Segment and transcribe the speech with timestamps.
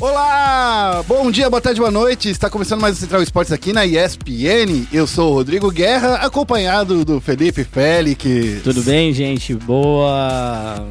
[0.00, 1.02] Olá!
[1.08, 2.30] Bom dia, boa tarde, boa noite.
[2.30, 4.86] Está começando mais o Central Esportes aqui na ESPN.
[4.92, 8.62] Eu sou o Rodrigo Guerra, acompanhado do Felipe Félix.
[8.62, 9.56] Tudo bem, gente?
[9.56, 10.86] Boa.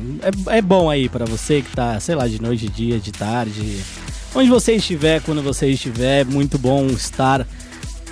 [0.49, 3.13] É, é bom aí para você que tá, sei lá, de noite, de dia, de
[3.13, 3.81] tarde.
[4.35, 7.47] Onde você estiver, quando você estiver, muito bom estar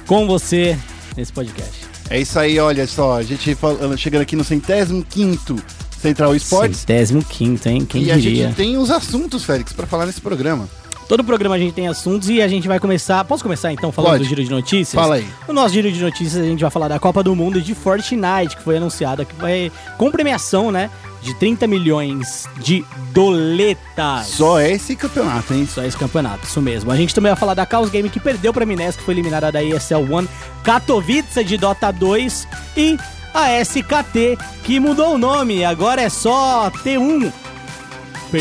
[0.07, 0.77] com você
[1.17, 1.81] nesse podcast.
[2.09, 3.57] É isso aí, olha só, a gente
[3.97, 5.61] chegando aqui no centésimo quinto
[6.01, 6.79] Central Esportes.
[6.79, 7.85] Centésimo quinto, hein?
[7.85, 8.45] Quem e diria?
[8.45, 10.69] a gente tem os assuntos, Félix, para falar nesse programa.
[11.07, 13.23] Todo programa a gente tem assuntos e a gente vai começar.
[13.25, 14.23] Posso começar então falando Pode.
[14.23, 14.99] do giro de notícias?
[14.99, 15.27] Fala aí.
[15.47, 18.55] No nosso giro de notícias a gente vai falar da Copa do Mundo de Fortnite,
[18.57, 20.89] que foi anunciada, que vai com premiação, né?
[21.21, 24.27] De 30 milhões de doletas.
[24.27, 25.67] Só esse campeonato, hein?
[25.71, 26.91] Só esse campeonato, isso mesmo.
[26.91, 29.51] A gente também vai falar da Chaos Game que perdeu pra Mines, que foi eliminada
[29.51, 30.27] da ESL One
[30.63, 32.47] Katowice de Dota 2
[32.77, 32.97] e
[33.33, 37.31] a SKT que mudou o nome, agora é só T1.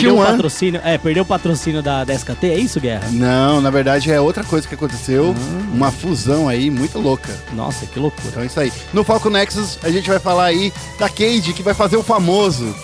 [0.00, 0.26] Perdeu o T1?
[0.26, 3.08] patrocínio, é, perdeu o patrocínio da, da SKT, é isso, Guerra?
[3.12, 5.34] Não, na verdade é outra coisa que aconteceu.
[5.72, 7.30] Uma fusão aí muito louca.
[7.52, 8.28] Nossa, que loucura.
[8.28, 8.72] Então é isso aí.
[8.92, 12.74] No Falco Nexus a gente vai falar aí da Cade, que vai fazer o famoso.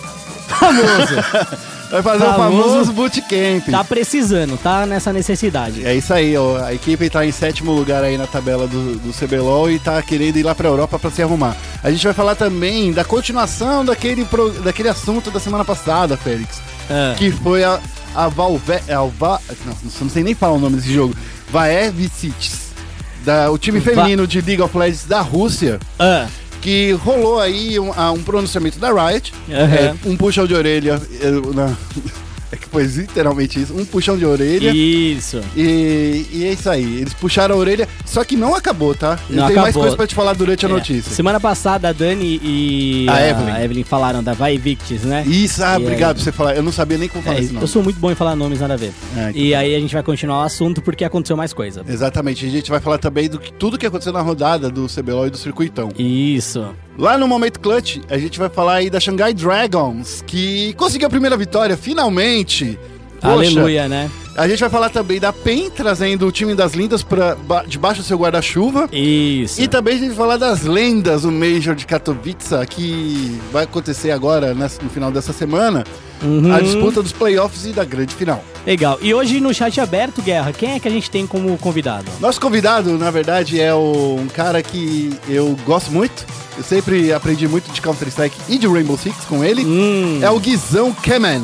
[0.47, 1.15] Famoso!
[1.91, 2.93] vai fazer o Famoso.
[2.93, 3.69] bootcamp.
[3.69, 5.85] Tá precisando, tá nessa necessidade.
[5.85, 6.63] É isso aí, ó.
[6.63, 10.37] a equipe tá em sétimo lugar aí na tabela do, do CBLOL e tá querendo
[10.37, 11.55] ir lá pra Europa pra se arrumar.
[11.83, 16.61] A gente vai falar também da continuação daquele, pro- daquele assunto da semana passada, Félix.
[16.89, 17.15] Ah.
[17.17, 17.79] Que foi a,
[18.15, 18.73] a Valve...
[18.89, 21.15] a Alva, não, não sei nem falar o nome desse jogo.
[21.51, 22.71] Vaev Cities.
[23.23, 25.79] Da, o time Va- feminino de League of Legends da Rússia.
[25.99, 26.27] Ah,
[26.61, 29.73] que rolou aí um, um pronunciamento da Riot, Aham.
[29.73, 31.75] é, um puxão de orelha, é, na-
[32.51, 34.71] é que foi literalmente isso, um puxão de orelha.
[34.71, 35.41] isso.
[35.55, 39.17] E, e é isso aí, eles puxaram a orelha, só que não acabou, tá?
[39.29, 40.71] Eu Não tenho mais coisa pra te falar durante a É.
[40.71, 41.11] notícia.
[41.13, 43.83] Semana passada a Dani e A Evelyn.
[43.83, 45.23] falaram da Vai Victis, né?
[45.25, 46.15] Isso, ah, E obrigado aí?
[46.15, 47.63] por você falar, eu não sabia nem como falar É, esse nome.
[47.63, 48.91] eu sou muito bom em falar nomes, nada a ver.
[49.17, 51.83] É, E aí a gente vai continuar o assunto porque aconteceu mais coisa.
[51.87, 55.27] Exatamente, a gente vai falar também do que tudo que aconteceu na rodada do CBLOL
[55.27, 55.89] e do Circuitão.
[55.97, 56.65] Isso.
[56.97, 61.09] Lá no Momento Clutch, a gente vai falar aí da Shanghai Dragons, que conseguiu a
[61.09, 62.77] primeira vitória, finalmente.
[63.19, 64.09] Poxa, Aleluia, né?
[64.35, 68.01] A gente vai falar também da PEN trazendo o time das lindas pra ba debaixo
[68.01, 68.89] do seu guarda-chuva.
[68.91, 69.61] Isso.
[69.61, 74.11] E também a gente vai falar das lendas do Major de Katowice, que vai acontecer
[74.11, 75.83] agora no final dessa semana.
[76.23, 76.53] Uhum.
[76.53, 78.43] A disputa dos playoffs e da grande final.
[78.65, 78.99] Legal.
[79.01, 82.05] E hoje no chat aberto, Guerra, quem é que a gente tem como convidado?
[82.19, 86.25] Nosso convidado, na verdade, é o- um cara que eu gosto muito.
[86.57, 89.65] Eu sempre aprendi muito de Counter-Strike e de Rainbow Six com ele.
[89.65, 91.41] Hum, É o Guizão Kemen.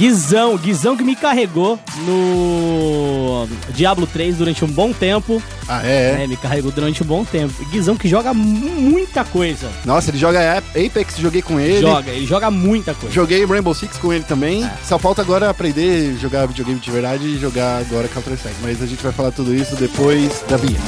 [0.00, 0.56] Guizão.
[0.56, 5.42] Guizão que me carregou no Diablo 3 durante um bom tempo.
[5.68, 6.22] Ah, é?
[6.22, 7.52] É, me carregou durante um bom tempo.
[7.66, 9.68] Guizão que joga mu- muita coisa.
[9.84, 11.82] Nossa, ele joga Ap- Apex, joguei com ele.
[11.82, 13.14] Joga, ele joga muita coisa.
[13.14, 14.66] Joguei Rainbow Six com ele também.
[14.88, 18.56] Só falta agora aprender a jogar videogame de verdade e jogar agora Counter-Strike.
[18.62, 20.82] Mas a gente vai falar tudo isso depois da vinheta.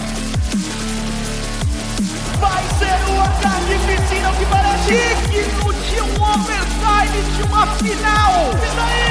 [2.41, 4.89] Vai ser uma carnificina que parece
[5.31, 8.51] digno de um overtime de uma final.
[8.55, 9.02] E daí?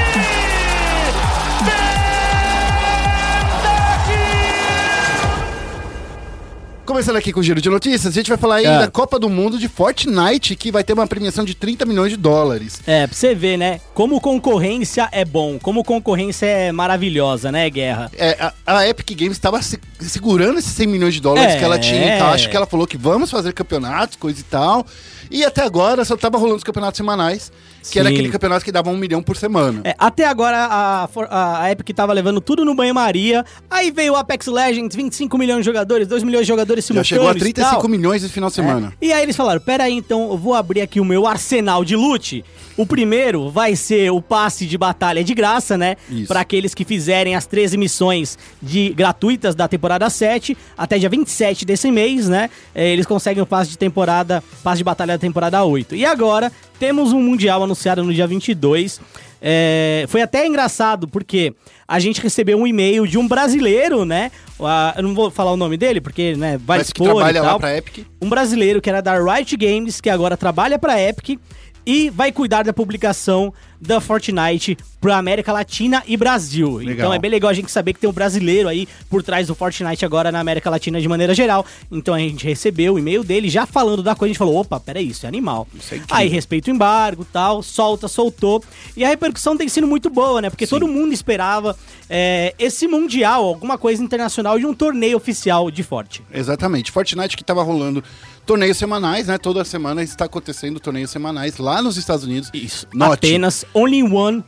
[6.91, 8.79] Começando aqui com o giro de notícias, a gente vai falar aí É.
[8.79, 12.17] da Copa do Mundo de Fortnite, que vai ter uma premiação de 30 milhões de
[12.17, 12.81] dólares.
[12.85, 13.79] É, pra você ver, né?
[13.93, 18.11] Como concorrência é bom, como concorrência é maravilhosa, né, Guerra?
[18.17, 18.31] É,
[18.67, 21.57] a, a Epic Games estava se- segurando esses 100 milhões de dólares É.
[21.59, 24.85] que ela tinha em caixa, que ela falou que vamos fazer campeonatos, coisa e tal.
[25.31, 27.53] E até agora só tava rolando os campeonatos semanais,
[27.89, 28.15] que era Sim.
[28.15, 29.81] aquele campeonato que dava um milhão por semana.
[29.83, 33.45] É, até agora a, a a Epic tava levando tudo no banho-maria.
[33.69, 37.07] Aí veio o Apex Legends, 25 milhões de jogadores, 2 milhões de jogadores Já simultâneos.
[37.07, 37.89] chegou a e 35 tal.
[37.89, 38.93] milhões esse final de semana.
[39.01, 39.05] É.
[39.05, 41.95] E aí eles falaram: pera aí, então eu vou abrir aqui o meu arsenal de
[41.95, 42.43] loot.
[42.77, 45.97] O primeiro vai ser o passe de batalha de graça, né?
[46.27, 51.65] Para aqueles que fizerem as 13 missões de gratuitas da temporada 7 até dia 27
[51.65, 52.49] desse mês, né?
[52.73, 55.95] É, eles conseguem o passe de temporada, passe de batalha da temporada 8.
[55.95, 58.99] E agora temos um mundial anunciado no dia 22.
[59.39, 61.53] É, foi até engraçado porque
[61.87, 64.31] a gente recebeu um e-mail de um brasileiro, né?
[64.59, 67.13] Ah, eu não vou falar o nome dele porque, né, vai Mas que expor e
[67.17, 68.07] trabalha lá tal pra Epic.
[68.19, 71.39] um brasileiro que era da Riot Games, que agora trabalha pra Epic
[71.85, 76.77] e vai cuidar da publicação da Fortnite pra América Latina e Brasil.
[76.77, 76.93] Legal.
[76.93, 79.55] Então é bem legal a gente saber que tem um brasileiro aí por trás do
[79.55, 81.65] Fortnite agora na América Latina de maneira geral.
[81.91, 84.79] Então a gente recebeu o e-mail dele já falando da coisa, a gente falou, opa,
[84.79, 85.67] peraí, isso é animal.
[85.73, 88.63] Isso é aí respeita o embargo tal, solta, soltou.
[88.95, 90.49] E a repercussão tem sido muito boa, né?
[90.51, 91.75] Porque todo mundo esperava
[92.07, 96.21] é, esse mundial, alguma coisa internacional de um torneio oficial de Forte.
[96.31, 96.91] Exatamente.
[96.91, 98.03] Fortnite que tava rolando
[98.45, 99.37] torneios semanais, né?
[99.37, 102.49] Toda semana está acontecendo torneios semanais lá nos Estados Unidos.
[102.53, 102.87] Isso.
[102.93, 103.13] Note.
[103.13, 104.43] Apenas Only One.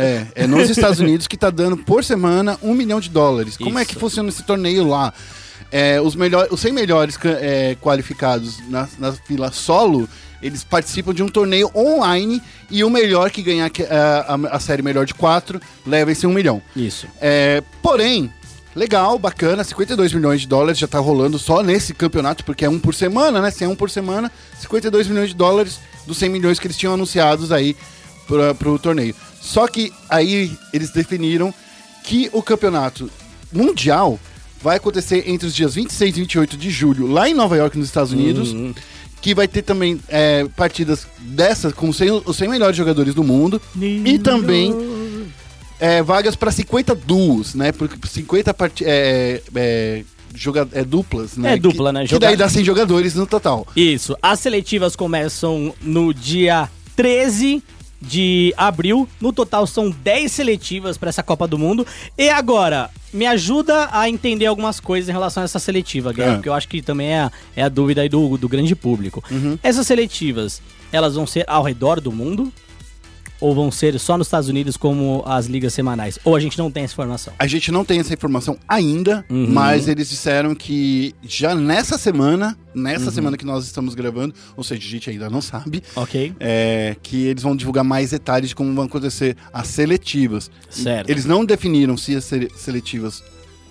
[0.00, 3.56] É, é nos Estados Unidos que tá dando por semana um milhão de dólares.
[3.56, 5.12] Como é que funciona esse torneio lá?
[5.72, 10.08] É, os, melhor, os 100 melhores é, qualificados na, na fila solo,
[10.42, 14.82] eles participam de um torneio online e o melhor que ganhar a, a- a série
[14.82, 16.60] melhor de quatro leva esse um milhão.
[16.74, 17.06] Isso.
[17.20, 18.28] É, porém,
[18.74, 22.80] legal, bacana, 52 milhões de dólares já tá rolando só nesse campeonato, porque é um
[22.80, 23.52] por semana, né?
[23.52, 26.94] Se é um por semana, 52 milhões de dólares dos 100 milhões que eles tinham
[26.94, 27.76] anunciados aí
[28.30, 29.14] pra, pro torneio.
[29.40, 31.52] Só que aí eles definiram
[32.04, 33.10] que o campeonato
[33.52, 34.18] mundial
[34.62, 37.88] vai acontecer entre os dias 26 e 28 de julho, lá em Nova York, nos
[37.88, 38.54] Estados Unidos.
[39.20, 43.60] Que vai ter também é, partidas dessas com 100 os 100 melhores jogadores do mundo.
[43.78, 44.74] E também
[45.78, 47.70] é, vagas para 50 duos, né?
[47.72, 48.82] Porque 50 part...
[48.86, 50.04] é, é,
[50.34, 50.66] joga...
[50.72, 51.54] é duplas, né?
[51.54, 52.04] É dupla, Que- né?
[52.04, 53.66] Que Joga- daí dá 100 jogadores no total.
[53.76, 54.16] Isso.
[54.22, 57.62] As seletivas começam no dia 13
[58.00, 59.08] de abril.
[59.20, 61.86] No total são 10 seletivas para essa Copa do Mundo.
[62.16, 66.36] E agora, me ajuda a entender algumas coisas em relação a essa seletiva, Guilherme, É.
[66.36, 69.22] porque eu acho que também é a, é a dúvida aí do, do grande público.
[69.62, 70.62] Essas seletivas,
[70.92, 72.52] elas vão ser ao redor do mundo?
[73.40, 76.18] Ou vão ser só nos Estados Unidos como as ligas semanais?
[76.24, 77.32] Ou a gente não tem essa informação?
[77.38, 79.46] A gente não tem essa informação ainda, Uhum.
[79.48, 83.10] mas eles disseram que já nessa semana, nessa Uhum.
[83.12, 86.34] semana que nós estamos gravando, ou seja, a gente ainda não sabe, Ok?
[86.38, 90.50] é, que eles vão divulgar mais detalhes de como vão acontecer as seletivas.
[90.68, 91.08] Certo.
[91.08, 93.22] Eles não definiram se as sele- seletivas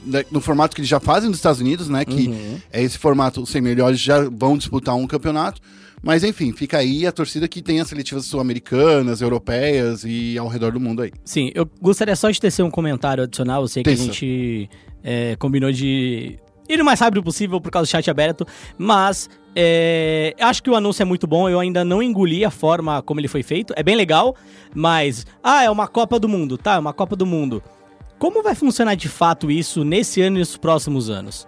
[0.06, 2.06] né, no formato que eles já fazem nos Estados Unidos, né?
[2.06, 2.57] Que Uhum.
[2.72, 5.60] é esse formato, os 100 melhores já vão disputar um campeonato.
[6.01, 10.72] Mas enfim, fica aí a torcida que tem as seletivas sul-americanas, europeias e ao redor
[10.72, 11.12] do mundo aí.
[11.25, 13.62] Sim, eu gostaria só de tecer um comentário adicional.
[13.62, 14.69] Eu sei que a gente
[15.04, 18.46] é, combinou de ir o mais rápido possível por causa do chat aberto,
[18.78, 21.50] mas é, acho que o anúncio é muito bom.
[21.50, 23.74] Eu ainda não engoli a forma como ele foi feito.
[23.75, 24.36] É bem legal,
[24.74, 25.25] mas.
[25.44, 26.75] Ah, é uma Copa do Mundo, tá?
[26.75, 27.62] É uma Copa do Mundo.
[28.18, 31.48] Como vai funcionar de fato isso nesse ano e nos próximos anos?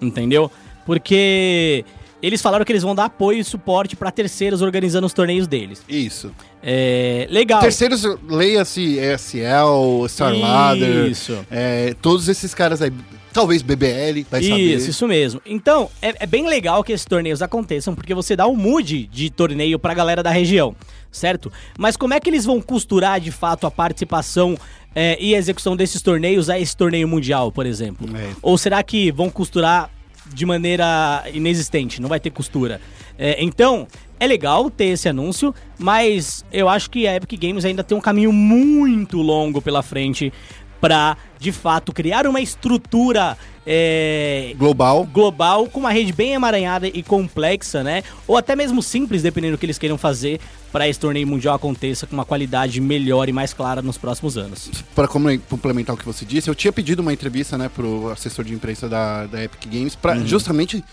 [0.00, 0.50] Entendeu?
[0.84, 1.84] Porque
[2.26, 5.82] eles falaram que eles vão dar apoio e suporte para terceiros organizando os torneios deles.
[5.88, 6.32] Isso.
[6.62, 7.60] É legal.
[7.60, 11.46] Terceiros, leia-se ESL, Star Ladder, Isso.
[11.48, 12.92] é, todos esses caras aí.
[13.32, 14.58] Talvez BBL, vai saber.
[14.58, 15.40] Isso, isso mesmo.
[15.46, 19.30] Então, é, é bem legal que esses torneios aconteçam, porque você dá um mood de
[19.30, 20.74] torneio pra galera da região,
[21.12, 21.52] certo?
[21.78, 24.58] Mas como é que eles vão costurar de fato a participação
[24.94, 28.08] é, e a execução desses torneios a esse torneio mundial, por exemplo?
[28.16, 28.30] É.
[28.40, 29.90] Ou será que vão costurar
[30.32, 32.80] de maneira inexistente, não vai ter costura?
[33.18, 33.86] É, então,
[34.18, 38.00] é legal ter esse anúncio, mas eu acho que a Epic Games ainda tem um
[38.00, 40.32] caminho muito longo pela frente
[40.80, 43.36] pra, de fato, criar uma estrutura
[43.66, 45.04] é, Global.
[45.12, 48.04] global com uma rede bem emaranhada e complexa, né?
[48.26, 50.40] Ou até mesmo simples, dependendo do que eles queiram fazer
[50.70, 54.70] para esse torneio mundial aconteça com uma qualidade melhor e mais clara nos próximos anos.
[54.94, 58.54] Para complementar o que você disse, eu tinha pedido uma entrevista, né, pro assessor de
[58.54, 60.84] imprensa da, da Epic Games para justamente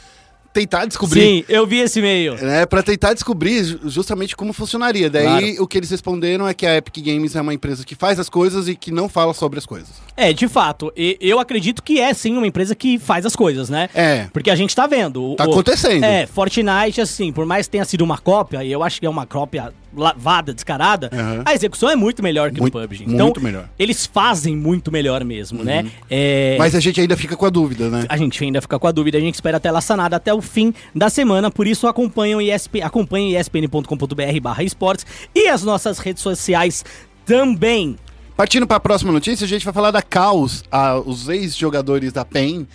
[0.53, 1.19] tentar descobrir.
[1.21, 2.35] Sim, eu vi esse e-mail.
[2.35, 5.09] né, para tentar descobrir ju- justamente como funcionaria.
[5.09, 8.19] Daí o que eles responderam é que a Epic Games é uma empresa que faz
[8.19, 9.89] as coisas e que não fala sobre as coisas.
[10.15, 13.69] É, de fato, e- eu acredito que é sim uma empresa que faz as coisas,
[13.69, 13.89] né?
[13.95, 14.27] É.
[14.31, 15.35] Porque a gente tá vendo.
[15.35, 16.03] Tá o- acontecendo.
[16.03, 19.09] É, Fortnite, assim, por mais que tenha sido uma cópia, e eu acho que é
[19.09, 21.41] uma cópia lavada, descarada, Aham.
[21.45, 23.03] a execução é muito melhor que Muito- no PUBG.
[23.07, 23.63] Então, muito melhor.
[23.63, 23.69] Uhum.
[23.77, 25.85] Eles fazem muito melhor mesmo, né?
[26.09, 28.05] É, Mas a gente ainda fica com a dúvida, né?
[28.09, 30.41] a gente ainda fica com a dúvida, a gente espera a tela sanada até o
[30.41, 35.99] fim da semana, por isso acompanhem o ESP, acompanhem espn.com.br barra esportes e as nossas
[35.99, 36.83] redes sociais
[37.25, 37.95] também.
[38.35, 42.25] Partindo para a próxima notícia, a gente vai falar da Caos, a- os ex-jogadores da
[42.25, 42.65] PEN,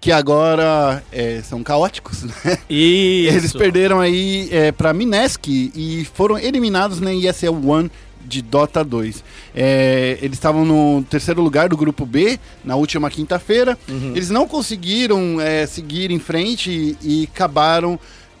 [0.00, 2.58] que agora é, são caóticos, né?
[2.68, 3.36] Isso.
[3.36, 7.90] Eles perderam aí é, para Minesk e foram eliminados na ESL One
[8.24, 9.24] de Dota 2.
[9.54, 13.78] É, eles estavam no terceiro lugar do grupo B na última quinta-feira.
[13.88, 17.98] Eles não conseguiram é, seguir em frente e, e acabaram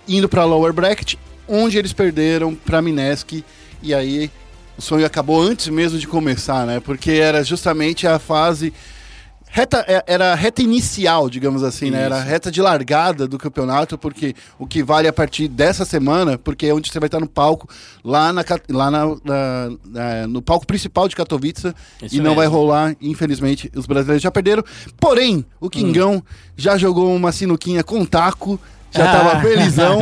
[0.08, 1.14] indo para Lower Bracket,
[1.48, 3.44] onde eles perderam para Minesk.
[3.82, 4.30] E aí
[4.76, 6.80] o sonho acabou antes mesmo de começar, né?
[6.80, 8.72] Porque era justamente a fase
[9.48, 12.02] reta, é- era a reta inicial, digamos assim, né?
[12.02, 16.36] Era a reta de largada do campeonato, porque o que vale a partir dessa semana,
[16.38, 17.68] porque é onde você vai estar no palco,
[18.04, 22.46] lá, na, lá na, na- na- no palco principal de Katowice, Isso e não vai
[22.46, 24.62] rolar, infelizmente, os brasileiros já perderam.
[24.98, 26.22] Porém, o Kingão
[26.56, 29.40] já jogou uma sinuquinha com taco, já tava Ah.
[29.40, 29.98] felizão,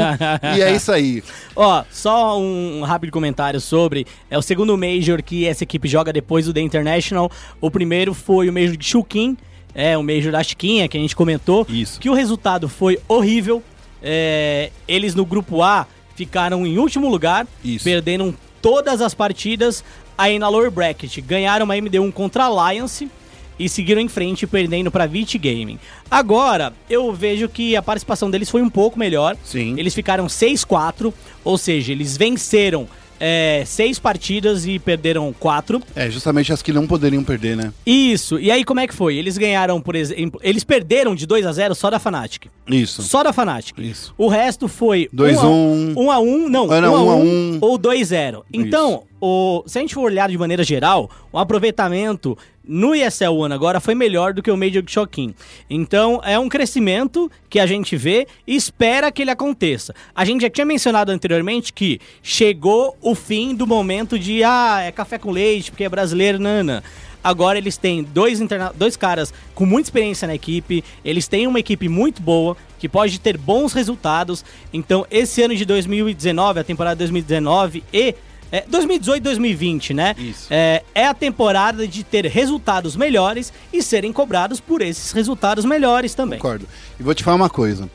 [0.57, 1.23] e é isso aí.
[1.57, 4.07] Ó, só um rápido comentário sobre.
[4.31, 7.31] É o segundo Major que essa equipe joga depois do The International.
[7.61, 9.37] O primeiro foi o Major de Shukin,
[9.75, 11.67] é o Major da Chiquinha, que a gente comentou.
[11.69, 11.99] Isso.
[12.01, 13.63] Que o resultado foi horrível.
[14.03, 17.85] É, eles no grupo A ficaram em último lugar, Isso.
[17.85, 19.83] perderam todas as partidas.
[20.17, 23.11] aí na lower bracket ganharam uma MD1 contra a Alliance
[23.59, 25.79] e seguiram em frente perdendo para Vit Gaming.
[26.11, 29.37] Agora, eu vejo que a participação deles foi um pouco melhor.
[29.45, 29.75] Sim.
[29.79, 31.13] Eles ficaram 6-4,
[31.45, 32.89] ou seja, eles venceram
[33.21, 35.81] é, seis partidas e perderam quatro.
[35.95, 37.73] É, justamente as que não poderiam perder, né?
[37.87, 38.39] Isso.
[38.39, 39.17] E aí como é que foi?
[39.17, 42.47] Eles ganharam, por exemplo, eles perderam de 2 a 0 só da Fnatic.
[42.69, 43.03] Isso.
[43.03, 43.79] Só da Fnatic.
[43.79, 44.13] Isso.
[44.19, 45.95] O resto foi 2 1 a 1.
[45.97, 47.59] 1 a 1, não, Ah, não, 1 a 1 a 1 1.
[47.61, 48.45] ou 2 a 0.
[48.53, 53.55] Então, o, se a gente for olhar de maneira geral, o aproveitamento no ESL One
[53.55, 55.35] agora foi melhor do que o Major Choquin.
[55.69, 59.95] Então, é um crescimento que a gente vê e espera que ele aconteça.
[60.15, 64.93] A gente já tinha mencionado anteriormente que chegou o fim do momento de ah, é
[64.93, 66.85] café com leite, porque é brasileiro, nana.
[67.23, 71.61] Agora eles têm dois, interna dois caras com muita experiência na equipe, eles têm uma
[71.61, 74.45] equipe muito boa, que pode ter bons resultados.
[74.71, 78.15] Então, esse ano de 2019, a temporada 2019 e
[78.55, 80.15] é, 2018 e 2020, né?
[80.17, 80.47] Isso.
[80.49, 86.15] É, é a temporada de ter resultados melhores e serem cobrados por esses resultados melhores
[86.15, 86.39] também.
[86.39, 86.69] Concordo.
[86.99, 87.91] E vou te falar uma coisa.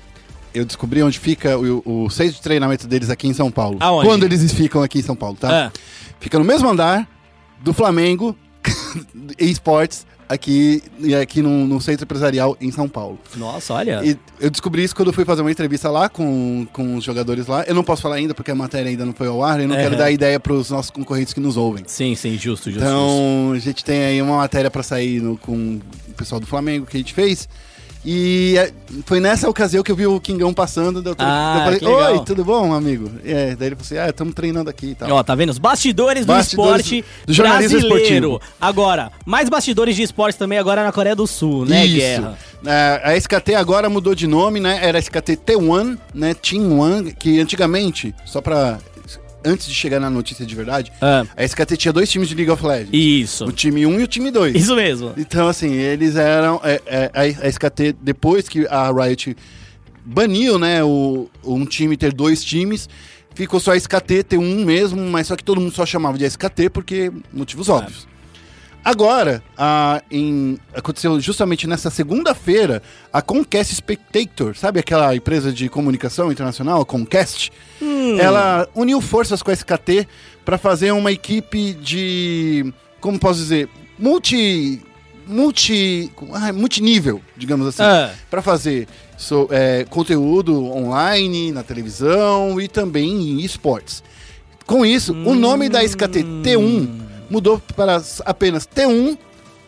[0.54, 3.78] Eu descobri onde fica o, o centro de treinamento deles aqui em São Paulo.
[3.80, 4.06] Aonde?
[4.06, 5.68] Quando eles ficam aqui em São Paulo, tá?
[5.68, 5.72] Ah.
[6.20, 7.08] Fica no mesmo andar
[7.62, 8.36] do Flamengo
[9.40, 13.18] esportes aqui, e aqui no, no centro empresarial em São Paulo.
[13.36, 14.02] Nossa, olha.
[14.06, 17.48] E eu descobri isso quando eu fui fazer uma entrevista lá com, com os jogadores
[17.48, 17.64] lá.
[17.68, 19.60] Eu não posso falar ainda porque a matéria ainda não foi ao ar.
[19.60, 19.82] Eu não É.
[19.84, 21.84] quero dar ideia para os nossos concorrentes que nos ouvem.
[21.88, 22.72] Sim, sim, justo, justo.
[22.72, 22.84] justo.
[22.86, 26.86] Então, a gente tem aí uma matéria para sair no- com o pessoal do Flamengo
[26.86, 27.50] que a gente fez.
[28.06, 28.72] E é,
[29.06, 31.02] foi nessa ocasião que eu vi o Kingão passando.
[31.02, 32.14] daí Eu, Ah, eu falei, legal.
[32.20, 33.12] oi, tudo bom, amigo?
[33.26, 35.10] É, daí ele falou assim, ah, estamos treinando aqui e tal.
[35.12, 35.50] Ó, tá vendo?
[35.50, 38.28] Os bastidores, Bastidores do esporte do jornalismo brasileiro.
[38.36, 38.42] esportivo.
[38.60, 41.98] Agora, mais bastidores de esporte também agora na Coreia do Sul, né, Isso.
[41.98, 42.38] Guerra?
[42.66, 44.80] É, a SKT agora mudou de nome, né?
[44.82, 46.34] Era SKT T1, né?
[46.34, 48.80] Team One, que antigamente, só pra.
[49.44, 51.26] Antes de chegar na notícia de verdade, Ah.
[51.38, 52.90] a SKT tinha dois times de League of Legends.
[52.94, 53.46] Isso.
[53.46, 54.56] O time 1 e o time 2.
[54.56, 55.14] Isso mesmo.
[55.18, 56.60] Então, assim, eles eram.
[56.64, 59.36] é, é, a, a SKT, depois que a Riot
[60.06, 62.90] baniu, né, o, um time ter dois times,
[63.34, 66.26] ficou só a SKT ter um mesmo, mas só que todo mundo só chamava de
[66.26, 68.08] SKT porque motivos óbvios.
[68.84, 72.82] Agora, a, em- aconteceu justamente nessa segunda-feira,
[73.12, 77.52] a Comcast Spectator, sabe aquela empresa de comunicação internacional, a Comcast?
[78.20, 80.08] Ela uniu forças com a SKT
[80.46, 84.82] para fazer uma equipe de, como posso dizer, multi
[85.28, 88.12] multi ah, multinível, digamos assim, Ah.
[88.32, 94.02] para fazer so- é, conteúdo online, na televisão e também em esportes.
[94.66, 96.90] Com isso, o nome da SKT T1
[97.30, 99.18] mudou para apenas T1,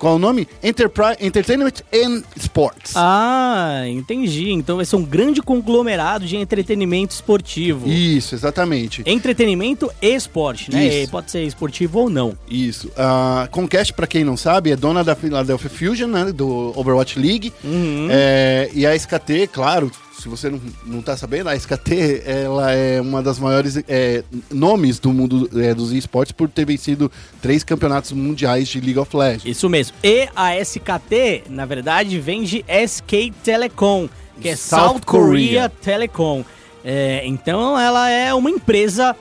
[0.02, 0.48] qual é o nome?
[0.64, 2.94] Enterprise Entertainment and Sports.
[2.96, 4.52] Ah, entendi.
[4.52, 7.88] Então vai ser um grande conglomerado de entretenimento esportivo.
[7.88, 9.04] Isso, exatamente.
[9.06, 11.04] Entretenimento e esporte, né?
[11.04, 12.36] E Pode ser esportivo ou não.
[12.50, 12.92] Isso.
[12.98, 17.54] A Comcast, pra quem não sabe, é dona da Philadelphia Fusion, né, do Overwatch League.
[17.64, 18.08] Uhum.
[18.10, 23.02] É, e a SKT, claro, se você não, não tá sabendo, a SKT ela é
[23.02, 28.12] uma das maiores é, nomes do mundo é, dos esportes por ter vencido três campeonatos
[28.12, 29.46] mundiais de League of Legends.
[29.46, 29.96] Isso mesmo.
[30.04, 35.70] E a SKT, na verdade, vem de SK Telecom, que é South South, Korea, Korea.
[35.70, 36.44] Telecom.
[36.84, 39.16] É, então ela é uma empresa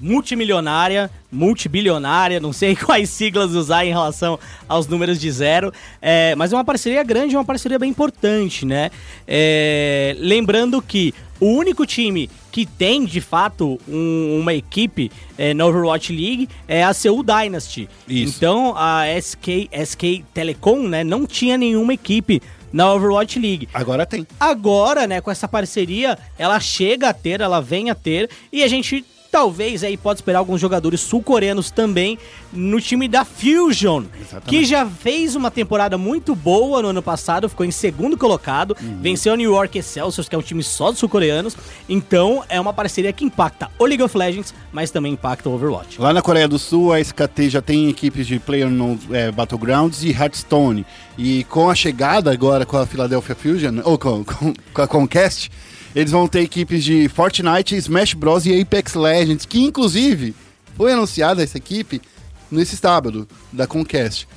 [0.00, 6.52] multimilionária, multibilionária, não sei quais siglas usar em relação aos números de zero, é, mas
[6.52, 8.90] é uma parceria grande, uma parceria bem importante, né?
[9.26, 15.66] É, lembrando que o único time que tem, de fato, um- uma equipe é, na
[15.66, 17.88] Overwatch League é a Seoul Dynasty.
[18.08, 18.34] Isso.
[18.36, 22.42] Então a SK, SK Telecom né, não tinha nenhuma equipe
[22.72, 23.68] na Overwatch League.
[23.72, 24.26] Agora tem.
[24.40, 28.68] Agora, né, com essa parceria, ela chega a ter, ela vem a ter, e a
[28.68, 32.18] gente talvez aí pode esperar alguns jogadores sul-coreanos também
[32.52, 34.48] no time da Fusion, Exatamente.
[34.48, 39.34] que já fez uma temporada muito boa no ano passado, ficou em segundo colocado, venceu
[39.34, 41.56] a New York Excelsiors, que é um time só de sul-coreanos.
[41.88, 46.00] Então, é uma parceria que impacta o League of Legends, mas também impacta o Overwatch.
[46.00, 50.02] Lá na Coreia do Sul, a SKT já tem equipes de Player no é, Battlegrounds
[50.02, 50.86] e Hearthstone.
[51.16, 55.50] E com a chegada agora com a Philadelphia Fusion, ou com, com, com a Comcast,
[55.98, 58.46] eles vão ter equipes de Fortnite, Smash Bros.
[58.46, 60.32] e Apex Legends, que inclusive
[60.76, 62.00] foi anunciada essa equipe
[62.48, 64.28] nesse sábado da Comcast.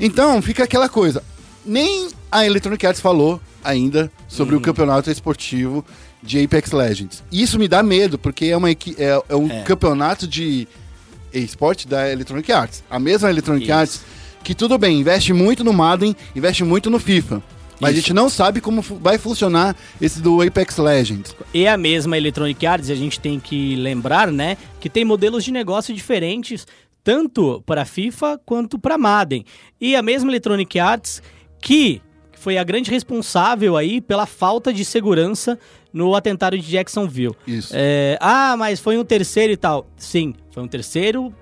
[0.00, 1.22] Então, fica aquela coisa.
[1.64, 5.84] Nem a Electronic Arts falou ainda sobre o campeonato esportivo
[6.20, 7.22] de Apex Legends.
[7.30, 8.76] Isso me dá medo, porque é, uma, é,
[9.28, 9.62] é um É.
[9.62, 10.66] campeonato de
[11.32, 12.82] esporte da Electronic Arts.
[12.90, 13.72] A mesma Electronic Isso.
[13.74, 14.00] Arts,
[14.42, 17.40] que tudo bem, investe muito no Madden, investe muito no FIFA.
[17.80, 18.00] Mas a Isso.
[18.02, 21.36] gente não sabe como vai funcionar esse do Apex Legends.
[21.52, 25.52] E a mesma Electronic Arts, a gente tem que lembrar, né, que tem modelos de
[25.52, 26.66] negócio diferentes,
[27.04, 29.44] tanto para FIFA quanto para Madden.
[29.80, 31.22] E a mesma Electronic Arts
[31.60, 32.00] que
[32.32, 35.58] foi a grande responsável aí pela falta de segurança
[35.92, 37.34] no atentado de Jacksonville.
[37.46, 37.72] Isso.
[37.74, 39.86] É, ah, mas foi um terceiro e tal.
[39.96, 41.34] Sim, foi um terceiro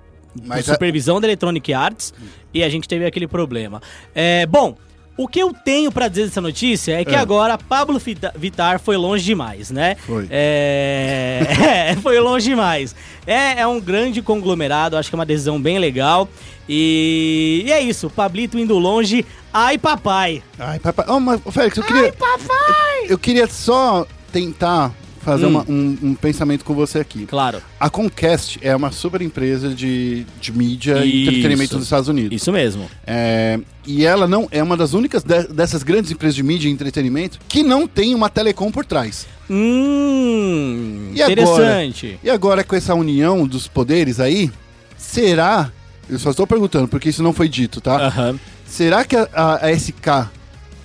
[0.45, 2.13] Mas por a- supervisão da Electronic Arts
[2.53, 3.81] e a gente teve aquele problema.
[4.15, 4.75] É, bom,
[5.17, 7.17] o que eu tenho pra dizer dessa notícia é que É.
[7.17, 9.95] agora Pablo Vita- Vittar foi longe demais, né?
[10.05, 10.27] Foi.
[10.29, 11.39] É,
[11.91, 12.93] é, foi longe demais.
[13.25, 16.27] É, é um grande conglomerado, acho que é uma decisão bem legal.
[16.67, 19.25] E, e é isso, Pablito indo longe.
[19.53, 20.43] Ai, papai.
[20.59, 21.05] Ai, papai.
[21.07, 22.11] Oh, mas, Félix, eu queria.
[22.13, 23.05] papai!
[23.07, 24.91] Eu queria só tentar
[25.25, 25.49] fazer Hum.
[25.49, 27.25] uma- um, um pensamento com você aqui.
[27.25, 32.31] Claro, A Comcast é uma super empresa de, de mídia e entretenimento dos Estados Unidos.
[32.39, 32.85] isso mesmo.
[33.05, 36.71] É, e ela não é uma das únicas de- dessas grandes empresas de mídia e
[36.71, 39.25] entretenimento que não tem uma telecom por trás.
[39.49, 41.31] Hum, E agora?
[41.33, 42.19] interessante.
[42.23, 44.51] E agora, com essa união dos poderes aí,
[44.97, 45.71] será.
[46.09, 47.95] Eu só estou perguntando, porque isso não foi dito, tá?
[48.07, 48.39] Aham.
[48.67, 50.29] Será que a, a- a SK,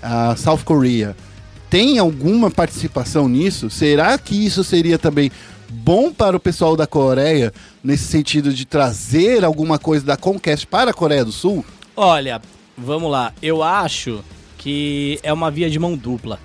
[0.03, 1.15] a South Korea,
[1.71, 3.71] tem alguma participação nisso?
[3.71, 5.31] Será que isso seria também
[5.69, 10.91] bom para o pessoal da Coreia, nesse sentido de trazer alguma coisa da Comcast para
[10.91, 11.65] a Coreia do Sul?
[11.97, 12.43] Olha,
[12.77, 13.33] vamos lá.
[13.41, 14.23] Eu acho
[14.59, 16.39] que é uma via de mão dupla,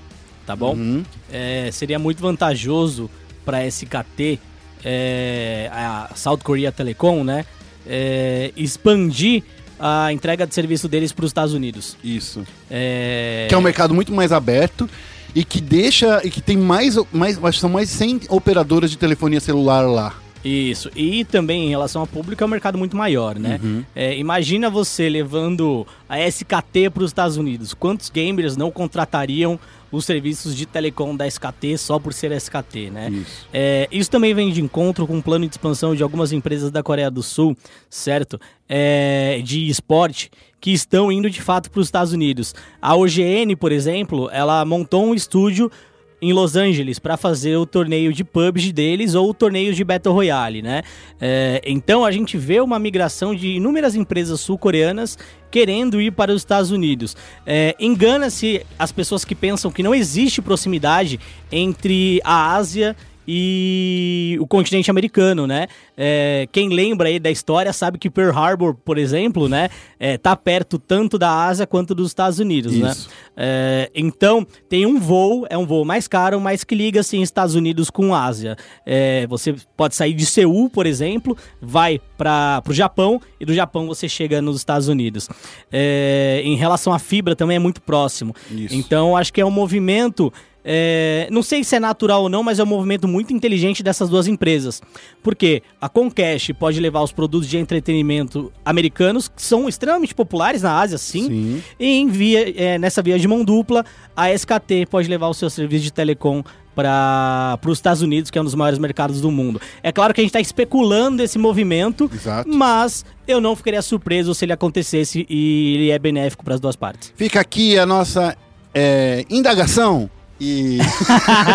[0.45, 0.75] tá bom?
[0.75, 1.03] Uhum.
[1.31, 3.09] É, seria muito vantajoso
[3.43, 4.39] para SKT,
[4.83, 7.45] é, a South Korea Telecom, né?
[7.87, 9.43] é, expandir
[9.79, 11.97] a entrega de serviço deles para os Estados Unidos.
[12.03, 12.45] Isso.
[12.69, 14.89] É, Que é um mercado muito mais aberto
[15.35, 16.21] e que deixa.
[16.23, 16.97] e que tem mais.
[17.11, 20.15] mais acho que são mais 100 operadoras de telefonia celular lá.
[20.45, 20.91] Isso.
[20.95, 23.59] E também em relação ao público é um mercado muito maior, né?
[23.95, 27.73] É, imagina você levando a SKT para os Estados Unidos.
[27.73, 29.59] Quantos gamers não contratariam
[29.91, 33.09] os serviços de telecom da SKT só por ser SKT, né?
[33.09, 33.47] Isso.
[33.51, 36.83] É, isso também vem de encontro com um plano de expansão de algumas empresas da
[36.83, 37.57] Coreia do Sul,
[37.89, 38.39] certo?
[38.69, 40.29] É, de esporte
[40.65, 42.55] que estão indo de fato para os Estados Unidos.
[42.81, 45.71] A OGN, por exemplo, ela montou um estúdio
[46.19, 50.11] em Los Angeles para fazer o torneio de PUBG deles ou o torneio de Battle
[50.11, 50.81] Royale, né?
[51.21, 55.19] É, então a gente vê uma migração de inúmeras empresas sul-coreanas
[55.51, 57.15] querendo ir para os Estados Unidos.
[57.45, 61.19] É, Engana-se as pessoas que pensam que não existe proximidade
[61.51, 62.95] entre a Ásia
[63.27, 65.67] e o continente americano, né?
[65.97, 70.35] É, quem lembra aí da história sabe que Pearl Harbor, por exemplo, né, é, tá
[70.35, 72.91] perto tanto da Ásia quanto dos Estados Unidos, né?
[72.91, 73.09] Isso.
[73.35, 77.55] É, então, tem um voo, é um voo mais caro, mas que liga assim Estados
[77.55, 78.55] Unidos com Ásia.
[78.85, 83.87] É, você pode sair de Seul, por exemplo, vai para o Japão e do Japão
[83.87, 85.29] você chega nos Estados Unidos.
[85.71, 88.33] É, em relação à fibra, também é muito próximo.
[88.51, 88.75] Isso.
[88.75, 90.31] Então, acho que é um movimento.
[90.67, 94.09] É, não sei se é natural ou não, mas é um movimento muito inteligente dessas
[94.09, 94.81] duas empresas.
[95.21, 100.79] Porque a Comcast pode levar os produtos de entretenimento americanos, que são extremamente populares na
[100.79, 101.63] Ásia, sim, Sim.
[101.79, 105.51] e em via, é, nessa via de mão dupla, a SKT pode levar o seu
[105.51, 106.43] serviço de telecom
[106.75, 109.61] para os Estados Unidos, que é um dos maiores mercados do mundo.
[109.81, 112.49] É claro que a gente está especulando esse movimento, Exato.
[112.49, 116.75] mas eu não ficaria surpreso se ele acontecesse e ele é benéfico para as duas
[116.75, 117.13] partes.
[117.15, 118.35] Fica aqui a nossa
[118.73, 120.09] é, indagação.
[120.39, 120.79] E...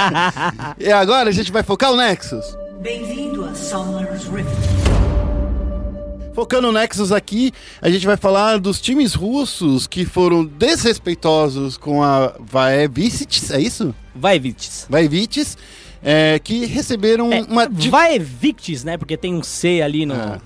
[0.79, 2.57] e agora a gente vai focar o Nexus.
[2.81, 4.51] Bem-vindo a Summer's Rift.
[6.35, 12.03] Focando no Nexus aqui, a gente vai falar dos times russos que foram desrespeitosos com
[12.03, 13.95] a Vaevicic, é isso?
[14.15, 14.87] Vai, Victis.
[14.89, 15.57] Vaevicic,
[16.03, 17.69] é, que receberam É, uma...
[17.69, 18.97] di- Vai Victis, né?
[18.97, 20.15] Porque tem um C ali no.
[20.15, 20.41] Ah.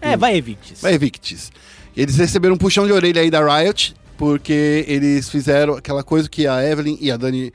[0.00, 0.80] É, vai Victis.
[0.80, 1.48] Vaevicic.
[1.96, 6.46] Eles receberam um puxão de orelha aí da Riot, porque eles fizeram aquela coisa que
[6.46, 7.52] a Evelyn e a Dani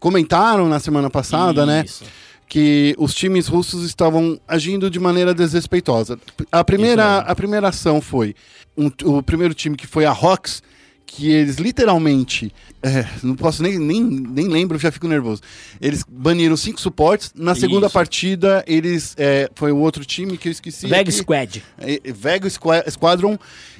[0.00, 1.84] comentaram na semana passada, né?
[1.86, 2.04] Isso.
[2.48, 6.18] que os times russos estavam agindo de maneira desrespeitosa.
[6.50, 8.34] A primeira, a primeira ação foi
[8.76, 10.60] um- o primeiro time que foi a Hawks,
[11.06, 12.52] que eles literalmente.
[12.82, 15.42] é, não posso nem, nem, nem lembro, já fico nervoso.
[15.80, 17.30] Eles baniram cinco suportes.
[17.36, 17.92] Na segunda Isso.
[17.94, 19.14] partida, eles.
[19.16, 20.88] é, foi o outro time que eu esqueci.
[20.88, 21.12] Veg.
[21.12, 21.62] Squad.
[21.78, 23.38] É, Vega Squa- Squadron.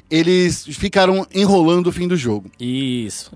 [0.08, 2.50] Eles ficaram enrolando o fim do jogo.
[2.60, 3.32] Isso.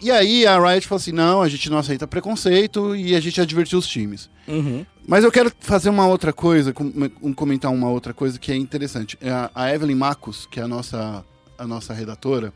[0.00, 3.40] E aí a Riot falou assim: não, a gente não aceita preconceito e a gente
[3.40, 4.28] advertiu os times.
[4.46, 4.84] Uhum.
[5.08, 6.74] Mas eu quero fazer uma outra coisa,
[7.22, 9.16] um, comentar uma outra coisa que é interessante.
[9.20, 11.24] É A, a Evelyn Marcos, que é a nossa,
[11.56, 12.52] a nossa redatora,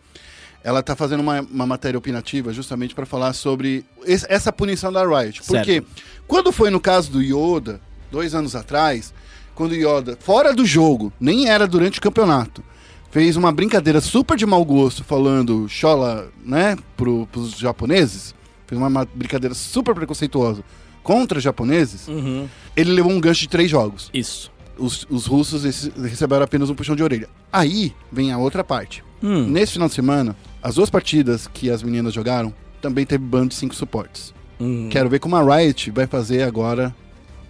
[0.62, 5.02] ela está fazendo uma, uma matéria opinativa justamente para falar sobre esse- essa punição da
[5.06, 5.40] Riot.
[5.46, 5.86] Porque Certo.
[6.26, 9.14] quando foi no caso do Yoda, dois anos atrás,
[9.54, 12.62] quando o Yoda, fora do jogo, nem era durante o campeonato,
[13.10, 18.34] fez uma brincadeira super de mau gosto falando chola, né, pro, pros japoneses,
[18.66, 20.62] fez uma ma- brincadeira super preconceituosa
[21.02, 22.46] contra os japoneses, Uhum.
[22.76, 24.10] ele levou um gancho de três jogos.
[24.14, 24.52] Isso.
[24.78, 25.62] os, os russos
[26.02, 27.28] receberam apenas um puxão de orelha.
[27.52, 29.02] Aí vem a outra parte.
[29.22, 29.46] Hum.
[29.46, 33.54] Nesse final de semana, as duas partidas que as meninas jogaram também teve ban de
[33.54, 34.32] cinco suportes.
[34.58, 34.88] Hum.
[34.90, 36.94] Quero ver como a Riot vai fazer agora,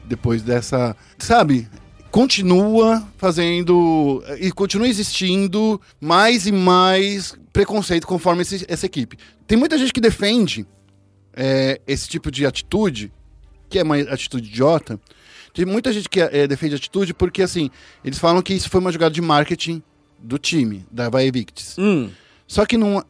[0.04, 0.96] depois dessa.
[1.18, 1.68] Sabe?
[2.10, 4.22] Continua fazendo.
[4.40, 9.16] E continua existindo mais e mais preconceito conforme esse- essa equipe.
[9.46, 10.66] Tem muita gente que defende
[11.32, 13.12] é, esse tipo de atitude,
[13.68, 14.98] que é uma atitude idiota.
[15.54, 17.70] Tem muita gente que é, defende atitude porque, assim,
[18.04, 19.80] eles falam que isso foi uma jogada de marketing
[20.18, 21.76] do time, da Vai Victis.
[21.78, 22.10] Hum.
[22.48, 23.04] Só que não.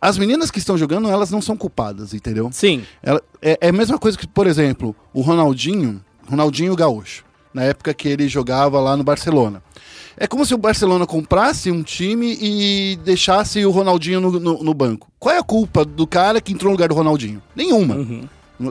[0.00, 2.48] As meninas que estão jogando, elas não são culpadas, entendeu?
[2.52, 2.84] Sim.
[3.02, 7.23] Ela- é, é a mesma coisa que, por exemplo, o Ronaldinho, Ronaldinho Gaúcho,
[7.54, 9.62] na época que ele jogava lá no Barcelona.
[10.16, 14.74] É como se o Barcelona comprasse um time e deixasse o Ronaldinho no, no- no
[14.74, 15.08] banco.
[15.18, 17.42] Qual é a culpa do cara que entrou no lugar do Ronaldinho?
[17.56, 17.96] Nenhuma.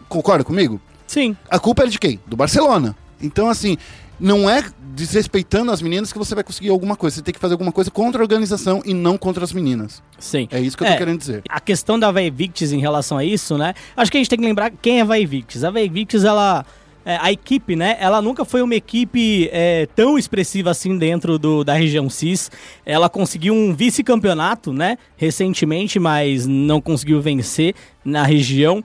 [0.08, 0.80] Concorda comigo?
[1.08, 1.36] Sim.
[1.50, 2.19] A culpa é de quem?
[2.26, 2.96] Do Barcelona.
[3.22, 3.78] Então, assim,
[4.19, 4.63] não é
[4.96, 7.17] desrespeitando as meninas que você vai conseguir alguma coisa.
[7.17, 10.02] Você tem que fazer alguma coisa contra a organização e não contra as meninas.
[10.19, 10.48] Sim.
[10.52, 11.43] É isso que eu tô querendo dizer.
[11.50, 13.74] A questão da Vai Victis em relação a isso, né?
[13.98, 15.63] Acho que a gente tem que lembrar quem é Vai Victis.
[15.63, 16.65] A Vai Victis, ela.
[17.06, 17.98] É, a equipe, né?
[18.00, 22.50] Ela nunca foi uma equipe é, tão expressiva assim dentro do, da região CIS.
[22.86, 24.98] Ela conseguiu um vice-campeonato, né?
[25.18, 28.84] Recentemente, mas não conseguiu vencer na região.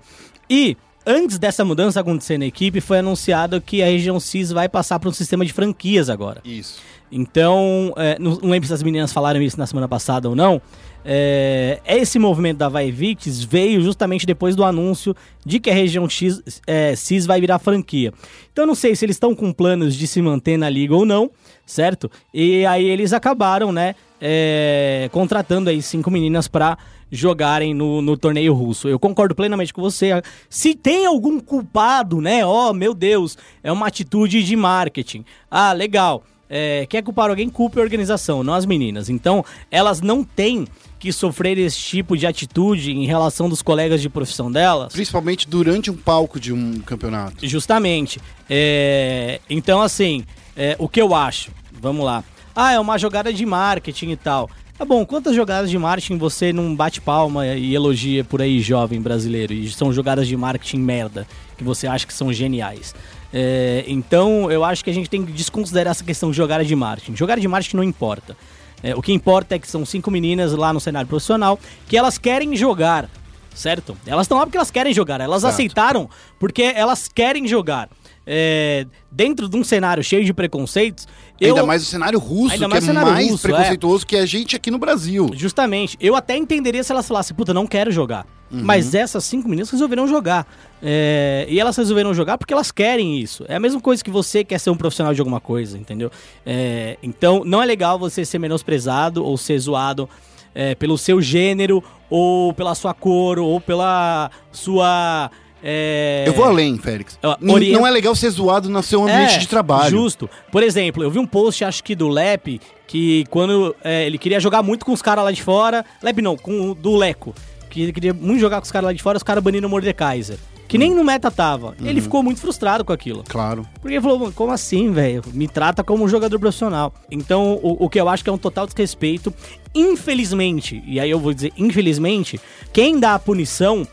[0.51, 0.77] E
[1.07, 5.09] antes dessa mudança acontecer na equipe, foi anunciado que a região CIS vai passar para
[5.09, 6.41] um sistema de franquias agora.
[6.45, 6.81] Isso.
[7.11, 10.61] Então, é, não, não lembro se as meninas falaram isso na semana passada ou não.
[11.05, 16.09] É, esse movimento da Vai Victis veio justamente depois do anúncio de que a região
[16.09, 18.13] X, é, CIS vai virar franquia.
[18.53, 21.31] Então, não sei se eles estão com planos de se manter na liga ou não,
[21.65, 22.11] certo?
[22.35, 26.77] E aí eles acabaram, né, é, contratando aí cinco meninas para
[27.11, 28.89] jogarem no, no torneio russo.
[28.89, 30.23] Eu concordo plenamente com você.
[30.49, 32.45] Se tem algum culpado, né?
[32.45, 35.25] Oh, meu Deus, é uma atitude de marketing.
[35.51, 36.23] Ah, legal.
[36.51, 39.09] É, quer culpar alguém, culpe a organização, não as meninas.
[39.09, 40.67] Então, elas não têm
[40.99, 44.93] que sofrer esse tipo de atitude em relação dos colegas de profissão delas.
[44.93, 47.47] Principalmente durante um palco de um campeonato.
[47.47, 48.21] Justamente.
[48.49, 50.25] É, então, assim,
[50.57, 51.53] é, o que eu acho?
[51.73, 52.25] Vamos lá.
[52.55, 54.51] Ah, é uma jogada de marketing e tal.
[54.77, 59.01] Tá bom, quantas jogadas de marketing você não bate palma e elogia por aí, jovem
[59.01, 59.53] brasileiro?
[59.53, 62.95] E são jogadas de marketing merda, que você acha que são geniais.
[63.33, 66.75] É, então, eu acho que a gente tem que desconsiderar essa questão de jogada de
[66.75, 67.17] marketing.
[67.17, 68.37] Jogada de marketing não importa.
[68.83, 72.17] É, o que importa é que são cinco meninas lá no cenário profissional que elas
[72.17, 73.11] querem jogar,
[73.55, 73.97] certo?
[74.07, 75.21] Elas estão lá porque elas querem jogar.
[75.21, 75.55] Elas Exato.
[75.55, 77.89] aceitaram porque elas querem jogar.
[78.31, 81.09] É, dentro de um cenário cheio de preconceitos,
[81.41, 84.27] eu, Ainda mais o cenário russo, Ainda que é cenário mais russo, preconceituoso que a
[84.27, 85.31] gente aqui no Brasil.
[85.33, 85.97] Justamente.
[85.99, 88.27] Eu até entenderia se elas falassem, puta, não quero jogar.
[88.51, 90.47] Mas essas cinco meninas resolveram jogar.
[90.83, 93.45] É, e elas resolveram jogar porque elas querem isso.
[93.49, 96.11] É a mesma coisa que você quer ser um profissional de alguma coisa, entendeu?
[96.47, 100.09] É, então, não é legal você ser menosprezado ou ser zoado
[100.55, 105.31] é, pelo seu gênero, ou pela sua cor, ou pela sua.
[105.63, 107.19] é, Eu vou além, Félix.
[107.41, 109.91] N- orient- Não é legal ser zoado no seu ambiente É, de trabalho.
[109.91, 110.29] Justo.
[110.51, 114.41] Por exemplo, eu vi um post, acho que do Lep, que quando é, ele queria
[114.41, 115.85] jogar muito com os caras lá de fora.
[116.03, 117.35] Lep não, com o do Leco.
[117.69, 119.71] Que ele queria muito jogar com os caras lá de fora, os caras baniram o
[119.71, 120.39] Mordekaiser.
[120.69, 121.69] Que nem no meta tava.
[121.81, 121.87] Uhum.
[121.87, 123.25] Ele ficou muito frustrado com aquilo.
[123.27, 123.67] Claro.
[123.81, 125.23] Porque ele falou, como assim, velho?
[125.33, 126.93] Me trata como um jogador profissional.
[127.11, 129.33] Então, o, o que eu acho que é um total desrespeito.
[129.75, 132.39] Infelizmente, e aí eu vou dizer infelizmente,
[132.71, 133.89] quem dá a punição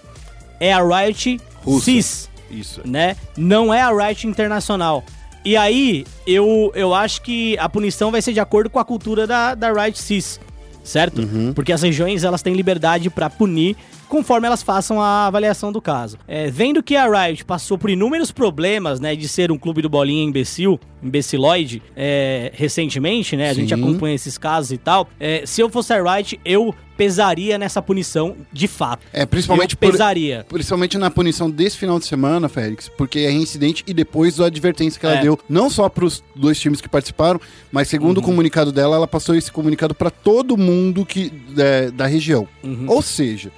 [0.60, 1.86] é a Riot Russa.
[1.86, 2.82] CIS Isso.
[2.86, 3.16] né?
[3.38, 5.04] Não é a Riot Internacional.
[5.46, 9.28] E aí, eu, eu acho que a punição vai ser de acordo com a cultura
[9.28, 10.40] da, da Riot CIS,
[10.86, 11.21] certo?
[11.54, 13.76] Porque as regiões, elas têm liberdade pra punir
[14.08, 16.17] conforme elas façam a avaliação do caso.
[16.28, 19.89] É, vendo que a Riot passou por inúmeros problemas, né, de ser um clube do
[19.89, 23.82] bolinha imbecil, imbeciloide, é, recentemente, né, a gente Sim.
[23.82, 28.36] acompanha esses casos e tal, é, se eu fosse a Riot, eu pesaria nessa punição
[28.52, 29.04] de fato.
[29.12, 30.46] É, principalmente por- pesaria.
[30.48, 35.00] Principalmente na punição desse final de semana, Félix, porque é reincidente e depois da advertência
[35.00, 35.22] que ela É.
[35.22, 37.40] deu, não só para os dois times que participaram,
[37.72, 38.24] mas segundo Uhum.
[38.24, 42.48] o comunicado dela, ela passou esse comunicado para todo mundo que é, da região.
[42.64, 42.86] Uhum.
[42.88, 43.52] Ou seja,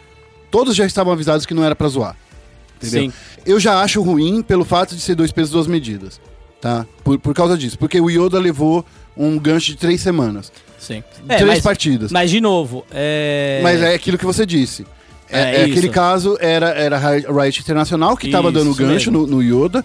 [0.52, 2.16] todos já estavam avisados que não era para zoar.
[2.82, 3.10] Entendeu?
[3.12, 3.14] Sim.
[3.46, 6.20] Eu já acho ruim pelo fato de ser dois pesos, duas medidas.
[6.62, 6.86] Tá?
[7.04, 7.78] Por, por causa disso.
[7.78, 8.84] Porque o Yoda levou
[9.18, 10.52] um gancho de três semanas.
[10.80, 11.04] Sim.
[11.28, 12.12] três partidas.
[12.12, 13.60] Mas, de novo, é...
[13.64, 14.86] Mas é aquilo que você disse.
[15.30, 19.22] É, É é aquele caso, era, era a Riot Internacional que estava dando gancho no,
[19.28, 19.36] mesmo.
[19.36, 19.84] no Yoda.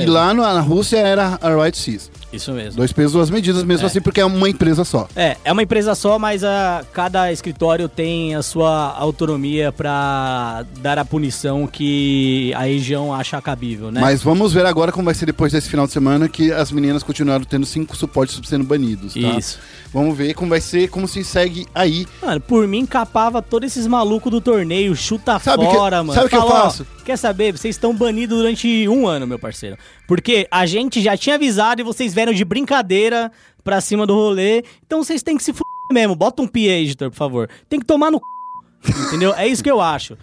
[0.00, 2.10] E lá no- na Rússia era a Riot Seas.
[2.34, 2.76] Isso mesmo.
[2.76, 3.86] Dois pesos, duas medidas, mesmo É.
[3.86, 5.08] assim, porque é uma empresa só.
[5.14, 10.98] É, é uma empresa só, mas a, cada escritório tem a sua autonomia pra dar
[10.98, 14.00] a punição que a região acha cabível, né?
[14.00, 17.02] Mas vamos ver agora como vai ser depois desse final de semana que as meninas
[17.02, 19.20] continuaram tendo cinco suportes sendo banidos, tá?
[19.20, 19.58] Isso.
[19.92, 22.04] Vamos ver como vai ser, como se segue aí.
[22.20, 26.12] Mano, por mim, capava todos esses malucos do torneio, chuta Sabe que- fora, mano.
[26.14, 26.84] sabe o que eu ó, faço?
[27.04, 27.52] quer saber?
[27.56, 29.76] Vocês estão banidos durante um ano, meu parceiro.
[30.06, 34.62] Porque a gente já tinha avisado e vocês vieram de brincadeira pra cima do rolê.
[34.86, 36.14] Então vocês têm que se f mesmo.
[36.14, 37.50] Bota um PA, editor, por favor.
[37.68, 38.92] Tem que tomar no c...
[39.08, 39.34] Entendeu?
[39.34, 40.16] É isso que eu acho.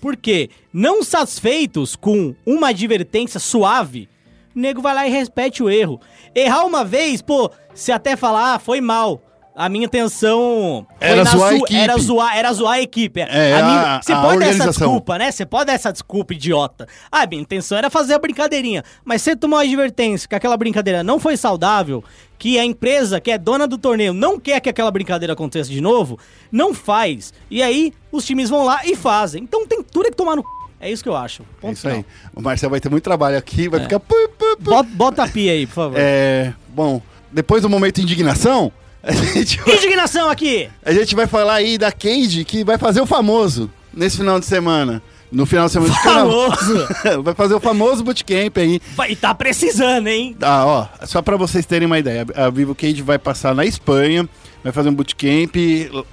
[0.00, 4.08] Porque, não satisfeitos com uma advertência suave,
[4.54, 6.00] o nego vai lá e repete o erro.
[6.34, 9.22] Errar uma vez, pô, se até falar, ah, foi mal.
[9.58, 11.74] A minha intenção Era zoar a sua- equipe.
[11.76, 13.20] Era zoar, era zoar a equipe.
[13.20, 15.30] É, A a- minha- Você a pode dar essa desculpa, né?
[15.32, 16.86] Você pode dar essa desculpa, idiota.
[17.10, 18.84] Ah, a minha intenção era fazer a brincadeirinha.
[19.02, 22.04] Mas você tomou uma advertência que aquela brincadeira não foi saudável,
[22.38, 25.80] que a empresa que é dona do torneio não quer que aquela brincadeira aconteça de
[25.80, 26.18] novo,
[26.52, 27.32] não faz.
[27.50, 29.42] E aí os times vão lá e fazem.
[29.42, 30.48] Então tem tudo que tomar no c...
[30.78, 31.40] É isso que eu acho.
[31.42, 31.94] É Ponto isso aí.
[31.94, 32.04] final.
[32.34, 33.68] O Marcel vai ter muito trabalho aqui, É.
[33.70, 33.98] vai ficar.
[34.00, 34.56] pu, pu.
[34.60, 35.96] Bota, bota a pia aí, por favor.
[35.98, 37.00] É, bom,
[37.32, 40.68] depois do momento de indignação, a vai, Indignação aqui!
[40.84, 44.46] a gente vai falar aí da Cade que vai fazer o famoso nesse final de
[44.46, 45.02] semana.
[45.30, 46.52] No final de semana de carnaval.
[46.56, 46.86] Famoso!
[47.22, 48.80] vai fazer o famoso bootcamp aí.
[48.94, 50.36] Vai tá precisando, hein?
[50.40, 54.28] Ah, ó, só pra vocês terem uma ideia, a Vivo Cage vai passar na Espanha,
[54.62, 55.54] vai fazer um bootcamp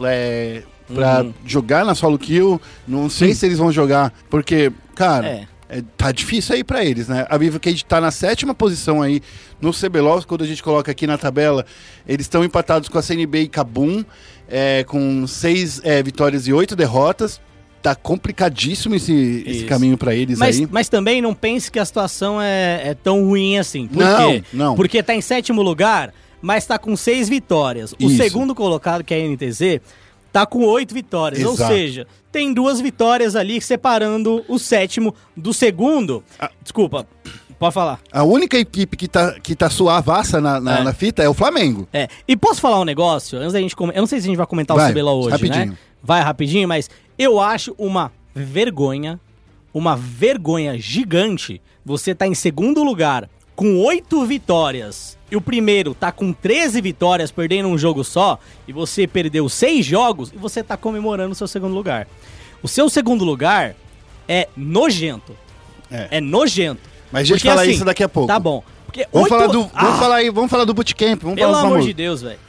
[0.04, 1.34] é, pra Uhum.
[1.46, 2.60] jogar na solo kill.
[2.88, 5.48] Não sei se eles vão jogar, porque, cara, É.
[5.74, 7.26] é, tá difícil aí pra eles, né?
[7.30, 9.22] A Vivo Cage tá na sétima posição aí
[9.60, 11.66] no CBLOL, quando a gente coloca aqui na tabela,
[12.08, 14.04] eles estão empatados com a CNB e Kabum,
[14.48, 17.42] é, com seis é, vitórias e oito derrotas.
[17.82, 20.68] Tá complicadíssimo esse, esse caminho pra eles Mas, aí.
[20.72, 23.88] mas também não pense que a situação é, é tão ruim assim.
[23.88, 24.44] Por Não, quê?
[24.54, 24.76] não.
[24.76, 27.92] Porque tá em sétimo lugar, mas tá com seis vitórias.
[27.94, 28.24] O Isso.
[28.24, 29.82] segundo colocado, que é a NTZ,
[30.34, 31.46] tá com oito vitórias.
[31.46, 31.72] Ou Exato.
[31.74, 36.24] seja, tem duas vitórias ali separando o sétimo do segundo.
[36.40, 36.50] Ah.
[36.62, 37.08] Desculpa,
[37.60, 38.00] pode falar.
[38.12, 40.84] A única equipe que tá, que tá suavaça na, na, É.
[40.84, 41.88] na fita é o Flamengo.
[41.94, 43.38] É, e posso falar um negócio?
[43.38, 43.76] Antes da gente.
[43.80, 45.66] Eu não sei se a gente vai comentar Vai, o CBLOL hoje, rapidinho.
[45.68, 45.78] né?
[46.02, 49.20] Vai rapidinho, mas eu acho uma vergonha,
[49.74, 56.12] uma vergonha gigante você tá em segundo lugar com oito vitórias e o primeiro tá
[56.12, 60.76] com 13 vitórias perdendo um jogo só e você perdeu seis jogos e você tá
[60.78, 62.08] comemorando o seu segundo lugar.
[62.62, 63.76] O seu segundo lugar
[64.28, 65.36] é nojento.
[65.92, 66.08] É.
[66.18, 66.82] É nojento.
[67.12, 68.28] Mas a gente Porque, fala assim, isso daqui a pouco.
[68.28, 68.64] Tá bom.
[68.86, 71.22] Porque Vamos, oito- falar do, vamos, Ah, falar aí, vamos falar do bootcamp.
[71.22, 72.40] Vamos Pelo falar amor de Deus, velho.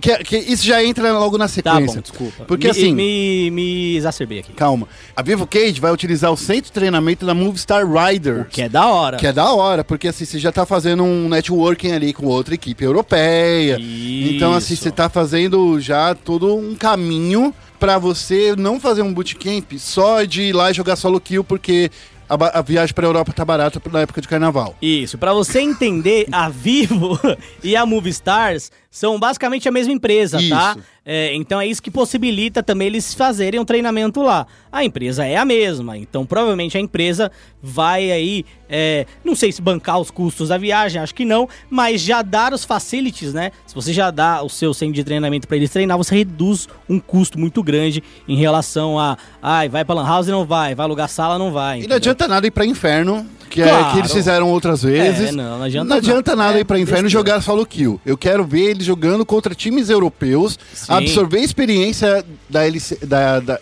[0.00, 1.94] Que, que isso já entra logo na Tá sequência.
[1.96, 2.44] bom, desculpa.
[2.44, 4.52] Porque me, assim, Me, me exacerbei aqui.
[4.52, 4.88] calma.
[5.16, 8.46] A Vivo Cage vai utilizar o centro de treinamento da Movistar Riders.
[8.50, 9.16] Que é da hora.
[9.16, 12.54] Que é da hora, porque assim, você já tá fazendo um networking ali com outra
[12.54, 13.78] equipe europeia.
[13.80, 14.82] Então, assim, Isso.
[14.84, 20.42] você tá fazendo já todo um caminho pra você não fazer um bootcamp só de
[20.42, 21.90] ir lá e jogar solo kill, porque
[22.28, 24.76] a, a viagem pra Europa tá barata na época de carnaval.
[24.82, 27.18] Isso, pra você entender, a Vivo
[27.62, 30.74] e a Movistars são basicamente a mesma empresa, tá?
[30.76, 30.84] Isso.
[31.04, 34.46] É, então é isso que possibilita também eles fazerem um treinamento lá.
[34.70, 37.30] A empresa é a mesma, então provavelmente a empresa
[37.62, 42.00] vai aí, é, não sei se bancar os custos da viagem, acho que não, mas
[42.00, 43.52] já dar os facilities, né?
[43.66, 46.98] Se você já dá o seu centro de treinamento pra eles treinar, você reduz um
[46.98, 51.08] custo muito grande em relação a, ai, vai pra Lan House não vai, vai alugar
[51.08, 51.76] sala não vai.
[51.76, 51.96] E não entendeu?
[51.96, 53.92] adianta nada ir pra inferno, que é Claro.
[53.92, 55.30] que eles fizeram outras vezes.
[55.30, 56.58] É, não, não adianta Não adianta nada.
[56.58, 58.00] É, ir pra inferno e jogar solo kill.
[58.04, 60.92] Eu quero ver eles jogando contra times europeus, Sim.
[60.92, 63.58] absorver a experiência da, LC, da, da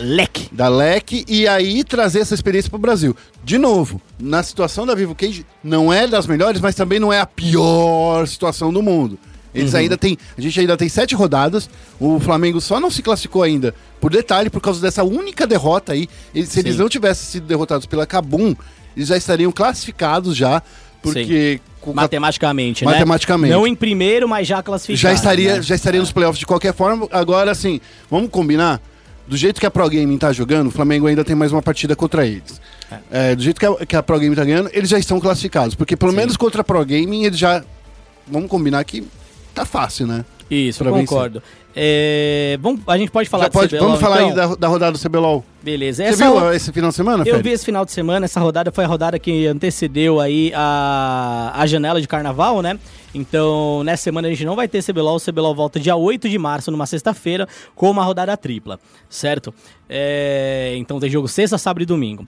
[0.00, 3.16] LEC, da LEC, e aí trazer essa experiência pro Brasil.
[3.42, 7.20] De novo, na situação da Vivo Cage, não é das melhores, mas também não é
[7.20, 9.18] a pior situação do mundo.
[9.54, 9.78] Eles Uhum.
[9.80, 10.18] ainda têm.
[10.36, 11.70] A gente ainda tem sete rodadas.
[12.00, 16.08] O Flamengo só não se classificou ainda, por detalhe, por causa dessa única derrota aí.
[16.34, 16.80] Eles- se eles Sim.
[16.80, 18.54] não tivessem sido derrotados pela Kabum,
[18.96, 20.60] eles já estariam classificados já,
[21.02, 22.92] porque com Matematicamente, né?
[22.92, 23.52] Matematicamente.
[23.52, 25.00] Não em primeiro, mas já classificado.
[25.02, 25.62] já estaria, né?
[25.62, 27.06] já estaria nos playoffs de qualquer forma.
[27.12, 28.80] Agora, assim, vamos combinar?
[29.26, 31.94] Do jeito que a Pro Gaming tá jogando, o Flamengo ainda tem mais uma partida
[31.96, 32.60] contra eles.
[33.10, 35.74] É, do jeito que a, que a Pro Gaming tá ganhando, eles já estão classificados.
[35.74, 36.16] Porque pelo Sim.
[36.18, 37.62] menos contra a Pro Gaming, eles já.
[38.26, 39.02] Vamos combinar que
[39.54, 40.24] tá fácil, né?
[40.50, 41.42] Isso, pra concordo.
[41.76, 44.28] É, vamos, a gente pode falar Já de pode- CBLOL, vamos falar então?
[44.28, 45.44] aí da, da rodada do CBLOL.
[45.62, 46.04] Beleza.
[46.04, 48.38] Você Essa viu ro- esse final de semana, Eu vi esse final de semana, essa
[48.38, 52.78] rodada foi a rodada que antecedeu aí a, a janela de carnaval, né?
[53.12, 56.38] Então, nessa semana a gente não vai ter CBLOL, o CBLOL volta dia 8 de
[56.38, 59.52] março, numa sexta-feira, com uma rodada tripla, certo?
[59.88, 62.26] É, então tem jogo sexta, sábado e domingo.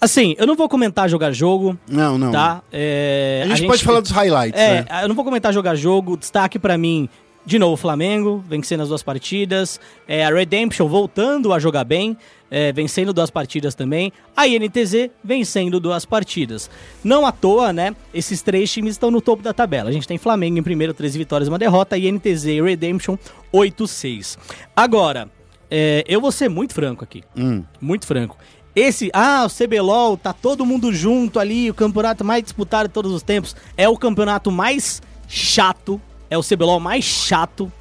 [0.00, 2.30] Assim, eu não vou comentar jogar jogo, Não, não.
[2.30, 2.62] tá?
[2.72, 4.86] É, A, gente pode falar dos highlights, É, né?
[5.02, 6.16] eu não vou comentar jogar jogo.
[6.16, 7.08] Destaque pra mim,
[7.44, 9.80] de novo, o Flamengo, vencendo as duas partidas.
[10.06, 12.16] É, a Redemption voltando a jogar bem,
[12.48, 14.12] é, vencendo duas partidas também.
[14.36, 16.70] A INTZ vencendo duas partidas.
[17.02, 17.96] Não à toa, né?
[18.14, 19.90] Esses três times estão no topo da tabela.
[19.90, 21.98] A gente tem Flamengo em primeiro, 13 vitórias e uma derrota.
[21.98, 23.16] INTZ e Redemption,
[23.52, 24.38] 8-6.
[24.76, 25.28] Agora,
[25.70, 27.22] é, eu vou ser muito franco aqui.
[27.36, 27.64] Hum.
[27.80, 28.36] Muito franco.
[28.74, 33.12] Esse, ah, o CBLOL, tá todo mundo junto ali, o campeonato mais disputado de todos
[33.12, 33.56] os tempos.
[33.76, 36.00] É o campeonato mais chato,
[36.30, 37.72] é o CBLOL mais chato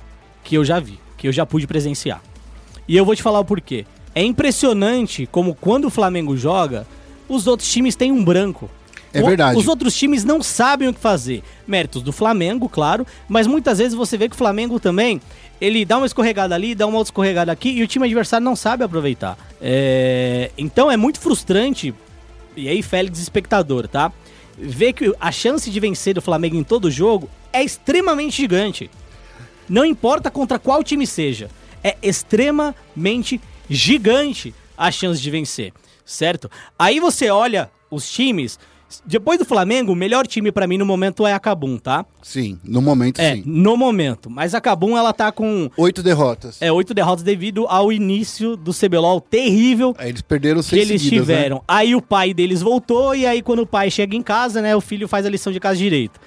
[0.44, 2.22] que eu já vi, que eu já pude presenciar.
[2.88, 3.86] E eu vou te falar o porquê.
[4.16, 6.88] É impressionante como quando o Flamengo joga,
[7.28, 8.70] os outros times têm um branco.
[9.20, 9.58] É verdade.
[9.58, 11.44] Os outros times não sabem o que fazer.
[11.68, 15.22] Méritos do Flamengo, claro, mas muitas vezes você vê que o Flamengo também,
[15.60, 18.56] ele dá uma escorregada ali, dá uma outra escorregada aqui e o time adversário não
[18.56, 19.38] sabe aproveitar.
[19.62, 21.94] É, Então é muito frustrante,
[22.56, 24.12] e aí Félix espectador, tá?
[24.58, 28.90] Ver que a chance de vencer do Flamengo em todo jogo é extremamente gigante.
[29.70, 31.50] Não importa contra qual time seja,
[31.84, 35.74] é extremamente gigante a chance de vencer,
[36.06, 36.50] certo?
[36.78, 38.60] Aí você olha os times,
[39.06, 42.06] depois do Flamengo, o melhor time pra mim no momento é a Cabum, tá?
[42.22, 43.44] Sim, no momento É, sim.
[43.46, 44.30] no momento.
[44.30, 46.58] Mas a Cabum ela tá com Oito derrotas.
[46.62, 51.02] é, oito derrotas devido ao início do CBLOL terrível Aí eles perderam que seis eles
[51.02, 51.36] seguidas, né?
[51.36, 51.64] tiveram.
[51.68, 54.82] Aí o pai deles voltou e aí quando o pai chega em casa, né, o
[54.82, 56.20] filho faz a lição de casa direito.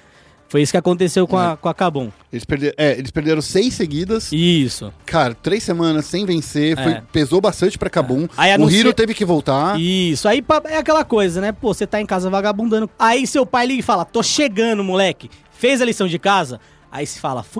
[0.51, 1.53] Foi isso que aconteceu com, É.
[1.53, 2.09] a, com a Cabum.
[2.29, 4.33] Eles, perderam, é, eles perderam seis seguidas.
[4.33, 4.91] Isso.
[5.05, 6.75] Cara, três semanas sem vencer.
[6.75, 7.03] Foi, É.
[7.09, 8.27] pesou bastante pra Cabum.
[8.35, 9.79] Aí o Hiro teve que voltar.
[9.79, 11.53] Isso, aí é aquela coisa, né?
[11.53, 12.89] Pô, você tá em casa vagabundando.
[12.99, 15.31] Aí seu pai liga e fala: tô chegando, moleque.
[15.53, 16.59] Fez a lição de casa?
[16.91, 17.57] Aí se fala: F...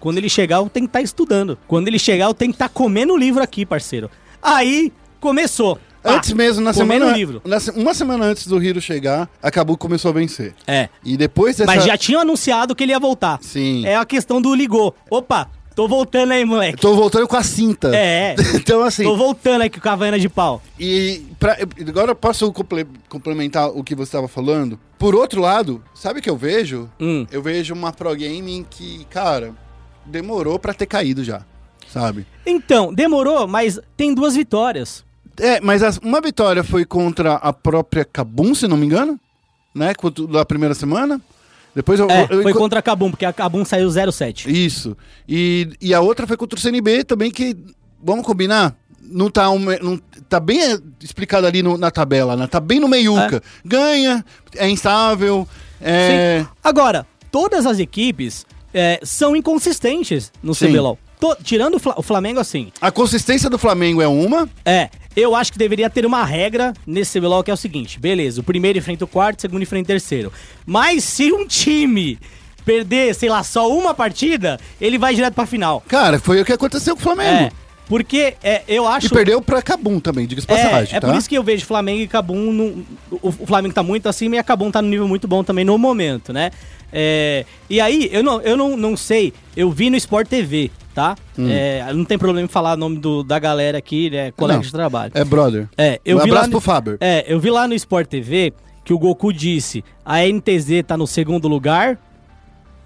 [0.00, 1.56] Quando ele chegar, eu tenho que estar estudando.
[1.68, 4.10] Quando ele chegar, eu tenho que estar comendo o livro aqui, parceiro.
[4.42, 5.78] Aí começou.
[6.04, 7.12] Antes mesmo, na comendo semana.
[7.12, 7.42] o livro.
[7.44, 10.54] na se- uma semana antes do Hiro chegar, a Cabum começou a vencer.
[10.66, 10.88] É.
[11.04, 11.66] E depois dessa.
[11.70, 13.38] Mas já tinham anunciado que ele ia voltar.
[13.42, 13.84] Sim.
[13.86, 14.94] É a questão do ligou.
[15.10, 16.78] Opa, tô voltando aí, moleque.
[16.80, 17.94] Tô voltando com a cinta.
[17.94, 18.34] É.
[18.54, 19.02] então, assim.
[19.04, 20.62] Tô voltando aqui com a Havaiana de pau.
[20.78, 21.56] E pra-
[21.88, 24.78] agora eu posso comple- complementar o que você estava falando.
[24.98, 26.88] Por outro lado, sabe o que eu vejo?
[27.00, 27.26] Hum.
[27.30, 29.52] Eu vejo uma pro gaming que, cara,
[30.06, 31.42] demorou pra ter caído já,
[31.92, 32.26] sabe?
[32.46, 35.04] Então, demorou, mas tem duas vitórias.
[35.40, 39.18] É, mas as- uma vitória foi contra a própria Kabum, se não me engano,
[39.74, 39.92] né?
[40.30, 41.20] Da primeira semana.
[41.74, 44.50] Depois eu, É, eu- foi eu- contra a Cabum, porque a Cabum saiu 07.
[44.50, 44.96] Isso.
[45.28, 47.56] E, e a outra foi contra o CNB também, que,
[48.02, 52.46] vamos combinar, não tá, um, não, tá bem é, explicado ali no- na tabela, né?
[52.46, 53.42] Tá bem no meiuca.
[53.64, 54.24] Ganha,
[54.56, 55.46] é instável,
[55.80, 56.40] é...
[56.42, 56.48] Sim.
[56.64, 60.66] Agora, todas as equipes é, são inconsistentes no Sim.
[60.68, 60.98] CBLOL.
[61.20, 65.34] To- tirando o, Fla- o Flamengo, assim, A consistência do Flamengo é uma, é, eu
[65.34, 68.78] acho que deveria ter uma regra nesse CBLOL que é o seguinte: beleza, o primeiro
[68.78, 70.32] enfrenta o quarto, o segundo enfrenta o terceiro.
[70.64, 72.18] Mas se um time
[72.64, 75.82] perder, sei lá, só uma partida, ele vai direto pra final.
[75.88, 77.44] cara, foi o que aconteceu com o Flamengo.
[77.46, 77.50] É,
[77.88, 79.06] porque é, eu acho.
[79.06, 81.08] E perdeu pra Cabum também, diga-se É, passagem, é tá?
[81.08, 82.52] por isso que eu vejo Flamengo e Cabum.
[82.52, 85.42] no- o, o Flamengo tá muito acima e a Cabum tá no nível muito bom
[85.42, 86.50] também no momento, né?
[86.92, 91.14] É, e aí, eu, não, eu não, não sei, eu vi no Sport TV, tá?
[91.38, 91.46] Hum.
[91.48, 94.32] É, não tem problema em falar o nome do- da galera aqui, né?
[94.32, 94.62] Colega Não.
[94.64, 95.12] de trabalho.
[95.14, 95.68] É brother.
[95.78, 96.96] É, eu um vi lá abraço no- pro Faber.
[97.00, 98.52] É, eu vi lá no Sport TV
[98.84, 101.96] que o Goku disse a NTZ tá no segundo lugar,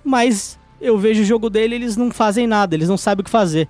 [0.05, 3.31] mas eu vejo o jogo dele eles não fazem nada, eles não sabem o que
[3.31, 3.67] fazer.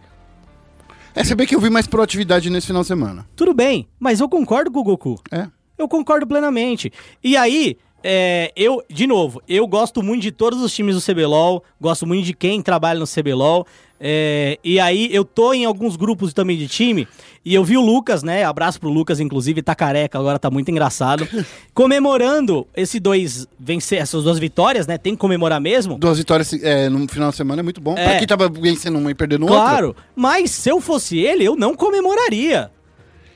[1.14, 3.26] É, se bem que eu vi mais proatividade nesse final de semana.
[3.36, 5.20] Tudo bem, mas eu concordo com o Goku.
[5.30, 5.46] É.
[5.76, 6.90] Eu concordo plenamente.
[7.22, 11.62] E aí, é, eu, de novo, eu gosto muito de todos os times do CBLOL,
[11.80, 13.66] gosto muito de quem trabalha no CBLOL.
[14.04, 17.06] É, e aí, eu tô em alguns grupos também de time,
[17.44, 18.42] e eu vi o Lucas, né?
[18.42, 21.28] Abraço pro Lucas, inclusive, tá careca, agora tá muito engraçado.
[21.72, 24.98] comemorando esses dois vencer, essas duas vitórias, né?
[24.98, 25.98] Tem que comemorar mesmo.
[25.98, 27.96] Duas vitórias é, no final de semana é muito bom.
[27.96, 28.04] É.
[28.04, 29.58] Pra quem tava vencendo uma e perdendo outra.
[29.58, 32.72] Claro, mas se eu fosse ele, eu não comemoraria.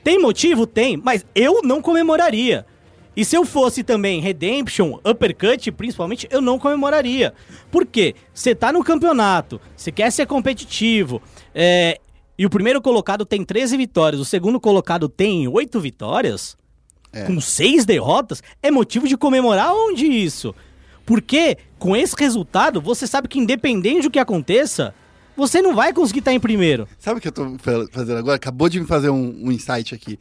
[0.03, 0.67] Tem motivo?
[0.67, 2.65] Tem, mas eu não comemoraria.
[3.17, 7.33] E se eu fosse também Redemption, Uppercut, principalmente, eu não comemoraria.
[7.71, 8.13] Por quê?
[8.31, 11.19] Você tá no campeonato, você quer ser competitivo,
[11.53, 11.99] é,
[12.37, 16.55] e o primeiro colocado tem 13 vitórias, o segundo colocado tem 8 vitórias,
[17.11, 17.23] É.
[17.23, 20.53] com 6 derrotas, é motivo de comemorar onde isso?
[21.03, 24.93] Porque com esse resultado, você sabe que independente do que aconteça,
[25.35, 26.87] você não vai conseguir estar em primeiro.
[26.99, 28.35] Sabe o que eu tô fa- fazendo agora?
[28.35, 30.19] Acabou de me fazer um, um insight aqui.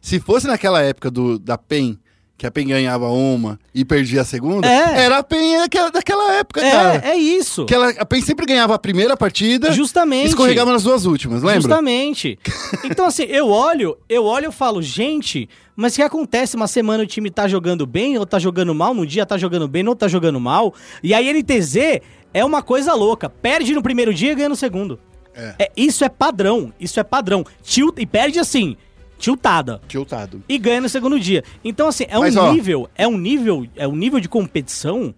[0.00, 1.98] Se fosse naquela época do, da PEN,
[2.38, 5.04] que a PEN ganhava uma e perdia a segunda, É.
[5.04, 5.58] era a PEN
[5.92, 7.02] daquela, época, cara.
[7.04, 7.64] É, é isso.
[7.66, 10.26] Que ela, a PEN sempre ganhava a primeira partida Justamente.
[10.26, 11.60] e escorregava nas duas últimas, lembra?
[11.62, 12.38] Justamente.
[12.84, 16.54] Então, assim, eu olho, eu olho e falo, gente, mas o que acontece?
[16.54, 19.66] Uma semana o time tá jogando bem ou tá jogando mal, num dia tá jogando
[19.66, 20.72] bem, no outro tá jogando mal.
[21.02, 22.00] E aí NTZ
[22.32, 23.28] é uma coisa louca.
[23.28, 24.98] Perde no primeiro dia e ganha no segundo.
[25.34, 25.70] É.
[25.76, 26.72] isso é padrão.
[26.80, 27.44] Isso é padrão.
[27.62, 28.76] Tilt, e perde assim,
[29.18, 29.80] tiltada.
[29.88, 30.42] Tiltado.
[30.48, 31.42] E ganha no segundo dia.
[31.64, 35.14] Então, assim, é um Mas, ó- nível, é um nível, é um nível de competição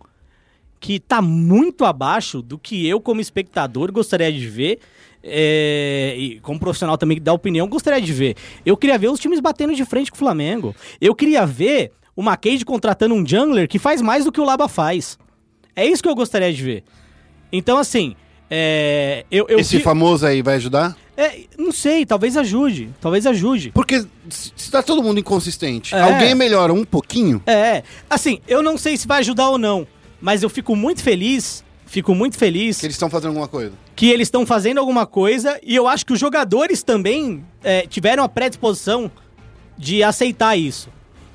[0.81, 4.79] que tá muito abaixo do que eu, como espectador, gostaria de ver.
[5.23, 8.37] é, e como profissional também que dá opinião, gostaria de ver.
[8.65, 10.75] Eu queria ver os times batendo de frente com o Flamengo.
[10.99, 14.67] Eu queria ver o Macade contratando um jungler que faz mais do que o Laba
[14.67, 15.19] faz.
[15.77, 16.85] É isso que eu gostaria de ver.
[17.53, 18.17] Então, assim,
[18.51, 20.97] é, eu, eu Esse vi- famoso aí vai ajudar?
[21.23, 22.91] É, não sei, talvez ajude.
[23.01, 23.71] Talvez ajude.
[23.73, 26.01] Porque se tá todo mundo inconsistente, É.
[26.01, 29.87] alguém melhora um pouquinho, É, assim, eu não sei se vai ajudar ou não,
[30.21, 33.73] mas eu fico muito feliz, fico muito feliz que eles estão fazendo alguma coisa.
[33.97, 38.23] que eles estão fazendo alguma coisa e eu acho que os jogadores também é, tiveram
[38.25, 39.11] a predisposição
[39.77, 40.89] de aceitar isso,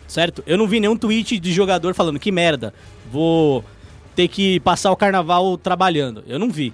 [0.07, 0.43] certo?
[0.47, 2.73] Eu não vi nenhum tweet de jogador falando que merda,
[3.11, 3.63] vou
[4.15, 6.23] ter que passar o carnaval trabalhando.
[6.27, 6.73] Eu não vi.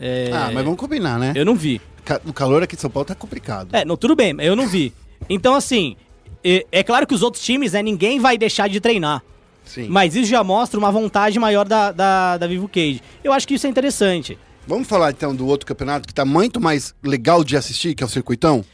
[0.00, 1.32] É, Ah, mas vamos combinar, né?
[1.36, 1.80] Eu não vi.
[2.26, 3.68] O calor aqui de São Paulo tá complicado.
[3.74, 4.92] É, não, tudo bem, mas eu não vi.
[5.28, 5.96] Então, assim,
[6.44, 9.22] é, é claro que os outros times, né, ninguém vai deixar de treinar.
[9.64, 9.86] Sim.
[9.88, 13.00] Mas isso já mostra uma vontade maior da, da, da Vivo Cage.
[13.22, 14.36] Eu acho que isso é interessante.
[14.66, 18.06] Vamos falar então do outro campeonato que tá muito mais legal de assistir, que é
[18.06, 18.64] o Circuitão?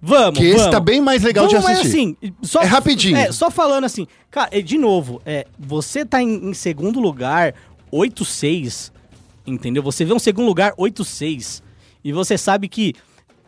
[0.00, 0.72] Vamos, Que esse vamos.
[0.72, 2.16] tá bem mais legal Vamos, de mas assistir.
[2.20, 3.16] assim, só, É rapidinho.
[3.16, 7.54] É, só falando assim, cara, de novo, é, você tá em, em segundo lugar,
[7.92, 8.90] 8-6,
[9.46, 9.82] entendeu?
[9.82, 11.62] Você vê um segundo lugar, 8-6,
[12.04, 12.94] e você sabe que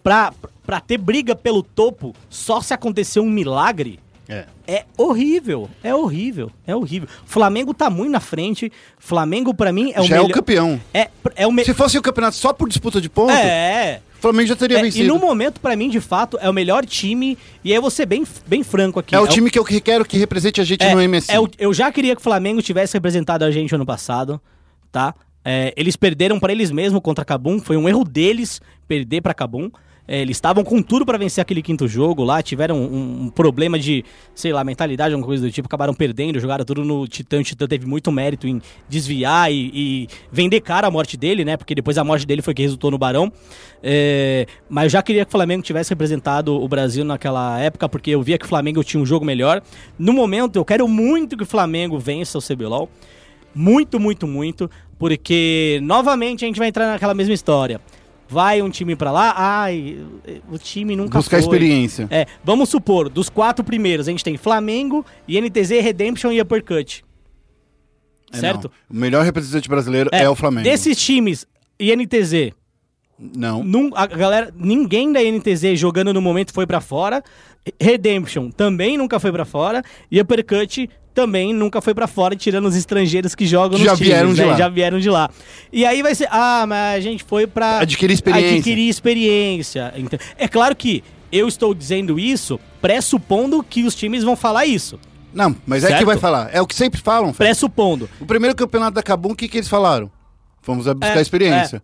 [0.03, 0.33] pra,
[0.67, 3.99] pra ter briga pelo topo, só se acontecer um milagre,
[4.29, 4.47] É.
[4.67, 7.09] é horrível, é horrível, é horrível.
[7.27, 10.81] Flamengo tá muito na frente, Flamengo pra mim é o Já é o campeão.
[10.93, 11.65] É, é o me...
[11.65, 14.81] Se fosse o campeonato só por disputa de pontos, É, o Flamengo já teria é,
[14.81, 15.07] e vencido.
[15.13, 17.37] no momento, pra mim, de fato, é o melhor time.
[17.63, 19.15] E aí eu vou ser bem, bem franco aqui.
[19.15, 21.31] É o time que eu quero que represente a gente é, no MSI.
[21.31, 24.41] é o- eu já queria que o Flamengo tivesse representado a gente ano passado,
[24.91, 25.15] tá?
[25.45, 27.59] É, eles perderam pra eles mesmos contra Cabum.
[27.61, 29.71] Foi um erro deles perder pra Cabum.
[30.07, 33.79] É, eles estavam com tudo pra vencer aquele quinto jogo lá, tiveram um, um problema
[33.79, 37.41] de, sei lá, mentalidade, alguma coisa do tipo, acabaram perdendo, jogaram tudo no Titã.
[37.41, 41.57] O Titã teve muito mérito em desviar e, e vender cara a morte dele, né?
[41.57, 43.33] Porque depois a morte dele foi que resultou no Barão.
[43.83, 48.11] É, mas eu já queria que o Flamengo tivesse representado o Brasil naquela época, porque
[48.11, 49.63] eu via que o Flamengo tinha um jogo melhor.
[49.99, 52.91] No momento, eu quero muito que o Flamengo vença o CBLOL.
[53.55, 54.69] Muito, muito, muito.
[54.99, 57.81] Porque, novamente, a gente vai entrar naquela mesma história.
[58.29, 59.99] Vai um time pra lá, ai,
[60.51, 61.41] o time nunca Buscar foi.
[61.41, 62.09] experiência.
[62.11, 67.05] É, vamos supor, dos quatro primeiros, a gente tem Flamengo, INTZ, Redemption e Uppercut.
[68.33, 68.71] É, certo?
[68.89, 68.97] não.
[68.97, 70.65] O melhor representante brasileiro é, o Flamengo.
[70.65, 71.47] Desses times,
[71.79, 72.53] INTZ,
[73.19, 73.63] Não.
[73.63, 77.23] Num- a galera, ninguém da NTZ jogando no momento foi pra fora.
[77.81, 79.83] Redemption também nunca foi pra fora.
[80.11, 84.13] E Uppercut também nunca foi pra fora, tirando os estrangeiros que jogam Já nos times,
[84.13, 84.47] vieram de né?
[84.47, 84.57] lá.
[84.57, 85.31] Já vieram de lá.
[85.73, 88.57] E aí vai ser, ah, mas a gente foi pra Adquirir experiência.
[88.57, 89.95] adquirir experiência.
[89.97, 94.99] Ent- É claro que eu estou dizendo isso pressupondo que os times vão falar isso.
[95.33, 95.99] Não, mas é Certo?
[96.01, 96.49] que vai falar.
[96.53, 97.33] É o que sempre falam.
[97.33, 98.09] Pressupondo.
[98.21, 100.11] O primeiro campeonato da Cabum, o que, que eles falaram?
[100.63, 101.83] Vamos a buscar É, experiência.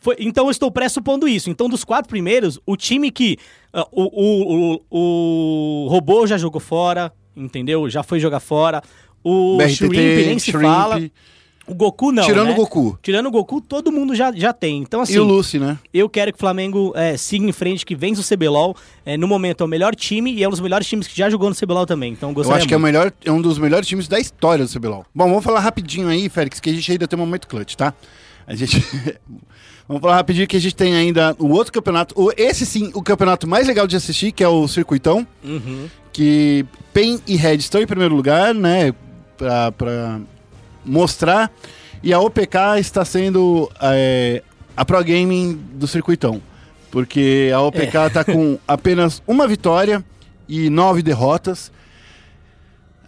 [0.00, 1.50] Foi- então eu estou pressupondo isso.
[1.50, 3.36] Então, dos quatro primeiros, o time que.
[3.72, 7.88] ah, o, o, o, o robô já jogou fora, entendeu?
[7.88, 8.82] Já foi jogar fora.
[9.24, 11.00] O BRTT, Shrimp nem se Shrimp, fala.
[11.66, 12.24] O Goku não.
[12.24, 12.52] Tirando né?
[12.52, 12.98] o Goku.
[13.02, 14.78] Tirando o Goku, todo mundo já, já tem.
[14.78, 15.14] Então, assim.
[15.14, 15.78] E o Lucy, né?
[15.94, 18.76] Eu quero que o Flamengo é, siga em frente, que vença o CBLOL.
[19.06, 21.30] É, no momento é o melhor time e é um dos melhores times que já
[21.30, 22.12] jogou no CBLOL também.
[22.12, 22.92] Então eu Eu gostaria acho que é, o muito.
[22.92, 25.06] melhor, é um dos melhores times da história do CBLOL.
[25.14, 27.94] Bom, vamos falar rapidinho aí, Félix, que a gente ainda tem um momento clutch, tá?
[28.44, 28.84] A gente.
[29.86, 32.14] vamos falar rapidinho que a gente tem ainda o outro campeonato.
[32.36, 35.24] Esse sim, o campeonato mais legal de assistir, que é o Circuitão.
[35.44, 35.88] Uhum.
[36.12, 38.94] Que PEN e Red estão em primeiro lugar, né?
[39.36, 40.20] Pra
[40.84, 41.50] mostrar.
[42.02, 44.42] E a OPK está sendo é,
[44.76, 46.42] a Pro Gaming do Circuitão.
[46.90, 50.04] Porque a OPK está com apenas uma vitória
[50.48, 51.72] e nove derrotas.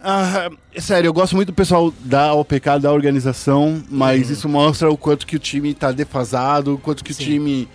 [0.01, 4.95] Ah, sério, eu gosto muito do pessoal da OPK, da organização, mas isso mostra o
[4.95, 7.23] quanto que o time tá defasado, o quanto que Sim.
[7.23, 7.67] o time.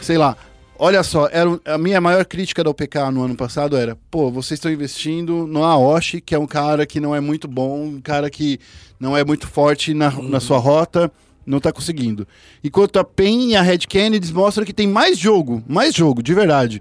[0.00, 0.36] Sei lá.
[0.82, 4.56] Olha só, era, a minha maior crítica da OPK no ano passado era: pô, vocês
[4.56, 8.30] estão investindo no Aoshi, que é um cara que não é muito bom, um cara
[8.30, 8.58] que
[8.98, 11.12] não é muito forte na, na sua rota,
[11.44, 12.26] não tá conseguindo.
[12.64, 16.32] Enquanto a PEN e a Red Kennedy mostram que tem mais jogo, mais jogo, de
[16.32, 16.80] verdade,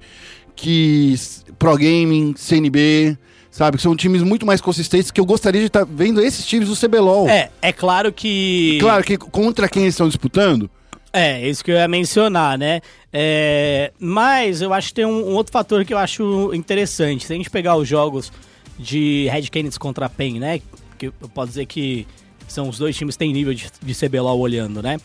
[0.55, 1.13] que
[1.57, 3.17] Pro Gaming, CNB,
[3.51, 3.75] sabe?
[3.75, 6.87] Que são times muito mais consistentes que eu gostaria de estar vendo esses times do
[6.87, 7.27] CBLOL.
[7.27, 8.77] É, é claro que.
[8.79, 10.71] Claro que contra quem eles estão disputando,
[11.11, 12.81] É, isso que eu ia mencionar, né?
[13.11, 17.25] É, mas eu acho que tem um, um outro fator que eu acho interessante.
[17.25, 18.31] Se a gente pegar os jogos
[18.77, 20.61] de Red Canids contra PEN, né?
[20.97, 22.07] Que eu posso dizer que
[22.47, 24.97] são os dois times que têm nível de, de CBLOL olhando, né?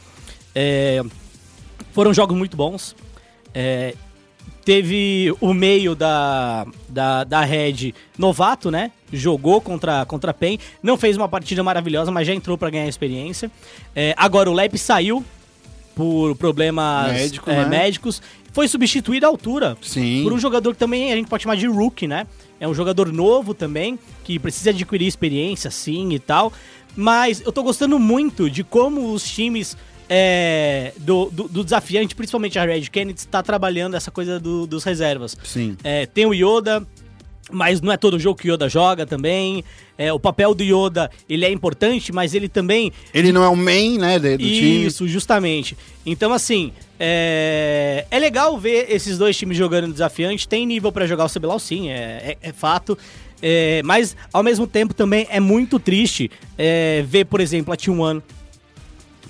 [0.55, 1.03] É,
[1.93, 2.95] foram jogos muito bons.
[3.55, 3.95] É,
[4.65, 8.93] teve o meio da, da, da Red novato, né?
[9.13, 10.59] Jogou contra, contra a PEN.
[10.83, 13.51] Não fez uma partida maravilhosa, mas já entrou pra ganhar experiência.
[13.97, 15.25] É, agora o Lep saiu
[15.95, 17.67] por problemas Médico, é, né?
[17.67, 18.21] médicos.
[18.53, 20.23] Foi substituído à altura Sim.
[20.23, 22.27] por um jogador que também a gente pode chamar de rookie, né?
[22.61, 26.53] É um jogador novo também, que precisa adquirir experiência, sim, e tal.
[26.97, 29.77] Mas eu tô gostando muito de como os times
[30.09, 34.85] é, do, do, do desafiante, principalmente a Red Kennedy, está trabalhando essa coisa do- dos
[34.85, 35.37] reservas.
[35.43, 35.77] Sim.
[35.83, 36.87] É, tem o Yoda,
[37.55, 39.65] mas não é todo jogo que o Yoda joga também.
[39.97, 43.57] É, o papel do Yoda, ele é importante, mas ele também ele não é o
[43.57, 44.87] main, né, do time.
[44.87, 45.77] isso, justamente.
[46.05, 48.05] Então, assim, é...
[48.11, 50.49] é legal ver esses dois times jogando desafiante.
[50.49, 52.99] Tem nível pra jogar o CBLOL, sim, é, é- é fato.
[53.43, 58.23] É, mas, ao mesmo tempo, também é muito triste é, ver, por exemplo, a T1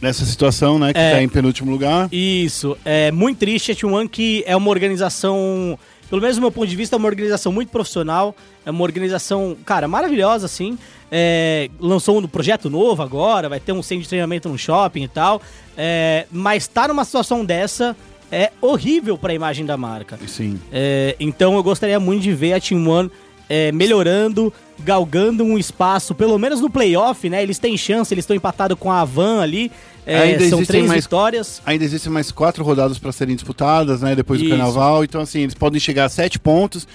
[0.01, 1.12] Nessa situação, né, que É.
[1.12, 2.09] tá em penúltimo lugar.
[2.12, 5.79] Isso, é muito triste a T1 que é uma organização,
[6.15, 9.57] pelo menos do meu ponto de vista, é uma organização muito profissional, é uma organização,
[9.65, 10.79] cara, maravilhosa, assim.
[11.11, 15.09] É, lançou um projeto novo agora, vai ter um centro de treinamento no shopping e
[15.09, 15.43] tal.
[15.77, 17.97] É, mas tá numa situação dessa
[18.31, 20.17] é horrível pra imagem da marca.
[20.29, 20.61] Sim.
[20.73, 23.11] É, então eu gostaria muito de ver a Team One
[23.49, 27.43] é, melhorando, galgando um espaço, pelo menos no playoff, né?
[27.43, 29.69] Eles têm chance, eles estão empatados com a Avan ali.
[30.07, 31.62] É, Ainda são existem três mais- vitórias.
[31.64, 34.14] Ainda existem mais quatro rodadas para serem disputadas, né?
[34.14, 34.57] Depois do Isso.
[34.57, 35.05] carnaval.
[35.05, 36.86] Então, assim, eles podem chegar a sete pontos.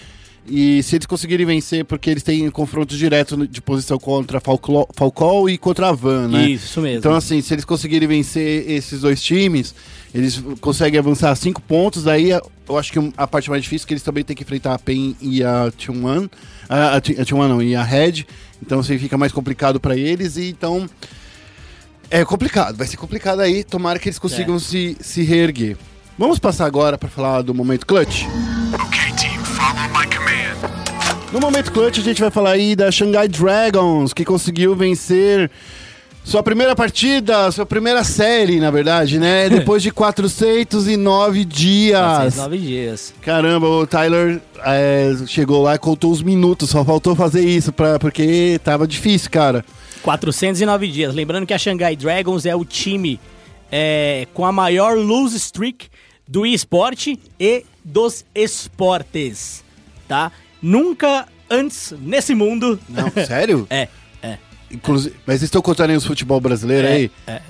[0.51, 4.87] E se eles conseguirem vencer, porque eles têm confrontos diretos de posição contra a Falclo-
[4.95, 6.49] Falcol e contra a Van, né?
[6.49, 6.97] Isso, mesmo.
[6.97, 9.75] Então, assim, se eles conseguirem vencer esses dois times,
[10.13, 12.07] eles conseguem avançar cinco pontos.
[12.07, 14.73] Aí eu acho que a parte mais difícil é que eles também têm que enfrentar
[14.73, 16.27] a PEN e a T1.
[16.67, 18.25] A, a, a T1 não, e a Red.
[18.59, 20.35] Então, assim, fica mais complicado para eles.
[20.35, 20.89] E então.
[22.11, 23.63] É complicado, vai ser complicado aí.
[23.63, 24.59] Tomara que eles consigam É.
[24.59, 25.77] se, se reerguer.
[26.17, 28.23] Vamos passar agora para falar do momento clutch?
[28.73, 31.29] Okay, team, follow my command.
[31.31, 35.49] No momento clutch, a gente vai falar aí da Shanghai Dragons, que conseguiu vencer
[36.23, 39.47] sua primeira partida, sua primeira série, na verdade, né?
[39.49, 42.35] Depois de 409 dias.
[42.35, 43.13] nove dias.
[43.21, 47.97] Caramba, o Tyler é, chegou lá e contou os minutos, só faltou fazer isso, pra,
[47.99, 49.63] porque tava difícil, cara.
[50.09, 51.13] 409 dias.
[51.13, 53.19] Lembrando que a Shanghai Dragons é o time
[53.71, 55.87] é, com a maior lose streak
[56.27, 59.63] do esporte e dos esportes,
[60.07, 60.31] tá?
[60.59, 62.79] Nunca antes nesse mundo.
[62.89, 63.67] Não, sério?
[63.69, 63.87] É,
[64.23, 64.39] é.
[64.71, 67.11] Inclusive, mas vocês estão contando aí os futebol brasileiro É, aí?
[67.27, 67.41] é.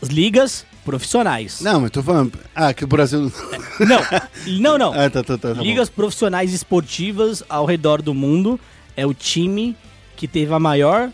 [0.00, 1.60] As ligas profissionais.
[1.60, 2.38] Não, mas tô falando.
[2.54, 3.32] Ah, que o Brasil.
[3.80, 4.00] Não,
[4.60, 4.92] não, não.
[5.00, 5.48] ah, tá, tá, tá.
[5.48, 5.62] tá bom.
[5.62, 8.60] Ligas profissionais esportivas ao redor do mundo
[8.96, 9.76] é o time
[10.16, 11.10] que teve a maior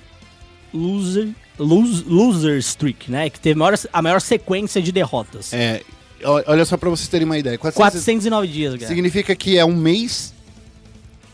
[0.73, 3.29] loser, lose- loser streak, né?
[3.31, 5.53] Que teve a maior, a maior sequência de derrotas.
[5.53, 5.83] É,
[6.25, 7.59] olha só pra vocês terem uma ideia.
[7.59, 8.87] 400 409 dias, cara.
[8.89, 10.33] Significa que é um mês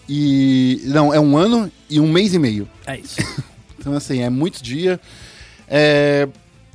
[0.09, 0.83] e.
[0.87, 2.69] Não, é um ano e um mês e meio.
[2.87, 3.17] É isso.
[3.79, 4.99] Então, assim, é muito dia.
[5.69, 6.27] É,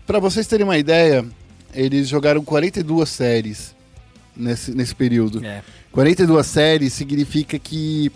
[0.08, 1.26] para vocês terem uma ideia,
[1.74, 3.76] eles jogaram 42 séries
[4.34, 5.44] nesse, nesse período.
[5.46, 5.62] É.
[5.92, 8.10] 42 séries significa que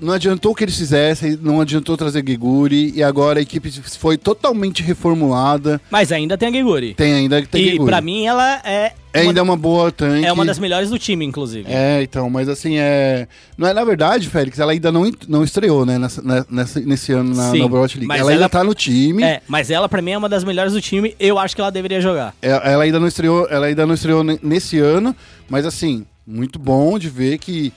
[0.00, 4.16] não adiantou o que eles fizessem, não adiantou trazer Geguri, e agora a equipe foi
[4.16, 5.80] totalmente reformulada.
[5.90, 6.94] Mas ainda tem a Geguri.
[6.94, 7.90] Tem ainda tem E Geguri.
[7.90, 8.92] pra mim ela é.
[9.12, 10.24] é ainda uma boa tanque.
[10.24, 11.66] É uma das melhores do time, inclusive.
[11.70, 13.28] É, então, mas assim, é.
[13.58, 17.12] Não é na verdade, Félix, ela ainda não, não estreou, né, nessa, né, nessa- nesse
[17.12, 18.08] ano na, Sim, na Overwatch League.
[18.08, 19.22] mas Ela, ainda ela- tá no time.
[19.22, 21.14] É, mas ela pra mim é uma das melhores do time.
[21.20, 22.34] Eu acho que ela deveria jogar.
[22.40, 25.14] É, Ela ainda não estreou, ela ainda não estreou ne- nesse ano,
[25.48, 27.72] mas assim, muito bom de ver que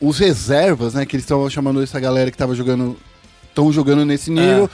[0.00, 2.96] os reservas, né, que eles estão chamando essa galera que tava jogando,
[3.48, 4.70] estão jogando nesse nível.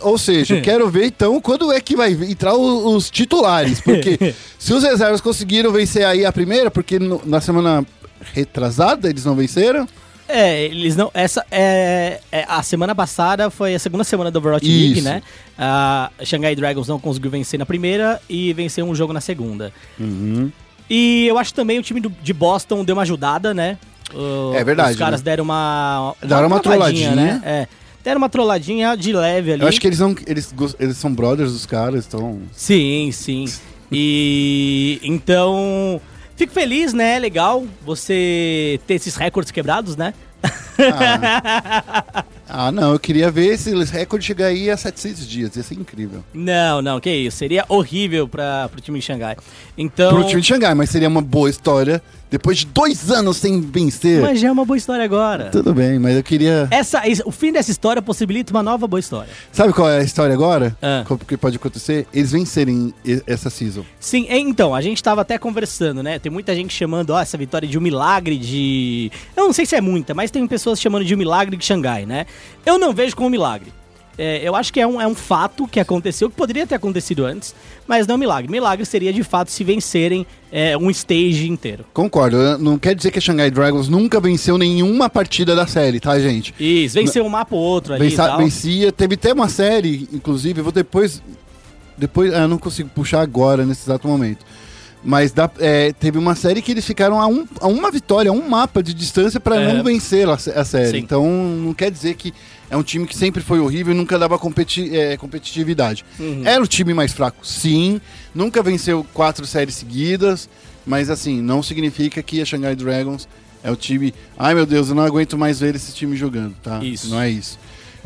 [0.00, 4.34] Ou seja, eu quero ver então quando é que vai entrar o- os, titulares, porque
[4.58, 7.86] se os reservas conseguiram vencer aí a primeira, porque no- na semana
[8.32, 9.86] retrasada eles não venceram.
[10.26, 11.10] É, eles não.
[11.12, 15.04] Essa é, é- A semana passada foi a segunda semana do Overwatch League, Isso.
[15.04, 15.22] né?
[15.56, 19.70] A Shanghai Dragons não conseguiu vencer na primeira e venceu um jogo na segunda.
[20.00, 20.50] Uhum.
[20.88, 23.78] E eu acho também o time do- de Boston deu uma ajudada, né?
[24.14, 25.24] O- É verdade, Os caras né?
[25.24, 26.14] deram uma.
[26.22, 27.14] Deram uma trolladinha.
[27.14, 27.42] né?
[27.44, 27.68] É.
[28.02, 29.62] Deram uma trolladinha de leve ali.
[29.62, 30.14] Eu acho que eles não.
[30.26, 32.40] Eles, eles são brothers dos caras, então.
[32.52, 33.46] Sim, sim.
[33.90, 36.00] E então.
[36.36, 37.18] Fico feliz, né?
[37.18, 40.12] Legal você ter esses recordes quebrados, né?
[40.78, 45.74] Ah, Ah, não, eu queria ver esse recorde chegar aí a 700 dias, ia ser
[45.74, 46.22] incrível.
[46.32, 47.38] Não, não, que isso.
[47.38, 49.36] Seria horrível para pro time de Xangai.
[49.78, 50.10] Então.
[50.12, 52.02] Pro time de Xangai, mas seria uma boa história
[52.34, 54.20] depois de dois anos sem vencer.
[54.20, 55.50] Mas já é uma boa história agora.
[55.50, 56.66] Tudo bem, mas eu queria.
[56.68, 59.30] Essa, o fim dessa história possibilita uma nova boa história.
[59.52, 60.76] Sabe qual é a história agora?
[60.82, 61.04] Ah.
[61.08, 62.08] O que pode acontecer?
[62.12, 62.92] Eles vencerem
[63.24, 63.84] essa season.
[64.00, 66.18] Sim, então, a gente tava até conversando, né?
[66.18, 69.12] Tem muita gente chamando, ó, essa vitória de um milagre de.
[69.36, 72.04] Eu não sei se é muita, mas tem pessoas chamando de um milagre de Xangai,
[72.04, 72.26] né?
[72.66, 73.72] Eu não vejo como um milagre.
[74.16, 77.24] É, eu acho que é um, é um fato que aconteceu, que poderia ter acontecido
[77.24, 77.54] antes,
[77.86, 78.50] mas não milagre.
[78.50, 81.84] Milagre seria de fato se vencerem é, um stage inteiro.
[81.92, 86.18] Concordo, não quer dizer que a Shanghai Dragons nunca venceu nenhuma partida da série, tá,
[86.20, 86.54] gente?
[86.60, 90.64] Isso, vencer um mapa ou outro ali Vença- vencia, teve até uma série, inclusive, eu
[90.64, 91.20] vou depois.
[91.96, 94.44] Depois, ah, eu não consigo puxar agora, nesse exato momento.
[95.06, 98.32] Mas dá- é, teve uma série que eles ficaram a, um- a uma vitória, a
[98.32, 99.72] um mapa de distância pra É.
[99.74, 100.90] não vencer a, a série.
[100.92, 100.96] Sim.
[100.98, 102.32] Então não quer dizer que
[102.70, 106.04] é um time que sempre foi horrível e nunca dava competi- é, competitividade.
[106.18, 106.42] Uhum.
[106.46, 108.00] Era o time mais fraco, sim.
[108.34, 110.48] Nunca venceu quatro séries seguidas.
[110.86, 113.26] Mas assim, não significa que a Shanghai Dragons
[113.62, 114.12] é o time.
[114.38, 116.82] Ai meu Deus, eu não aguento mais ver esse time jogando, tá?
[116.82, 117.08] Isso.
[117.10, 117.58] Não é isso.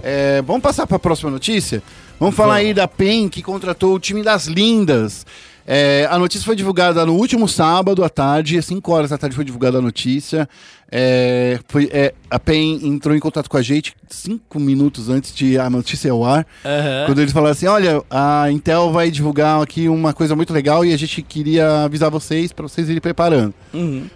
[0.03, 1.83] É, vamos passar para a próxima notícia?
[2.21, 5.25] Vamos falar aí da PEN que contratou o time das Lindas.
[5.71, 9.37] É, a notícia foi divulgada no último sábado à tarde, às 5 horas da tarde
[9.37, 10.49] foi divulgada a notícia.
[10.91, 15.59] É, foi, é, a PEN entrou em contato com a gente cinco minutos antes de
[15.59, 16.47] a notícia ao ar.
[16.65, 17.05] Aham.
[17.05, 20.95] Quando eles falaram assim: olha, a Intel vai divulgar aqui uma coisa muito legal e
[20.95, 23.53] a gente queria avisar vocês para vocês irem preparando.
[23.75, 24.07] Uhum.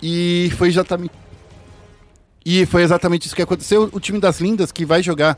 [0.00, 1.12] E foi exatamente.
[2.46, 3.90] E foi exatamente isso que aconteceu.
[3.92, 5.36] O time das Lindas, que vai jogar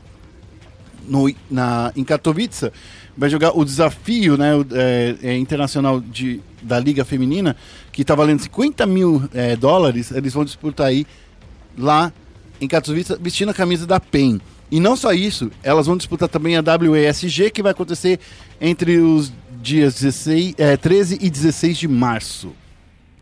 [1.07, 2.71] no, na, em Katowice,
[3.21, 7.55] vai jogar o desafio né, é, é, internacional de, da Liga Feminina,
[7.91, 10.09] que está valendo 50 mil é, dólares.
[10.09, 11.05] Eles vão disputar aí
[11.77, 12.11] lá
[12.59, 14.41] em Katowice, vestindo a camisa da PEN.
[14.71, 18.19] E não só isso, elas vão disputar também a WESG, que vai acontecer
[18.59, 22.53] entre os dias 16, é, 13 e 16 de março.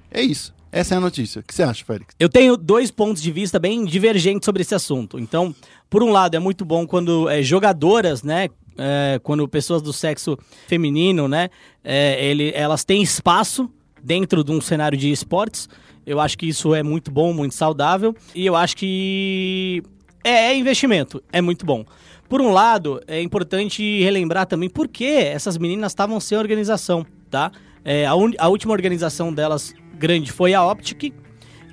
[0.09, 0.53] É isso.
[0.71, 1.41] Essa é a notícia.
[1.41, 2.15] O que você acha, Félix?
[2.17, 5.19] Eu tenho dois pontos de vista bem divergentes sobre esse assunto.
[5.19, 5.53] Então,
[5.89, 8.47] por um lado, é muito bom quando é, jogadoras, né?
[8.79, 11.49] É, quando pessoas do sexo feminino, né?
[11.83, 13.69] é, ele, elas têm espaço
[14.01, 15.67] dentro de um cenário de esportes.
[16.05, 18.15] Eu acho que isso é muito bom, muito saudável.
[18.33, 19.83] E eu acho que
[20.23, 21.85] é, é investimento, é muito bom.
[22.27, 27.51] Por um lado, é importante relembrar também por que essas meninas estavam sem organização, tá?
[27.83, 31.13] É, a, un- a última organização delas grande foi a Optic.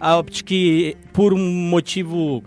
[0.01, 2.43] A Optic, por um motivo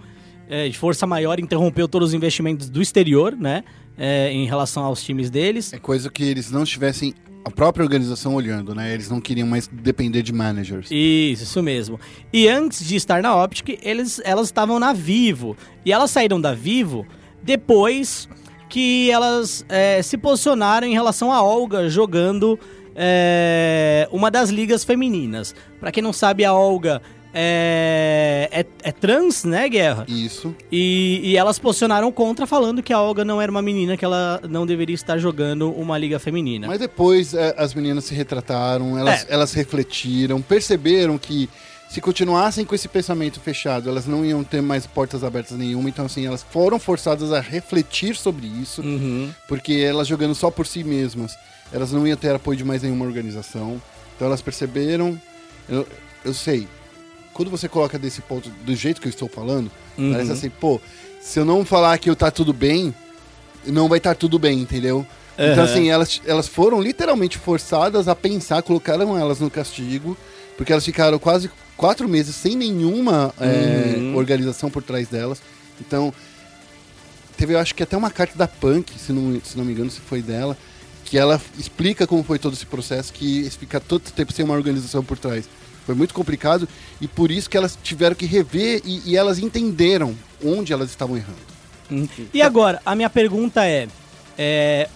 [0.49, 3.63] é, de força maior, interrompeu todos os investimentos do exterior, né?
[3.99, 5.73] É, em relação aos times deles.
[5.73, 8.93] É coisa que eles não estivessem a própria organização olhando, né?
[8.93, 10.87] Eles não queriam mais depender de managers.
[10.89, 11.99] Isso, isso mesmo.
[12.31, 15.57] E antes de estar na Optic, eles, elas estavam na Vivo.
[15.85, 17.05] E elas saíram da Vivo
[17.43, 18.29] depois
[18.69, 22.59] que elas é, se posicionaram em relação a Olga jogando
[22.95, 25.55] é, uma das ligas femininas.
[25.79, 27.01] Pra quem não sabe, a Olga
[27.33, 30.05] é, é, é trans, né, Guerra?
[30.07, 30.55] Isso.
[30.71, 34.39] E, e elas posicionaram contra, falando que a Olga não era uma menina, que ela
[34.49, 36.67] não deveria estar jogando uma liga feminina.
[36.67, 39.33] Mas depois é, as meninas se retrataram, elas, É.
[39.33, 41.49] elas refletiram, perceberam que
[41.89, 45.89] se continuassem com esse pensamento fechado, elas não iam ter mais portas abertas nenhuma.
[45.89, 49.31] Então, assim, elas foram forçadas a refletir sobre isso, Uhum.
[49.47, 51.35] porque elas jogando só por si mesmas,
[51.73, 53.81] elas não iam ter apoio de mais nenhuma organização.
[54.15, 55.19] Então, elas perceberam.
[55.67, 55.87] Eu,
[56.23, 56.67] eu sei,
[57.39, 60.11] quando você coloca desse ponto, do jeito que eu estou falando, Uhum.
[60.11, 60.81] parece assim, pô,
[61.21, 62.93] se eu não falar que eu tá tudo bem,
[63.65, 65.07] não vai estar tudo bem, entendeu?
[65.37, 65.63] Então, Aham.
[65.63, 70.17] assim, elas, elas foram literalmente forçadas a pensar, colocaram elas no castigo,
[70.57, 74.17] porque elas ficaram quase quatro meses sem nenhuma é, Uhum.
[74.17, 75.41] organização por trás delas.
[75.79, 76.13] Então,
[77.37, 79.89] teve, eu acho que até uma carta da Punk, se não, se não me engano,
[79.89, 80.57] se foi dela,
[81.05, 85.01] que ela explica como foi todo esse processo, que fica todo tempo sem uma organização
[85.05, 85.45] por trás.
[85.89, 86.69] Foi muito complicado
[87.01, 90.15] e por isso que elas tiveram que rever e, e elas entenderam
[90.45, 91.39] onde elas estavam errando.
[92.31, 93.87] E agora, a minha pergunta é,
[94.37, 94.87] é,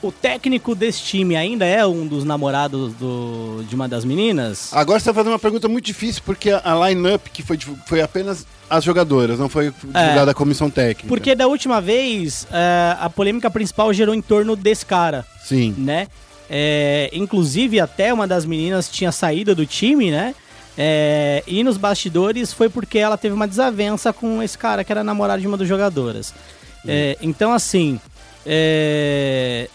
[0.00, 4.72] o técnico desse time ainda é um dos namorados do, de uma das meninas?
[4.72, 8.00] Agora você está fazendo uma pergunta muito difícil, porque a, a line-up que foi, foi
[8.00, 11.08] apenas as jogadoras, não foi divulgada a comissão técnica.
[11.08, 15.74] Porque da última vez, é, a polêmica principal gerou em torno desse cara, Sim.
[15.76, 16.06] né?
[16.52, 20.34] É, inclusive, até uma das meninas tinha saído do time, né?
[20.76, 25.04] É, e nos bastidores foi porque ela teve uma desavença com esse cara que era
[25.04, 26.34] namorado de uma das jogadoras.
[26.88, 28.00] É, então, assim,
[28.44, 29.68] é,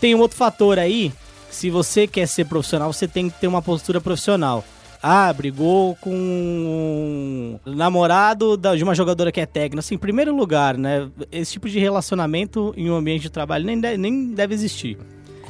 [0.00, 1.12] tem um outro fator aí.
[1.50, 4.64] Se você quer ser profissional, você tem que ter uma postura profissional.
[5.02, 9.80] ah, brigou com o namorado de uma jogadora que é técnica.
[9.80, 11.08] Assim, em primeiro lugar, né?
[11.32, 14.98] Esse tipo de relacionamento em um ambiente de trabalho nem, de- nem deve existir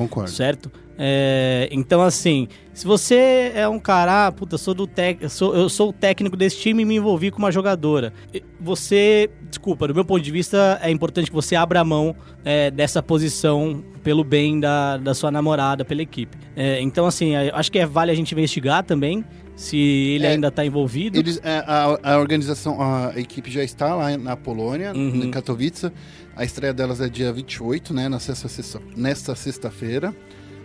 [0.00, 0.30] Concordo.
[0.30, 0.72] certo?
[0.96, 5.68] É, então, assim, se você é um cara, ah, puta, sou do tec, sou, eu
[5.68, 8.12] sou o técnico desse time e me envolvi com uma jogadora.
[8.58, 13.02] Você, desculpa, do meu ponto de vista, é importante que você abra mão é, dessa
[13.02, 16.36] posição pelo bem da, da sua namorada, pela equipe.
[16.56, 19.22] É, então, assim, acho que é, vale a gente investigar também
[19.60, 21.18] se ele É, ainda tá envolvido.
[21.18, 25.24] Eles, é, a, a organização, a equipe já está lá na Polônia, Uhum.
[25.24, 25.92] em Katowice.
[26.34, 28.08] A estreia delas é dia 28, né?
[28.18, 30.14] Sexta, sexta, nesta sexta-feira.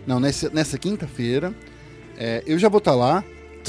[0.06, 1.54] Não, nessa, nessa quinta-feira.
[2.16, 3.22] É, eu já vou estar lá.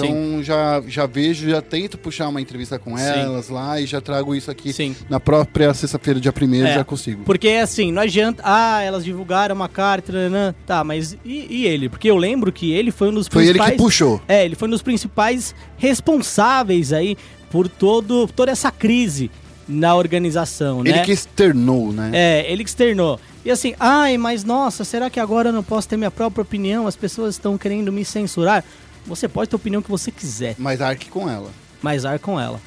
[0.06, 3.04] Então já, já vejo, já tento puxar uma entrevista com Sim.
[3.04, 4.96] elas lá e já trago isso aqui Sim.
[5.10, 7.24] na própria sexta-feira, dia 1 É, já consigo.
[7.24, 8.42] Porque assim, não adianta.
[8.46, 10.54] Ah, elas divulgaram uma carta, nanã.
[10.66, 11.90] tá, mas e, e ele?
[11.90, 13.72] Porque eu lembro que ele foi um dos Foi ele principais.
[13.72, 14.22] que puxou.
[14.28, 17.18] É, ele foi um dos principais responsáveis aí
[17.50, 19.30] por todo, toda essa crise
[19.68, 20.90] na organização, né?
[20.92, 22.12] Ele que externou, né?
[22.14, 23.20] É, ele que externou.
[23.44, 26.88] E assim, ai, mas nossa, será que agora eu não posso ter minha própria opinião?
[26.88, 28.64] As pessoas estão querendo me censurar.
[29.08, 31.50] Você pode ter a opinião que você quiser, Mas arque com ela.
[31.82, 32.60] mas ar com ela.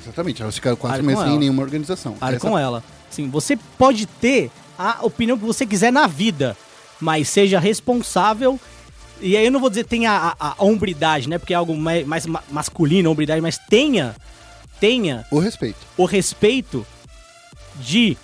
[0.00, 0.42] Exatamente.
[0.42, 1.38] Elas ficaram quatro Arque meses sem ela.
[1.40, 2.16] nenhuma organização.
[2.20, 2.82] Ar Essa- com ela.
[3.10, 6.56] Sim, você pode ter a opinião que você quiser na vida,
[7.00, 8.58] mas seja responsável.
[9.20, 11.38] E aí eu não vou dizer tenha a, a, a hombridade, né?
[11.38, 14.16] Porque é algo mais, mais ma- masculino, hombridade, mas tenha,
[14.80, 15.78] tenha O respeito.
[15.96, 16.84] o respeito
[17.76, 18.16] de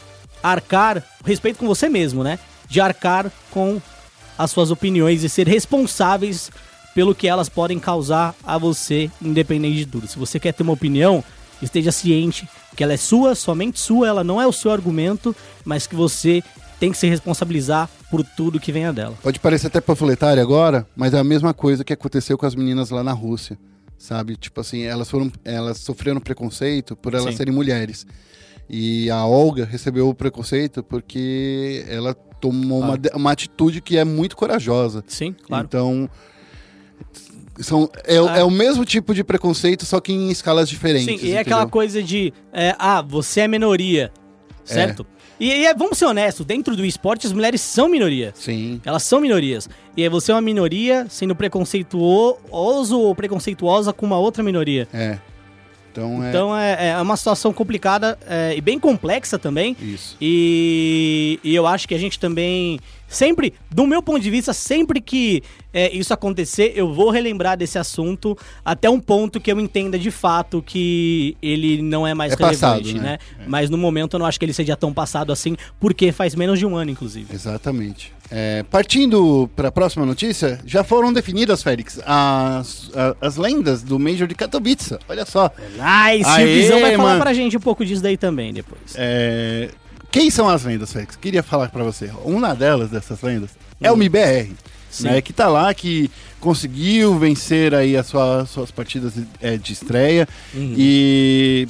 [0.43, 2.39] arcar, respeito com você mesmo, né?
[2.69, 3.81] De arcar com
[4.37, 6.51] as suas opiniões e ser responsáveis
[6.95, 10.07] pelo que elas podem causar a você, independente de tudo.
[10.09, 11.23] Se você quer ter uma opinião,
[11.63, 15.35] esteja ciente que ela é sua, somente sua, ela não é o seu argumento,
[15.65, 16.43] mas que você
[16.79, 19.15] tem que se responsabilizar por tudo que venha dela.
[19.23, 22.91] Pode parecer até panfletário agora, mas é a mesma coisa que aconteceu com as meninas
[22.91, 23.59] lá na Rússia,
[23.99, 24.37] sabe?
[24.37, 27.37] Tipo assim, elas foram, elas sofreram preconceito por elas Sim.
[27.37, 28.07] serem mulheres.
[28.69, 33.03] E a Olga recebeu o preconceito porque ela tomou uma, Claro.
[33.03, 35.05] de- uma atitude que é muito corajosa.
[35.07, 35.67] Sim, claro.
[35.67, 36.09] Então,
[37.59, 38.39] são, é, o- Ah.
[38.39, 41.21] é o mesmo tipo de preconceito, só que em escalas diferentes.
[41.21, 41.73] Sim, e é aquela entendeu?
[41.73, 44.11] coisa de, é, ah, você é minoria,
[44.65, 45.07] certo?
[45.39, 48.33] E, e é, vamos ser honestos, dentro do esporte as mulheres são minoria.
[48.35, 48.81] Sim.
[48.85, 49.69] Elas são minorias.
[49.97, 54.87] E aí você é uma minoria sendo preconceituoso ou preconceituosa com uma outra minoria.
[54.93, 55.19] É.
[55.93, 59.77] Então, Então é, é uma situação complicada é, e bem complexa também.
[59.81, 60.17] é isso.
[60.21, 62.79] E, e eu acho que a gente também.
[63.11, 65.43] Sempre, do meu ponto de vista, sempre que
[65.75, 70.11] é, isso acontecer, eu vou relembrar desse assunto até um ponto que eu entenda de
[70.13, 73.19] fato que ele não é mais É passado, relevante, né?
[73.39, 73.47] né?
[73.49, 76.59] Mas no momento eu não acho que ele seja tão passado assim, porque faz menos
[76.59, 77.35] de um ano, inclusive.
[77.35, 78.13] Exatamente.
[78.31, 83.99] É, partindo para a próxima notícia, já foram definidas, Félix, as, a- as lendas do
[83.99, 84.97] Major de Katowice.
[85.09, 85.51] Olha só.
[85.73, 86.29] Nice!
[86.29, 87.21] Aê, o Guizão vai falar mano.
[87.23, 88.81] pra gente um pouco disso daí também depois.
[88.95, 89.69] É,
[90.11, 91.17] quem são as lendas, Félix?
[91.17, 92.11] Queria falar para você.
[92.25, 93.51] Uma delas, dessas lendas,
[93.81, 94.51] é o MBR.
[94.51, 94.55] Hum.
[94.91, 95.05] Sim.
[95.05, 100.27] Né, que tá lá, que conseguiu vencer aí as sua- suas partidas é, de estreia.
[100.53, 100.75] Uhum.
[100.77, 101.69] E.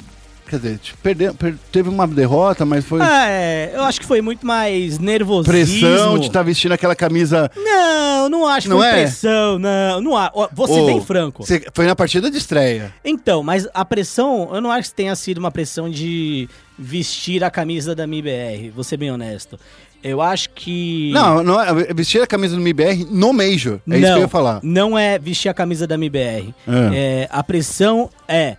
[0.49, 4.21] Quer dizer, tipo, perdeu, per- teve uma derrota, mas foi É, eu acho que foi
[4.21, 5.53] muito mais nervosismo.
[5.53, 7.49] pressão de estar vestindo aquela camisa.
[7.55, 8.91] Não, não acho que Não foi é?
[9.03, 10.01] pressão, não.
[10.01, 10.29] não há.
[10.51, 11.45] Vou ser Ô, bem franco.
[11.73, 12.93] Foi na partida de estreia.
[13.05, 16.49] Então, mas a pressão, eu não acho que tenha sido uma pressão de
[16.81, 19.59] vestir a camisa da MIBR, vou ser bem honesto.
[20.03, 21.11] Eu acho que.
[21.13, 23.79] Não, não é, vestir a camisa do MBR no Major.
[23.87, 24.59] É isso que eu ia falar.
[24.63, 26.53] Não é vestir a camisa da MIBR.
[26.67, 26.73] É.
[26.93, 28.57] É, a pressão é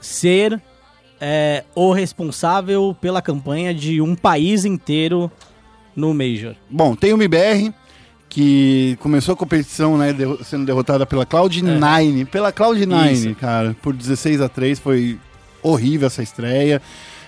[0.00, 0.60] ser
[1.20, 5.30] é, o responsável pela campanha de um país inteiro
[5.94, 6.56] no Major.
[6.68, 7.72] Bom, tem o MBR,
[8.28, 12.26] que começou a competição, né, derro- sendo derrotada pela Cloud9.
[12.26, 13.12] Pela Cloud9, É.
[13.12, 13.34] Isso.
[13.36, 15.16] cara, por 16 a 3 foi
[15.62, 16.82] horrível essa estreia.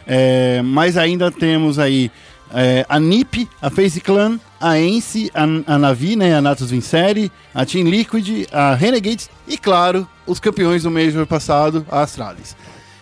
[0.07, 2.11] É, mas ainda temos aí
[2.52, 5.44] é, a NiP, a FaZe Clan, a Ence, a,
[5.74, 10.82] a Navi, né, a Natus Vincere, a Team Liquid, a Renegades e, claro, os campeões
[10.82, 12.57] do Major passado, a Astralis.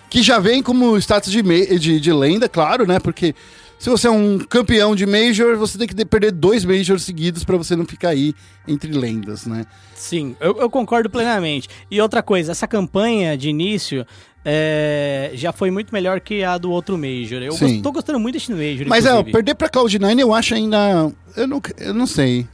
[0.09, 1.42] Que já vem como status de,
[1.78, 2.98] de, de lenda, claro, né?
[3.00, 3.34] Porque
[3.78, 7.44] se você é um campeão de Major, você tem que de- perder dois Majors seguidos
[7.44, 8.34] pra você não ficar aí
[8.68, 9.64] entre lendas, né?
[9.94, 11.68] Sim, eu, eu concordo plenamente.
[11.90, 14.07] E outra coisa, essa campanha de início
[14.45, 17.43] é, já foi muito melhor que a do outro Major.
[17.43, 17.80] Eu Sim.
[17.82, 18.86] tô gostando muito desse Major.
[18.88, 19.32] Mas é, inclusive.
[19.32, 21.12] perder pra Cloud9 eu acho ainda.
[21.36, 22.47] Eu não, eu não sei.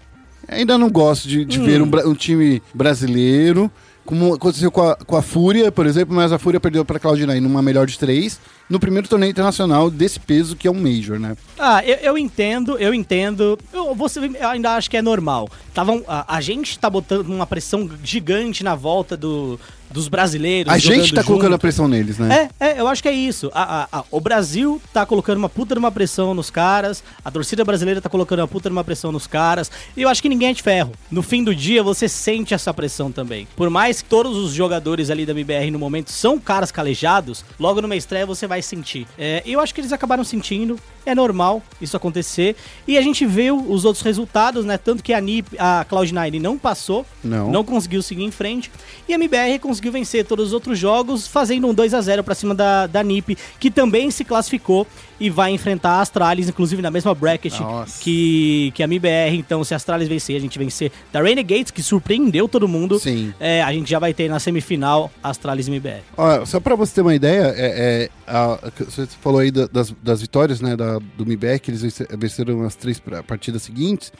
[0.47, 1.64] Ainda não gosto de, de Hum.
[1.64, 3.70] ver um, um time brasileiro.
[4.05, 7.41] Como aconteceu com a, com a Fúria, por exemplo, mas a Fúria perdeu pra Cloud9
[7.41, 11.36] numa melhor de três, no primeiro torneio internacional desse peso que é um Major, né?
[11.59, 13.59] Ah, eu, eu entendo, eu entendo.
[13.70, 15.47] Eu, você, eu ainda acho que é normal.
[15.74, 19.61] Tavam, a, a gente tá botando uma pressão gigante na volta do,
[19.91, 20.72] dos brasileiros.
[20.72, 21.61] A gente tá colocando a junto.
[21.61, 22.51] pressão neles, né?
[22.61, 23.51] É, é, eu acho que é isso.
[23.55, 27.30] A- a- a- o Brasil tá colocando uma puta de uma pressão nos caras, a
[27.30, 30.28] torcida brasileira tá colocando uma puta de uma pressão nos caras, e eu acho que
[30.28, 30.93] ninguém é de ferro.
[31.11, 33.47] No fim do dia, você sente essa pressão também.
[33.57, 37.80] Por mais que todos os jogadores ali da MBR no momento são caras calejados, logo
[37.80, 39.07] numa estreia você vai sentir.
[39.18, 43.57] É, eu acho que eles acabaram sentindo, é normal isso acontecer, e a gente viu
[43.70, 44.76] os outros resultados, né?
[44.76, 47.51] Tanto que a, NIP, a Cloud9 não passou, Não.
[47.51, 48.70] não conseguiu seguir em frente.
[49.09, 52.35] E a MBR conseguiu vencer todos os outros jogos, fazendo um 2 a 0 pra
[52.35, 54.87] cima da, da NiP, que também se classificou
[55.20, 58.01] e vai enfrentar a Astralis, inclusive na mesma bracket Nossa.
[58.03, 59.37] que, que a MBR.
[59.37, 62.99] Então, se a Astralis vencer, a gente vencer da Renegades, que surpreendeu todo mundo.
[62.99, 63.33] Sim.
[63.39, 66.03] é, a gente já vai ter na semifinal Astralis e MBR.
[66.16, 69.95] Ó, só pra você ter uma ideia, é, é, a- você falou aí da- das,
[70.03, 74.12] das vitórias né, da, do MIBEC, que eles vence- venceram as três partidas seguintes.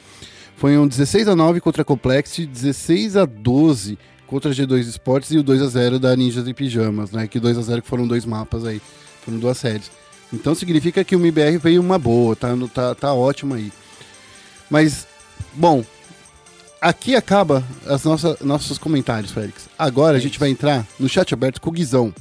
[0.57, 3.97] Foi um 16 a 9 contra a Complex, 16 a 12
[4.29, 7.27] contra a G2 Esportes e o 2 a 0 da Ninjas e Pijamas, né?
[7.27, 8.79] Que 2 a 0 que foram dois mapas aí,
[9.25, 9.89] foram duas séries.
[10.31, 13.71] Então significa que o MIBR veio uma boa, tá, no- tá, tá ótimo aí.
[14.69, 15.07] Mas,
[15.55, 15.83] bom,
[16.79, 19.67] aqui acaba as nossa, nossos comentários, Félix.
[19.77, 22.13] Agora a gente vai entrar no chat aberto com o Guizão.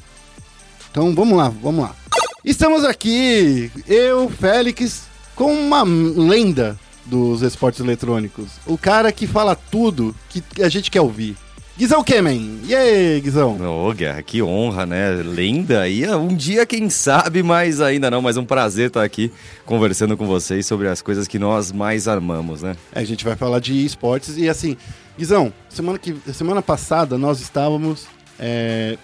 [0.91, 1.95] Então vamos lá, vamos lá.
[2.43, 5.03] Estamos aqui, eu, Félix,
[5.37, 8.49] com uma lenda dos esportes eletrônicos.
[8.65, 11.37] O cara que fala tudo que a gente quer ouvir.
[11.79, 12.59] Guizão Kemen.
[12.65, 13.57] E aí, Guizão?
[13.87, 15.11] Ô, Guerra, que honra, né?
[15.13, 19.31] Lenda aí, um dia quem sabe, mas ainda não, mas um prazer estar aqui
[19.65, 22.77] conversando com vocês sobre as coisas que nós mais amamos, né?
[22.93, 24.77] A gente vai falar de esportes e assim,
[25.17, 28.09] Guizão, semana, que, semana passada nós estávamos
[28.41, 28.99] é,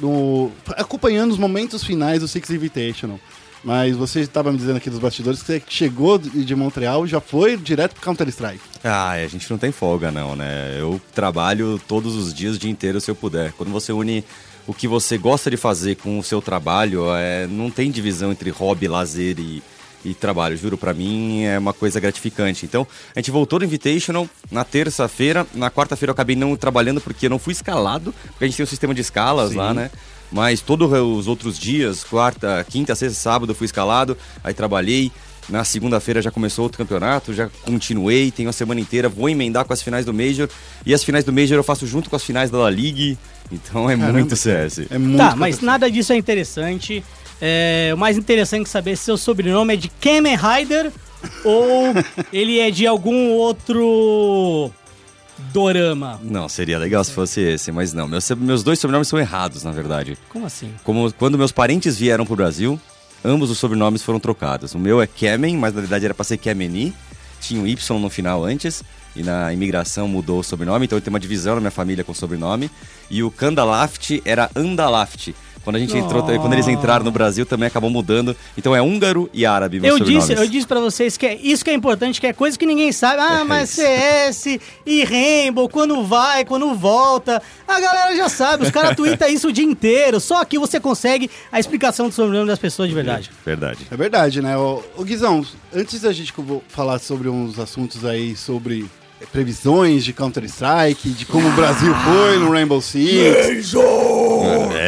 [0.00, 3.20] no, acompanhando os momentos finais do Six Invitational.
[3.64, 7.20] Mas você estava me dizendo aqui dos bastidores que você chegou de Montreal e já
[7.20, 8.60] foi direto pro Counter-Strike.
[8.84, 10.76] Ah, a gente não tem folga não, né?
[10.78, 13.52] Eu trabalho todos os dias, o dia inteiro, se eu puder.
[13.52, 14.24] Quando você une
[14.66, 18.50] o que você gosta de fazer com o seu trabalho, é, não tem divisão entre
[18.50, 19.62] hobby, lazer e,
[20.04, 20.58] e trabalho.
[20.58, 22.66] Juro, pra mim é uma coisa gratificante.
[22.66, 22.86] Então,
[23.16, 25.46] a gente voltou no Invitational na terça-feira.
[25.54, 28.64] Na quarta-feira eu acabei não trabalhando porque eu não fui escalado, porque a gente tem
[28.64, 29.56] um sistema de escalas Sim.
[29.56, 29.90] lá, né?
[30.30, 35.10] Mas todos os outros dias, quarta, quinta, sexta, sábado, eu fui escalado, aí trabalhei.
[35.48, 39.72] Na segunda-feira já começou outro campeonato, já continuei, tenho a semana inteira, vou emendar com
[39.72, 40.46] as finais do Major.
[40.84, 43.16] E as finais do Major eu faço junto com as finais da La Ligue.
[43.50, 44.80] Então é muito CS.
[44.90, 47.02] É muito Tá, mas nada disso é interessante.
[47.40, 50.92] É, o mais interessante é saber se seu sobrenome é de Kamen Rider
[51.44, 51.94] ou
[52.30, 54.70] ele é de algum outro
[55.52, 56.20] dorama.
[56.22, 58.08] Não, seria legal se fosse esse, mas não.
[58.08, 60.18] Meus, meus dois sobrenomes são errados, na verdade.
[60.28, 60.72] Como assim?
[60.84, 62.80] Como quando meus parentes vieram pro Brasil,
[63.24, 64.74] ambos os sobrenomes foram trocados.
[64.74, 66.94] O meu é Kemen, mas na verdade era pra ser Kemeni.
[67.40, 68.82] Tinha um Y no final antes.
[69.16, 72.70] E na imigração mudou o sobrenome, então tenho uma divisão na minha família com sobrenome.
[73.10, 75.34] E o Kandalaft era Andalaft.
[75.64, 78.34] Quando, a gente entrou, quando eles entraram no Brasil também acabou mudando.
[78.56, 81.70] Então é húngaro e árabe, Eu disse, eu disse pra vocês que é isso que
[81.70, 83.20] é importante, que é coisa que ninguém sabe.
[83.20, 83.82] Ah, É mas isso.
[83.82, 87.42] CS e Rainbow, quando vai, quando volta.
[87.66, 90.20] A galera já sabe, os caras tweetam isso o dia inteiro.
[90.20, 93.30] Só aqui você consegue a explicação do sobrenome das pessoas de verdade.
[93.44, 93.86] Verdade.
[93.90, 94.56] É verdade, né?
[94.56, 95.44] Ô, ô Guizão,
[95.74, 96.32] antes da gente
[96.68, 98.86] falar sobre uns assuntos aí sobre
[99.20, 103.74] eh, previsões de Counter-Strike, de como o Brasil foi no Rainbow Six.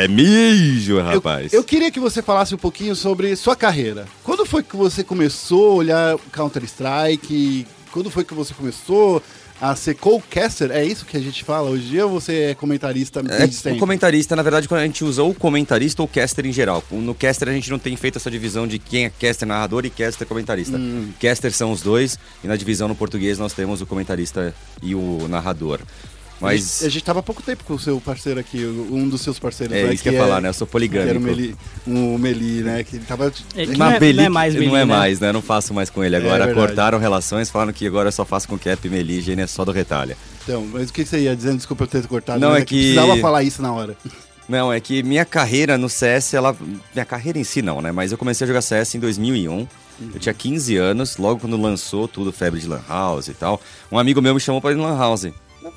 [0.00, 1.52] É mijo, Eu, rapaz.
[1.52, 4.06] eu queria que você falasse um pouquinho sobre sua carreira.
[4.24, 7.66] Quando foi que você começou a olhar Counter-Strike?
[7.92, 9.22] Quando foi que você começou
[9.60, 10.70] a ser co-caster?
[10.70, 14.34] É isso que a gente fala hoje em dia ou você é comentarista É, comentarista,
[14.34, 16.82] na verdade, quando a gente usa o comentarista ou caster em geral.
[16.90, 19.90] No caster a gente não tem feito essa divisão de quem é caster narrador e
[19.90, 20.78] caster comentarista.
[20.78, 21.10] Hum.
[21.20, 25.26] Caster são os dois, e na divisão no português nós temos o comentarista e o
[25.28, 25.80] narrador.
[26.40, 29.38] Mas A gente tava há pouco tempo com o seu parceiro aqui, um dos seus
[29.38, 29.76] parceiros.
[29.76, 30.48] é né, isso que eu ia falar, né?
[30.48, 30.86] Eu sou Que era
[31.18, 31.20] o poligâmico.
[31.26, 32.82] Meli, um Meli, né?
[32.82, 33.26] Que ele tava.
[33.26, 33.30] É,
[33.66, 34.84] que Mas não, é, Beli- não é mais não Meli, é né?
[34.84, 35.28] mais, né?
[35.28, 36.46] Eu não faço mais com ele agora.
[36.46, 36.54] verdade.
[36.66, 39.64] Cortaram relações, falaram que agora eu só faço com Cap, Meli, e Gene é só
[39.64, 40.16] do retalha.
[40.42, 41.56] Então, mas o que você ia dizendo?
[41.58, 42.40] Desculpa eu ter cortado.
[42.40, 43.96] Não, mas é que- Precisava falar isso na hora.
[44.48, 46.56] Não, é que minha carreira no CS, ela.
[46.92, 47.92] Minha carreira em si não, né?
[47.92, 49.66] Mas eu comecei a jogar CS em 2001.
[50.14, 53.60] Eu tinha 15 anos, logo quando lançou tudo, febre de Lan House e tal.
[53.92, 55.26] Um amigo meu me chamou pra ir no Lan House.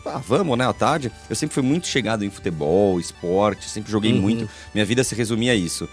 [0.06, 1.12] Ah, vamos, né, à tarde.
[1.30, 4.50] Eu sempre fui muito chegado em futebol, esporte, sempre joguei muito.
[4.74, 5.88] Minha vida se resumia a isso.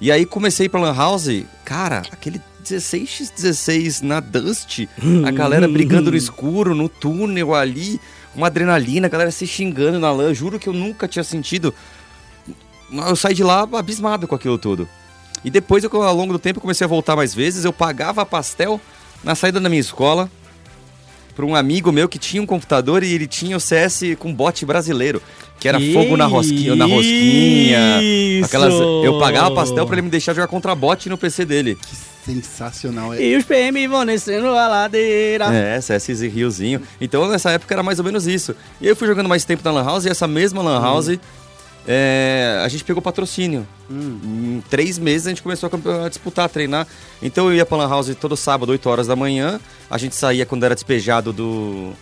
[0.00, 4.86] E aí comecei pra Lan House, cara, aquele 16x16 na Dust,
[5.26, 8.00] a galera brigando no escuro, no túnel ali,
[8.34, 10.34] uma adrenalina, a galera se xingando na LAN.
[10.34, 11.72] Juro que eu nunca tinha sentido
[12.90, 14.88] eu saí de lá abismado com aquilo tudo.
[15.44, 17.64] E depois, eu, ao longo do tempo, comecei a voltar mais vezes.
[17.64, 18.80] Eu pagava pastel
[19.22, 20.30] na saída da minha escola.
[21.34, 24.64] Pra um amigo meu que tinha um computador e ele tinha o CS com bot
[24.64, 25.20] brasileiro.
[25.58, 28.02] Que era fogo na rosquinha, na rosquinha.
[28.02, 28.44] Isso!
[28.46, 31.78] Aquelas, eu pagava pastel pra ele me deixar jogar contra bot no PC dele.
[32.24, 33.12] Sensacional.
[33.14, 35.46] É, E os PM vão descendo a ladeira.
[35.54, 36.80] É, CS e Riozinho.
[37.00, 38.54] Então nessa época era mais ou menos isso.
[38.80, 41.18] E eu fui jogando mais tempo na Lan House e essa mesma Lan House.
[41.86, 43.66] É, a gente pegou patrocínio.
[43.90, 46.86] Em três meses a gente começou a, a disputar, a treinar.
[47.22, 49.60] Então eu ia pra Lan House todo sábado, 8 horas da manhã.
[49.90, 51.92] A gente saía quando era despejado do.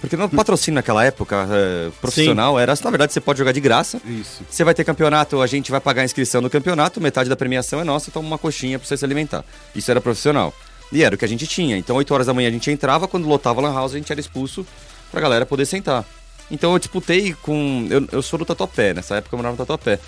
[0.00, 3.98] Porque no patrocínio naquela época, é, profissional, era, na verdade, você pode jogar de graça.
[4.04, 4.42] Isso.
[4.50, 7.80] Você vai ter campeonato, a gente vai pagar a inscrição no campeonato, metade da premiação
[7.80, 9.42] é nossa, toma uma coxinha pra você se alimentar.
[9.74, 10.52] Isso era profissional.
[10.92, 11.78] E era o que a gente tinha.
[11.78, 14.12] Então, 8 horas da manhã a gente entrava, quando lotava a Lan House, a gente
[14.12, 14.66] era expulso
[15.10, 16.04] pra galera poder sentar.
[16.50, 17.86] Então eu disputei com.
[17.90, 19.98] Eu, eu sou do Tatuapé, nessa época eu morava no Tatuapé.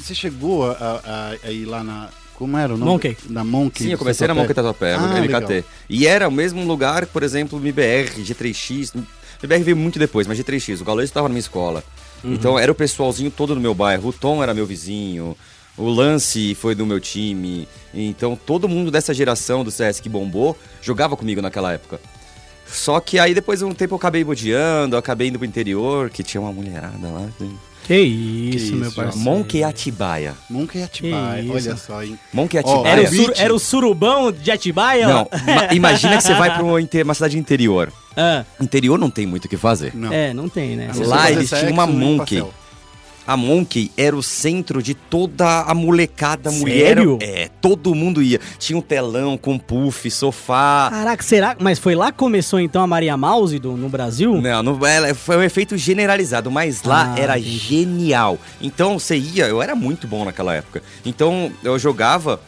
[0.00, 0.72] Você chegou a,
[1.04, 2.08] a- a ir lá na.
[2.34, 2.90] Como era o nome?
[2.92, 3.16] Monkey.
[3.28, 3.84] Na Monkey.
[3.84, 4.34] Sim, eu comecei na.
[4.34, 5.40] Monkey Tatuapé, Ah, no legal.
[5.42, 5.64] MKT.
[5.88, 8.94] E era o mesmo lugar, por exemplo, MBR, G3X.
[9.42, 10.80] MBR veio muito depois, mas G3X.
[10.80, 11.82] O Gaules estava na minha escola.
[12.24, 14.08] Então era o pessoalzinho todo no meu bairro.
[14.08, 15.36] O Tom era meu vizinho.
[15.76, 17.68] O Lance foi do meu time.
[17.92, 22.00] Então todo mundo dessa geração do CS que bombou jogava comigo naquela época.
[22.74, 26.10] Só que aí depois de um tempo eu acabei bodeando, eu acabei indo pro interior,
[26.10, 27.28] que tinha uma mulherada lá.
[27.86, 29.18] Que isso, isso, meu parceiro.
[29.18, 30.34] Monkey Atibaia.
[30.48, 31.42] Monkey Atibaia.
[31.42, 32.18] Que Olha só, hein?
[32.32, 32.88] Monkey Atibaia.
[32.88, 35.06] Era o, sur- era o surubão de Atibaia?
[35.06, 37.92] Não, ma- imagina que você vai pra uma, cidade interior.
[38.16, 39.94] Ah, Interior não tem muito o que fazer.
[39.94, 40.12] Não.
[40.12, 40.90] é, não tem, né?
[40.96, 42.40] Lá eles tinham uma Monkey.
[42.40, 42.54] pastel.
[43.26, 47.12] A Monkey era o centro de toda a molecada Sério?
[47.12, 47.28] mulher.
[47.28, 48.38] É, todo mundo ia.
[48.58, 50.88] Tinha um telão com puff, sofá.
[50.90, 51.56] Caraca, será?
[51.58, 54.40] Mas foi lá que começou então a Maria Mouse do, no Brasil?
[54.40, 57.56] Não, não ela- foi um efeito generalizado, mas lá Ah, era entendi.
[57.58, 58.38] genial.
[58.60, 60.82] Então você ia, eu era muito bom naquela época.
[61.04, 62.40] Então eu jogava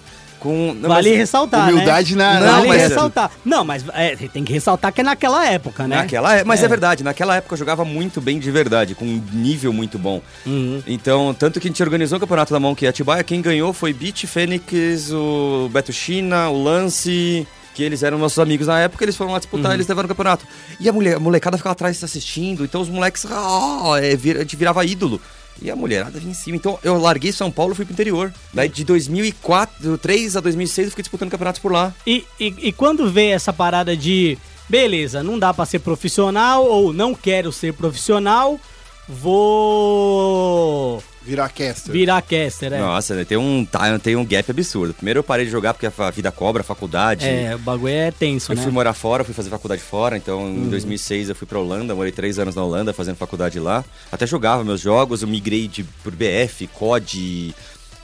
[0.47, 0.74] com.
[0.74, 2.24] não, Vale mas- ressaltar, Humildade né?
[2.24, 3.30] na- Não, vale mas- ressaltar.
[3.44, 5.97] Não, mas é, tem que ressaltar que é naquela época, né?
[5.97, 6.66] Naquela, é- mas é.
[6.66, 6.68] É.
[6.68, 10.22] verdade, naquela época eu jogava muito bem de verdade, com um nível muito bom.
[10.47, 10.82] Uhum.
[10.86, 14.24] Então, tanto que a gente organizou o campeonato da Monkey Atibaia, quem ganhou foi Beat,
[14.26, 19.32] Fênix, o Beto China, o Lance, que eles eram nossos amigos na época, eles foram
[19.32, 20.47] lá disputar, eles levaram o campeonato.
[20.80, 24.40] E a, mulher, a molecada ficava atrás assistindo, então os moleques, ah, é, vir- a
[24.40, 25.20] gente virava ídolo.
[25.61, 26.57] E a mulherada vinha em cima.
[26.57, 28.32] Então eu larguei São Paulo e fui pro interior.
[28.52, 31.94] Daí de 2004, 2003 a 2006 eu fiquei disputando campeonatos por lá.
[32.07, 34.36] E, e, e quando vê essa parada de
[34.68, 38.61] beleza, não dá pra ser profissional ou não quero ser profissional,
[39.09, 41.93] vou Virar caster.
[41.93, 42.79] virar caster, é.
[42.79, 44.95] Nossa, né, tem um, tá, tem um gap absurdo.
[44.95, 47.27] Primeiro eu parei de jogar porque a vida cobra, a faculdade.
[47.27, 48.62] É, o bagulho é tenso, Eu né?
[48.62, 50.66] fui morar fora, fui fazer faculdade fora, então Uhum.
[50.66, 53.85] em 2006 eu fui pra Holanda, morei três anos na Holanda fazendo faculdade lá.
[54.12, 57.55] Até jogava meus jogos, eu migrei de, por BF, COD.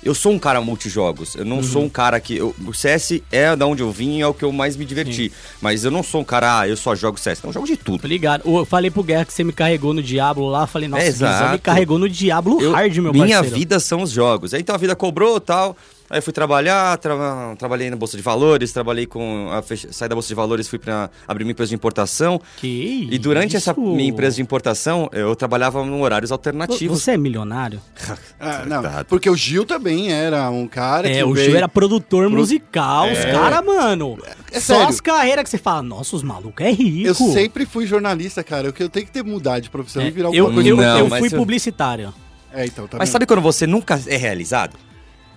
[0.03, 1.63] Eu sou um cara multijogos, eu não Uhum.
[1.63, 2.37] sou um cara que.
[2.37, 5.31] eu- o CS é da onde eu vim, é o que eu mais me diverti.
[5.61, 7.41] Mas eu não sou um cara, ah, eu só jogo CS.
[7.43, 8.01] Não, eu jogo de tudo.
[8.01, 8.43] Tô ligado.
[8.45, 10.67] Eu falei pro Guerra que você me carregou no Diablo lá.
[10.67, 11.59] Falei, nossa, É, o Guizão me exato.
[11.63, 13.57] carregou no Diablo Eu- hard, meu minha parceiro.
[13.57, 14.53] vida são os jogos.
[14.53, 15.77] Aí, Então a vida cobrou tal.
[16.13, 19.49] Aí eu fui trabalhar, tra- trabalhei na Bolsa de Valores, trabalhei com.
[19.51, 19.89] A fech...
[19.91, 22.39] Saí da Bolsa de Valores, fui pra abrir uma empresa de importação.
[22.59, 23.81] Que E durante essa isso?
[23.81, 27.01] minha empresa de importação, eu trabalhava em horários Vo- alternativos.
[27.03, 27.81] Você é milionário?
[28.39, 31.69] Ah, não, porque o Gil também era um cara que É, o veio- Gil era
[31.69, 33.05] produtor musical.
[33.11, 33.31] Os É.
[33.33, 34.19] caras, mano.
[34.51, 34.89] É só sério.
[34.89, 37.07] as carreiras que você fala, nossa, os malucos é rico.
[37.07, 38.67] Eu sempre fui jornalista, cara.
[38.69, 40.69] Eu, que eu tenho que ter mudar de profissão É, e virar eu, alguma coisa.
[40.69, 42.13] eu, Não, eu mas fui eu- publicitário.
[42.53, 43.13] É, então, tá Mas vendo?
[43.13, 44.77] sabe quando você nunca é realizado?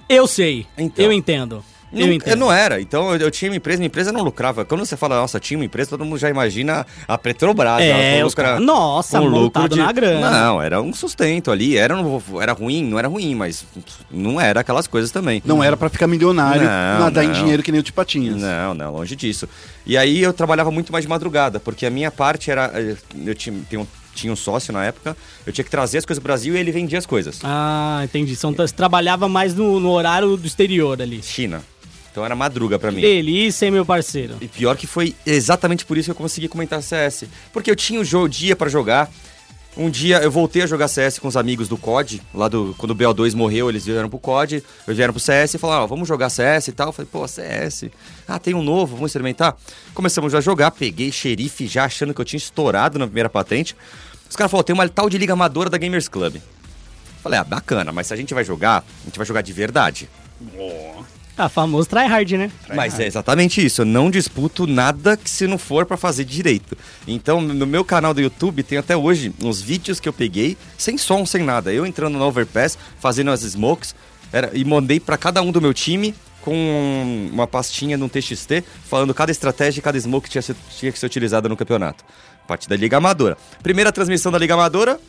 [0.08, 0.66] Eu sei.
[0.78, 1.04] Então.
[1.06, 1.64] Eu entendo.
[1.94, 2.36] eu Não- entendo.
[2.40, 2.82] não era.
[2.82, 4.66] Então eu, eu tinha uma empresa, minha empresa não lucrava.
[4.66, 7.80] Quando você fala, nossa, tinha uma empresa, todo mundo já imagina a Petrobras.
[7.82, 10.30] É, ela os caras, nossa, com montado na grana.
[10.30, 11.78] Não, era um sustento ali.
[11.78, 13.66] Era, um- era ruim, não era ruim, mas
[14.12, 15.42] não era aquelas coisas também.
[15.46, 17.34] Não era pra ficar milionário, Não, nadar em não.
[17.34, 18.36] dinheiro que nem o Tipatinhas.
[18.42, 19.48] Não, não, longe disso.
[19.86, 22.72] E aí eu trabalhava muito mais de madrugada, porque a minha parte era.
[22.76, 22.96] eh,
[23.26, 25.16] Eu tinha, um, tinha um sócio na época,
[25.46, 27.40] eu tinha que trazer as coisas pro Brasil e ele vendia as coisas.
[27.44, 28.36] Ah, entendi.
[28.36, 31.22] São, você trabalhava mais no, no horário do exterior ali.
[31.22, 31.62] China.
[32.12, 33.02] Então era madruga pra mim.
[33.02, 34.36] Delícia, hein, meu parceiro.
[34.40, 37.26] E pior que foi exatamente por isso que eu consegui comentar CS.
[37.52, 39.12] Porque eu tinha o jogo, dia pra jogar.
[39.78, 42.74] Um dia eu voltei a jogar CS com os amigos do COD, lá do.
[42.78, 45.88] Quando o BO2 morreu, eles vieram pro COD, eles vieram pro CS e falaram, ó,
[45.88, 46.88] vamos jogar CS e tal.
[46.88, 47.90] Eu falei, pô, CS.
[48.26, 49.58] Ah, tem um novo, vamos experimentar.
[49.94, 53.76] Começamos a jogar, peguei xerife já achando que eu tinha estourado na primeira patente.
[54.30, 56.38] Os caras falaram, tem uma tal de liga amadora da Gamers Club.
[57.24, 60.10] Falei, ah, bacana, mas se a gente vai jogar, a gente vai jogar de verdade.
[61.38, 62.50] Ah, famoso tryhard, né?
[62.74, 63.82] Mas é exatamente isso.
[63.82, 66.78] Eu não disputo nada que se não for pra fazer direito.
[67.06, 70.98] Então, no meu canal do YouTube tem até hoje uns vídeos que eu peguei sem
[70.98, 71.74] som, sem nada.
[71.74, 73.94] Eu entrando no Overpass, fazendo as smokes,
[74.32, 79.14] era, e mandei pra cada um do meu time com uma pastinha num TXT falando
[79.14, 82.04] cada estratégia e cada smoke tinha, ser- tinha que ser utilizada no campeonato.
[82.48, 83.38] Parte da Liga Amadora.
[83.64, 85.00] Primeira transmissão da Liga Amadora,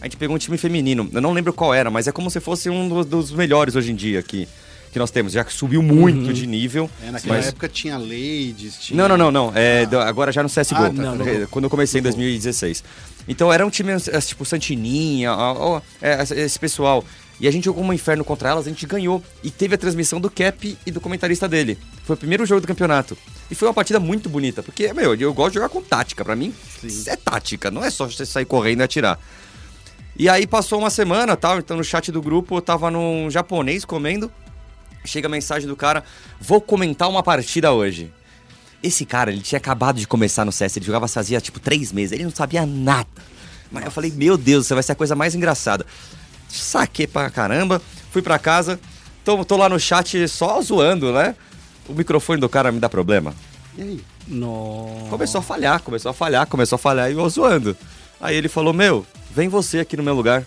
[0.00, 1.08] a gente pegou um time feminino.
[1.12, 3.92] Eu não lembro qual era, mas é como se fosse um dos, dos melhores hoje
[3.92, 4.48] em dia que,
[4.92, 5.32] que nós temos.
[5.32, 6.90] Já que subiu muito de nível.
[7.06, 8.96] É, naquela mas- época tinha ladies, tinha...
[8.96, 9.52] Não, não, não, não.
[9.54, 10.74] É, do- agora já no CSGO.
[10.76, 10.92] Ah, tá?
[10.92, 11.46] não, não.
[11.50, 12.82] Quando eu comecei em 2016.
[13.28, 17.04] Então era um time é, tipo Santininha, ó, ó, é, esse pessoal.
[17.40, 19.22] E a gente jogou um inferno contra elas, a gente ganhou.
[19.42, 21.78] E teve a transmissão do Cap e do comentarista dele.
[22.04, 23.16] Foi o primeiro jogo do campeonato.
[23.50, 26.24] E foi uma partida muito bonita, porque, meu, eu gosto de jogar com tática.
[26.24, 29.18] Pra mim, isso é tática, não é só você sair correndo e atirar.
[30.16, 33.84] E aí passou uma semana, tal, então no chat do grupo eu tava num japonês
[33.84, 34.30] comendo.
[35.04, 36.04] Chega a mensagem do cara:
[36.40, 38.12] "Vou comentar uma partida hoje".
[38.80, 42.12] Esse cara, ele tinha acabado de começar no CS, ele jogava fazia tipo três meses,
[42.12, 43.08] ele não sabia nada.
[43.72, 45.84] Mas eu falei, meu Deus, isso vai ser a coisa mais engraçada.
[46.48, 47.80] Saquei pra caramba,
[48.10, 48.78] fui pra casa,
[49.24, 51.34] tô, tô lá no chat só zoando, né?
[51.88, 53.34] O microfone do cara me dá problema.
[53.76, 54.00] E aí?
[54.28, 55.06] No...
[55.10, 57.76] Começou a falhar, começou a falhar, começou a falhar e eu zoando.
[58.20, 60.44] Aí ele falou, meu, vem você aqui no meu lugar.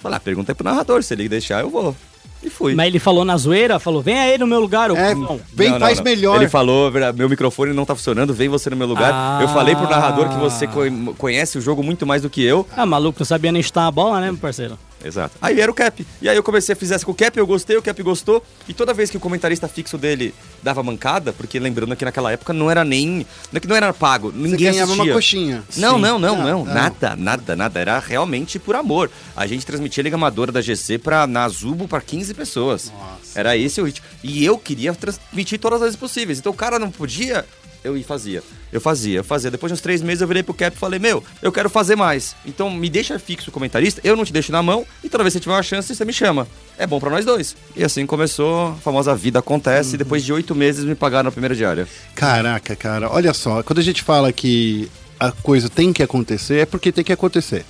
[0.00, 1.96] Falei, ah, pergunta aí pro narrador, se ele deixar eu vou.
[2.42, 2.74] E fui.
[2.74, 4.90] Mas ele falou na zoeira, falou, vem aí no meu lugar.
[4.90, 5.40] Eu, É, não.
[5.52, 6.04] vem, Não, não, faz não.
[6.04, 6.36] melhor.
[6.36, 9.10] Ele falou, "Vera, meu microfone não tá funcionando, vem você no meu lugar.
[9.12, 9.38] Ah.
[9.40, 12.68] Eu falei pro narrador que você co- conhece o jogo muito mais do que eu.
[12.76, 14.78] Ah, maluco, não sabia nem chutar a bola, né, meu parceiro?
[15.04, 15.36] Exato.
[15.40, 16.06] Aí era o Cap.
[16.20, 18.42] E aí eu comecei a fazer essa com o Cap, eu gostei, o Cap gostou.
[18.68, 22.52] E toda vez que o comentarista fixo dele dava mancada, porque lembrando que naquela época
[22.52, 23.18] não era nem.
[23.52, 25.04] Não é que não era pago, Você ninguém ganhava assistia.
[25.04, 25.64] uma coxinha.
[25.76, 26.00] Não, Sim.
[26.00, 26.74] não, não, Não, não.
[26.74, 27.80] Nada, nada, nada.
[27.80, 29.10] Era realmente por amor.
[29.36, 32.90] A gente transmitia a Liga Amadora da GC pra, na Zubo pra 15 pessoas.
[32.90, 33.38] Nossa.
[33.38, 34.04] Era esse o ritmo.
[34.22, 36.38] E eu queria transmitir todas as vezes possíveis.
[36.38, 37.44] Então o cara não podia,
[37.84, 38.42] eu ia fazia.
[38.72, 39.50] Eu fazia, eu fazia.
[39.50, 41.96] Depois de uns três meses eu virei pro Cap e falei, meu, eu quero fazer
[41.96, 42.34] mais.
[42.44, 45.32] Então me deixa fixo o comentarista, eu não te deixo na mão, e toda vez
[45.32, 46.46] que você tiver uma chance, você me chama.
[46.76, 47.56] É bom pra nós dois.
[47.76, 51.32] E assim começou, a famosa vida acontece, e depois de oito meses me pagaram a
[51.32, 51.86] primeira diária.
[52.14, 56.66] Caraca, cara, olha só, quando a gente fala que a coisa tem que acontecer, é
[56.66, 57.64] porque tem que acontecer.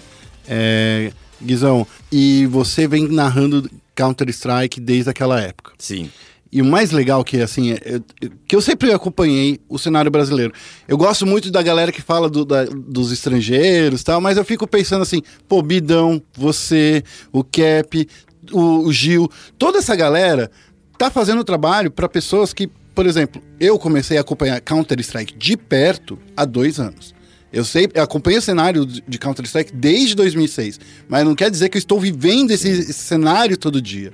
[0.48, 5.72] É, Guizão, e você vem narrando Counter-Strike desde aquela época.
[5.78, 6.10] Sim.
[6.56, 10.54] E o mais legal que, assim, é, eu- que eu sempre acompanhei o cenário brasileiro.
[10.88, 14.66] Eu gosto muito da galera que fala do- da- dos estrangeiros tal, mas eu fico
[14.66, 18.08] pensando assim, pô, Bidão, você, o Cap,
[18.50, 20.50] o, o Gil, toda essa galera
[20.96, 26.18] tá fazendo trabalho para pessoas que, por exemplo, eu comecei a acompanhar Counter-Strike de perto
[26.34, 27.14] há dois anos.
[27.52, 31.68] Eu sei, eu acompanho o cenário de de Counter-Strike desde 2006, mas não quer dizer
[31.68, 34.10] que eu estou vivendo esse, esse cenário todo dia.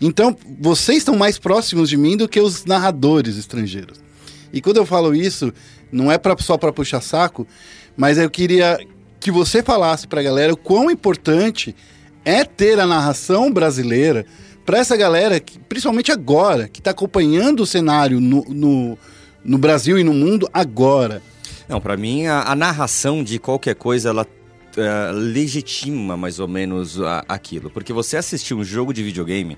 [0.00, 4.00] Então, vocês estão mais próximos de mim do que os narradores estrangeiros.
[4.52, 5.52] E quando eu falo isso,
[5.90, 7.46] não é pra, só para puxar saco,
[7.96, 8.78] mas eu queria
[9.20, 11.74] que você falasse pra galera o quão importante
[12.24, 14.24] é ter a narração brasileira
[14.64, 18.98] para essa galera, que, principalmente agora, que está acompanhando o cenário no, no,
[19.44, 21.22] no Brasil e no mundo agora.
[21.68, 24.26] Não, pra mim a, a narração de qualquer coisa ela
[24.76, 29.56] eh, legitima mais ou menos a- aquilo, porque você assistir um jogo de videogame,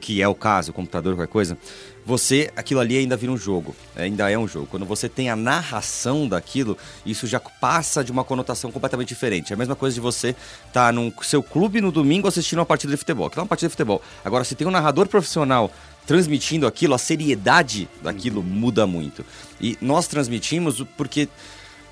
[0.00, 1.58] que é o caso, computador qualquer coisa,
[2.04, 4.66] você aquilo ali ainda vira um jogo, ainda é um jogo.
[4.70, 9.52] Quando você tem a narração daquilo, isso já passa de uma conotação completamente diferente.
[9.52, 10.36] É a mesma coisa de você
[10.68, 13.26] estar no seu clube no domingo assistindo uma partida de futebol.
[13.26, 14.00] Aquilo é uma partida de futebol.
[14.24, 15.72] Agora, se tem um narrador profissional
[16.06, 19.24] transmitindo aquilo, a seriedade daquilo muda muito.
[19.60, 21.28] E nós transmitimos porque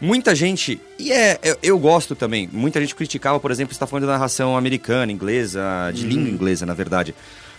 [0.01, 3.87] muita gente, e é, eu, eu gosto também, muita gente criticava, por exemplo, você está
[3.87, 7.15] falando de narração americana, inglesa, de língua inglesa, na verdade.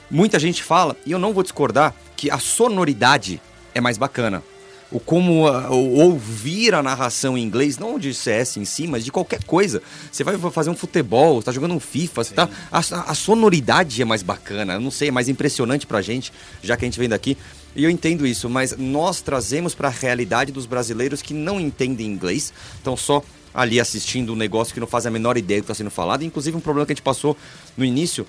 [0.10, 3.42] Muita gente fala, e eu não vou discordar, que a sonoridade
[3.74, 4.44] é mais bacana.
[4.92, 9.04] O como ah, o ouvir a narração em inglês, não de CS em si, mas
[9.04, 9.82] de qualquer coisa.
[10.12, 14.02] Você vai fazer um futebol, você tá jogando um FIFA, você tá, a, a sonoridade
[14.02, 14.74] é mais bacana.
[14.74, 16.32] Eu não sei, é mais impressionante pra gente,
[16.62, 17.36] já que a gente vem daqui.
[17.76, 22.54] E eu entendo isso, mas nós trazemos pra realidade dos brasileiros que não entendem inglês,
[22.76, 23.22] estão só
[23.54, 26.24] ali assistindo um negócio que não fazem a menor ideia do que está sendo falado.
[26.24, 27.38] Inclusive, um problema que a gente passou
[27.78, 28.26] no início.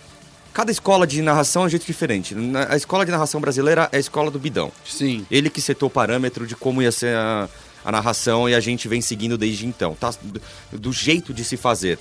[0.52, 2.34] Cada escola de narração é um jeito diferente.
[2.70, 4.72] A escola de narração brasileira é a escola do Bidão.
[4.84, 5.26] Sim.
[5.30, 7.48] Ele que setou o parâmetro de como ia ser a,
[7.84, 10.14] a narração e a gente vem seguindo desde então, tá?
[10.22, 10.40] Do,
[10.78, 11.98] do jeito de se fazer.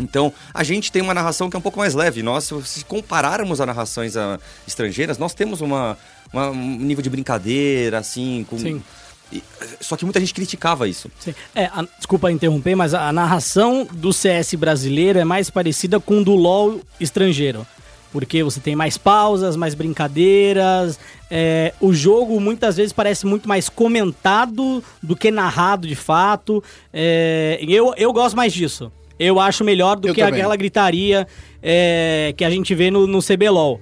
[0.00, 2.22] Então, a gente tem uma narração que é um pouco mais leve.
[2.22, 5.96] Nós, se- compararmos a narrações ah, estrangeiras, nós temos uma,
[6.32, 8.58] uma- um nível de brincadeira, assim, com.
[8.58, 8.82] Sim.
[9.80, 11.10] Só que muita gente criticava isso.
[11.20, 11.34] Sim.
[11.54, 16.22] É, a- desculpa interromper, mas a, a narração do CS brasileiro é mais parecida com
[16.22, 17.66] do LoL estrangeiro.
[18.10, 20.98] Porque você tem mais pausas, mais brincadeiras.
[21.30, 26.64] é, o jogo muitas vezes parece muito mais comentado do que narrado de fato.
[26.90, 28.90] É, eu, eu gosto mais disso.
[29.18, 30.40] Eu acho melhor do Eu que também.
[30.40, 31.26] aquela gritaria
[31.62, 33.78] é, que a gente vê no, no CBLOL.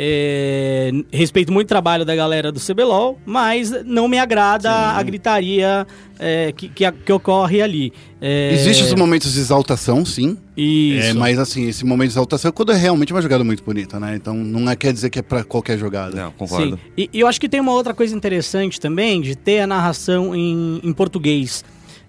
[0.00, 5.84] É, respeito muito o trabalho da galera do CBLOL, mas não me agrada a gritaria
[6.20, 7.92] é, que, que, que ocorre ali.
[8.20, 10.38] É, Existem os momentos de exaltação, sim.
[10.56, 11.08] Isso.
[11.08, 13.98] É, mas assim, esse momento de exaltação é quando é realmente uma jogada muito bonita,
[13.98, 14.14] né?
[14.14, 16.14] Então não é, quer dizer que é pra qualquer jogada.
[16.14, 16.76] Não, concordo.
[16.76, 16.82] Sim.
[16.96, 20.32] E, e eu acho que tem uma outra coisa interessante também de ter a narração
[20.32, 21.64] em, em português.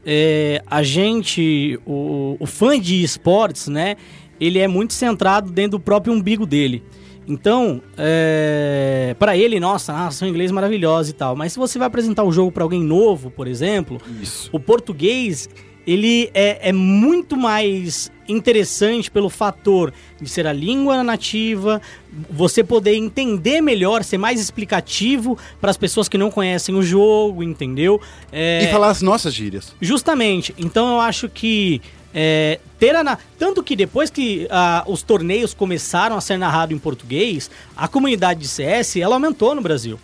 [0.06, 3.96] É, a gente, o, o fã de esportes, né?
[4.40, 6.84] Ele é muito centrado dentro do próprio umbigo dele.
[7.30, 11.36] Então, é, para ele, nossa, a narração em inglês maravilhosa e tal.
[11.36, 14.50] Mas se você vai apresentar o jogo para alguém novo, por exemplo, Isso.
[14.52, 15.48] o português
[15.86, 19.92] ele é, é muito mais interessante pelo fator
[20.22, 21.82] de ser a língua nativa,
[22.30, 27.42] você poder entender melhor, ser mais explicativo para as pessoas que não conhecem o jogo,
[27.42, 28.00] entendeu?
[28.32, 29.76] É, E falar as nossas gírias.
[29.82, 30.54] Justamente.
[30.60, 31.82] Então eu acho que
[32.14, 36.80] é, ter a tanto que depois que ah, os torneios começaram a ser narrados em
[36.80, 40.00] português, a comunidade de CS ela aumentou no Brasil.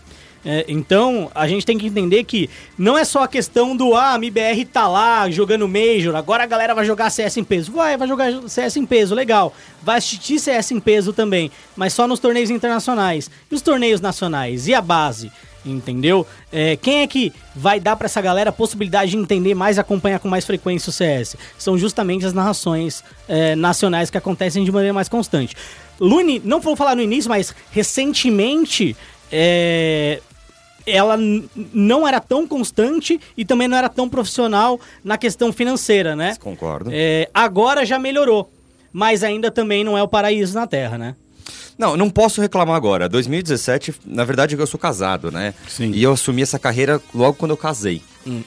[0.48, 4.14] É, então a gente tem que entender que não é só a questão do ah,
[4.14, 7.72] a MBR tá lá jogando Major, agora a galera vai jogar CS em peso.
[7.72, 9.52] Vai, vai jogar CS em peso, legal.
[9.82, 13.32] Vai assistir CS em peso também, mas só nos torneios internacionais.
[13.50, 14.68] E os torneios nacionais?
[14.68, 15.32] E a base?
[15.66, 16.28] Entendeu?
[16.52, 19.80] É, quem é que vai dar pra essa galera a possibilidade de entender mais e
[19.80, 21.36] acompanhar com mais frequência o CS?
[21.58, 25.56] São justamente as narrações é, nacionais que acontecem de maneira mais constante.
[26.00, 28.96] Lune, não vou falar no início, mas recentemente
[29.32, 30.22] é,
[30.86, 31.18] ela
[31.74, 36.36] não era tão constante e também não era tão profissional na questão financeira, né?
[36.40, 36.90] Concordo.
[36.94, 38.52] É, agora já melhorou,
[38.94, 41.16] mas ainda também não é o paraíso na Terra, né?
[41.78, 43.10] Não, não posso reclamar agora.
[43.10, 45.54] 2017, na verdade, eu sou casado, né?
[45.68, 45.92] Sim.
[45.92, 48.02] E eu assumi essa carreira logo quando eu casei.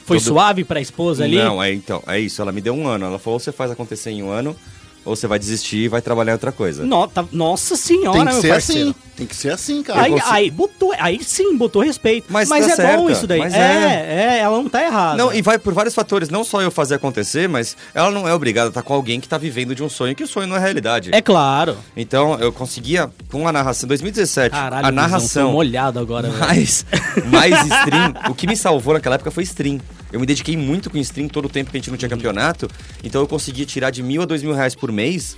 [0.04, 1.36] Foi Todo- suave pra esposa ali?
[1.36, 2.40] Não, é, então, é isso.
[2.42, 3.04] Ela me deu um ano.
[3.06, 4.56] Ela falou: ou você faz acontecer em um ano,
[5.04, 6.84] ou você vai desistir e vai trabalhar em outra coisa.
[6.84, 8.90] No- tá- nossa senhora, Tem que meu ser parceiro.
[8.90, 8.94] assim.
[9.16, 10.02] Tem que ser assim, cara.
[10.02, 12.26] Aí, consigo- aí, botou, aí sim, botou respeito.
[12.30, 13.40] Mas Mas, tá é certa, bom isso daí.
[13.40, 14.36] mas é, é.
[14.36, 15.16] é, ela não tá errada.
[15.16, 16.28] Não, e vai por vários fatores.
[16.28, 19.26] Não só eu fazer acontecer, mas ela não é obrigada a estar com alguém que
[19.26, 21.10] está vivendo de um sonho, que o sonho não é realidade.
[21.12, 21.76] É claro.
[21.96, 26.28] Então, eu conseguia, com a narração, em 2017, Caralho, a Guizão, tô narração molhado agora,
[26.38, 26.86] mais,
[27.26, 28.14] mais stream.
[28.30, 29.80] o que me salvou naquela época foi stream.
[30.12, 32.70] Eu me dediquei muito com stream todo o tempo que a gente não tinha campeonato.
[33.04, 35.36] Então eu conseguia tirar de mil a dois mil reais por mês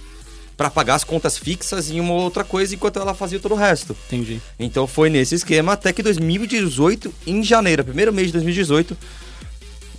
[0.56, 3.96] para pagar as contas fixas e uma outra coisa enquanto ela fazia todo o resto.
[4.06, 4.40] Entendi.
[4.58, 8.96] Então foi nesse esquema até que 2018, em janeiro, primeiro mês de 2018,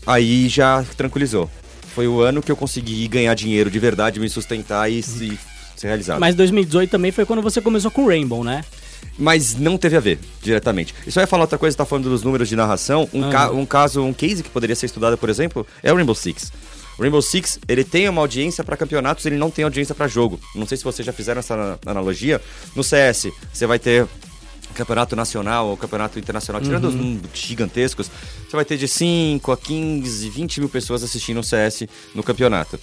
[0.06, 1.50] aí já tranquilizou.
[1.96, 5.38] Foi o ano que eu consegui ganhar dinheiro de verdade, me sustentar e se,
[5.76, 6.20] ser realizado.
[6.20, 8.64] Mas 2018 também foi quando você começou com o Rainbow, né?
[9.18, 10.94] Mas não teve a ver diretamente.
[11.06, 13.08] E só ia falar outra coisa, você tá falando dos números de narração.
[13.14, 16.16] Um, ca- um caso, um case que poderia ser estudado, por exemplo, é o Rainbow
[16.16, 16.52] Six.
[16.98, 20.40] O Rainbow Six, ele tem uma audiência para campeonatos, ele não tem audiência para jogo.
[20.56, 22.42] Não sei se vocês já fizeram essa ana- analogia.
[22.76, 24.08] No CS, você vai ter
[24.74, 28.10] campeonato nacional ou campeonato internacional, tirando os números gigantescos,
[28.50, 32.80] você vai ter de 5 a 15, 20 mil pessoas assistindo o CS no campeonato.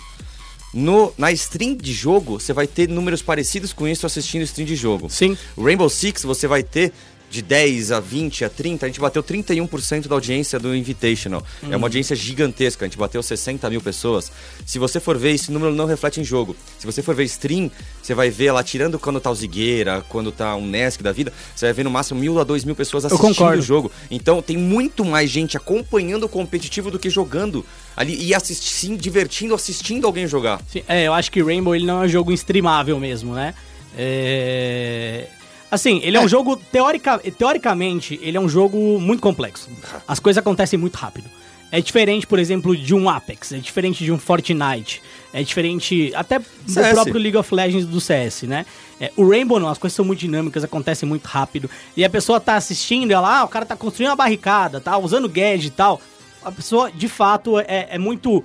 [0.72, 4.76] No, na stream de jogo, você vai ter números parecidos com isso assistindo stream de
[4.76, 5.08] jogo.
[5.08, 5.36] Sim.
[5.56, 6.92] Rainbow Six você vai ter
[7.30, 11.44] de 10 a 20 a 30, a gente bateu 31% da audiência do Invitational.
[11.70, 14.32] É uma audiência gigantesca, a gente bateu 60 mil pessoas.
[14.64, 16.56] Se você for ver, esse número não reflete em jogo.
[16.78, 17.70] Se você for ver stream,
[18.02, 21.32] você vai ver lá, tirando quando tá o Zigueira, quando tá um Nesk da vida,
[21.54, 23.90] você vai ver no máximo mil a dois mil pessoas assistindo o jogo.
[24.10, 27.64] Então tem muito mais gente acompanhando o competitivo do que jogando
[27.98, 30.60] ali e assistindo, divertindo, assistindo alguém jogar.
[30.68, 33.52] Sim, é, eu acho que Rainbow ele não é um jogo streamável mesmo, né?
[33.96, 35.26] É...
[35.68, 39.68] Assim, ele é, um jogo, teórica, teoricamente, ele é um jogo muito complexo.
[40.06, 41.28] As coisas acontecem muito rápido.
[41.72, 45.02] É diferente, por exemplo, de um Apex, é diferente de um Fortnite,
[45.34, 46.92] é diferente até do CS.
[46.92, 48.64] próprio League of Legends do CS, né?
[48.98, 51.68] É, o Rainbow não, as coisas são muito dinâmicas, acontecem muito rápido.
[51.96, 55.28] E a pessoa tá assistindo, ela, ah, o cara tá construindo uma barricada, tá usando
[55.28, 56.00] gadget e tal.
[56.44, 58.44] A pessoa, de fato, é, é muito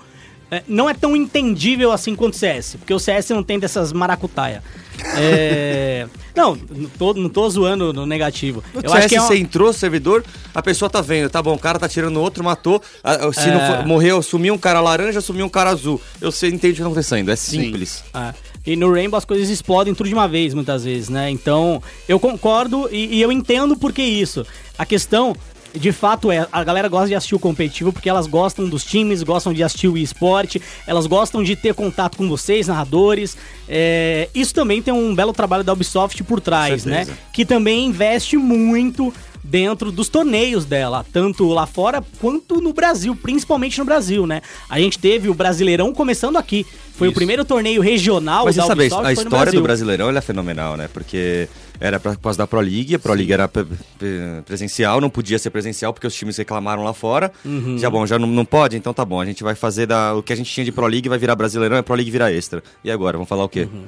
[0.51, 3.91] é, não é tão entendível assim quanto o CS, porque o CS não tem dessas
[3.91, 4.61] maracutaia.
[5.15, 8.63] É, não, não tô, não tô zoando no negativo.
[8.73, 11.29] No Eu CS, acho que é uma- você entrou no servidor, a pessoa tá vendo,
[11.29, 12.81] tá bom, o cara tá tirando o outro, matou.
[13.33, 13.77] Se não É.
[13.77, 15.99] for- morreu, sumiu um cara laranja, sumiu um cara azul.
[16.21, 18.03] Eu sei, entendo o que tá acontecendo, é simples.
[18.13, 18.33] Ah,
[18.65, 21.29] e no Rainbow as coisas explodem tudo de uma vez, muitas vezes, né?
[21.29, 24.45] Então, eu concordo e, e eu entendo por que isso.
[24.77, 25.35] A questão,
[25.73, 29.23] de fato, é a galera gosta de assistir o competitivo porque elas gostam dos times,
[29.23, 33.35] gostam de assistir o esporte, elas gostam de ter contato com vocês, narradores.
[33.67, 37.07] É, isso também tem um belo trabalho da Ubisoft por trás, né?
[37.31, 39.13] Que também investe muito
[39.43, 44.41] dentro dos torneios dela, tanto lá fora quanto no Brasil, principalmente no Brasil, né?
[44.69, 46.65] A gente teve o Brasileirão começando aqui.
[46.93, 47.15] Foi o Isso.
[47.15, 49.63] primeiro torneio regional Mas você da sabe, Ubisoft a história do Brasil.
[49.63, 50.87] Brasileirão é fenomenal, né?
[50.93, 51.49] Porque
[51.85, 53.65] Era pra, por causa da Pro League, a Pro League era pre-
[53.99, 57.29] pre- presencial, não podia ser presencial porque os times reclamaram lá fora.
[57.43, 57.77] Uhum.
[57.77, 58.77] Já bom, já não, não pode?
[58.77, 60.87] Então tá bom, a gente vai fazer da, o que a gente tinha de Pro
[60.87, 62.63] League vai virar Brasileirão, a Pro League vira extra.
[62.85, 63.67] E agora, vamos falar o quê?
[63.71, 63.83] Uhum.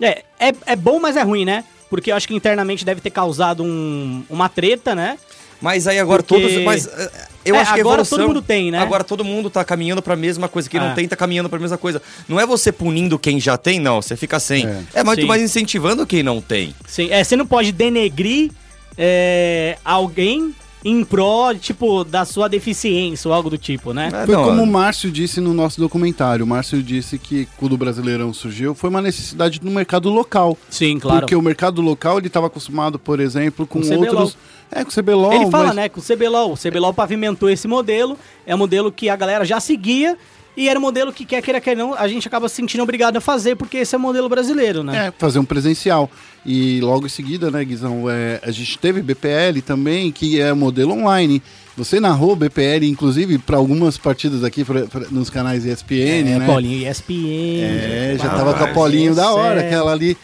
[0.00, 1.62] É, é, é bom, mas é ruim, né?
[1.88, 5.16] Porque eu acho que internamente deve ter causado um- uma treta, né?
[5.60, 6.64] Mas aí agora Porque- todos.
[6.64, 7.10] Mas eh,
[7.44, 8.78] eu É, acho que a agora evolução, todo mundo tem, né?
[8.78, 10.68] Agora todo mundo tá caminhando pra mesma coisa.
[10.68, 10.84] Quem É.
[10.88, 12.00] não tem tá caminhando pra mesma coisa.
[12.28, 14.00] Não é você punindo quem já tem, não.
[14.00, 14.66] Você fica sem.
[14.66, 14.82] É.
[14.94, 15.26] É, muito Sim.
[15.26, 16.74] mais incentivando quem não tem.
[16.86, 18.50] Sim, é, você não pode denegrir
[18.96, 20.54] é, alguém
[20.84, 24.08] em pró, tipo, da sua deficiência ou algo do tipo, né?
[24.12, 24.62] É, Foi não, como é.
[24.62, 26.44] o Márcio disse no nosso documentário.
[26.44, 30.56] O Márcio disse que quando o Brasileirão surgiu, foi uma necessidade no mercado local.
[30.70, 31.20] Sim, claro.
[31.20, 34.36] Porque o mercado local ele estava acostumado, por exemplo, com, Com outros.
[34.72, 35.32] É, com o CBLOL.
[35.32, 36.52] Ele fala, mas- né, com o CBLOL.
[36.52, 38.16] O CBLOL pavimentou esse modelo,
[38.46, 40.16] é um modelo que a galera já seguia
[40.56, 43.16] e era um modelo que quer queira quer não, a gente acaba se sentindo obrigado
[43.16, 45.06] a fazer porque esse é o modelo brasileiro, né?
[45.08, 46.10] É, fazer um presencial.
[46.44, 50.92] E logo em seguida, né, Guizão, é, a gente teve BPL também, que é modelo
[50.92, 51.42] online.
[51.76, 56.46] Você narrou BPL, inclusive, para algumas partidas aqui pra- pra- nos canais ESPN, É, né?
[56.46, 57.60] Paulinho, ESPN.
[57.62, 60.16] É, já tava com a Paulinho da hora, aquela ali.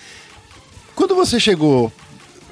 [0.95, 1.93] Quando você chegou,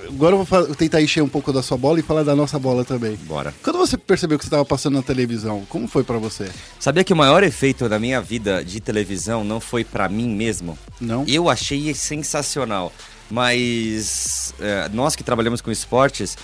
[0.08, 2.84] agora eu vou tentar encher um pouco da sua bola e falar da nossa bola
[2.84, 3.16] também.
[3.16, 3.54] Bora.
[3.62, 6.50] Quando você percebeu que você estava passando na televisão, como foi pra você?
[6.78, 10.78] Sabia que o maior efeito da minha vida de televisão não foi pra mim mesmo?
[11.00, 11.24] Não?
[11.26, 12.92] Eu achei sensacional.
[13.30, 16.36] Mas é, nós que trabalhamos com esportes,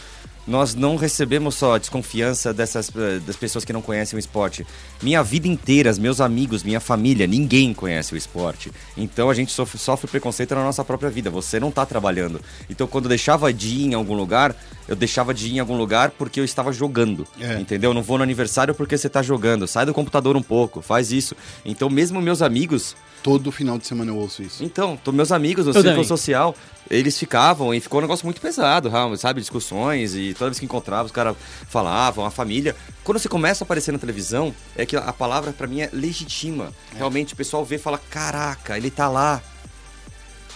[0.46, 4.66] nós não recebemos só a desconfiança dessas eh, das pessoas que não conhecem o esporte.
[5.02, 8.72] Minha vida inteira, meus amigos, minha família, ninguém conhece o esporte.
[8.96, 11.30] Então a gente sofre, sofre preconceito na nossa própria vida.
[11.30, 12.40] Você não tá trabalhando.
[12.68, 14.54] Então quando eu deixava de ir em algum lugar,
[14.88, 17.26] eu deixava de ir em algum lugar porque eu estava jogando.
[17.40, 17.60] É.
[17.60, 17.90] Entendeu?
[17.90, 19.66] Eu não vou no aniversário porque você tá jogando.
[19.66, 21.36] Sai do computador um pouco, faz isso.
[21.64, 24.64] Então mesmo meus amigos, Todo final de semana eu ouço isso.
[24.64, 26.04] então, tô- meus amigos no Eu círculo também.
[26.08, 26.54] social,
[26.90, 29.40] eles ficavam e ficou um negócio muito pesado, sabe?
[29.40, 31.36] Discussões e toda vez que encontrava, os caras
[31.68, 32.74] falavam, a família.
[33.04, 36.72] Quando você começa a aparecer na televisão, é que a palavra pra mim é legitima.
[36.96, 39.42] Realmente, o pessoal vê e fala: caraca, ele tá lá.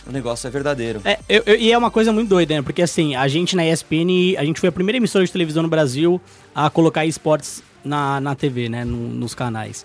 [0.06, 1.00] O negócio é verdadeiro.
[1.04, 2.62] É, eu- eu- e é uma coisa muito doida, né?
[2.62, 5.68] Porque assim, a gente na ESPN, a gente foi a primeira emissora de televisão no
[5.68, 6.20] Brasil
[6.54, 8.84] a colocar esportes na, na TV, né?
[8.84, 9.84] no- nos canais.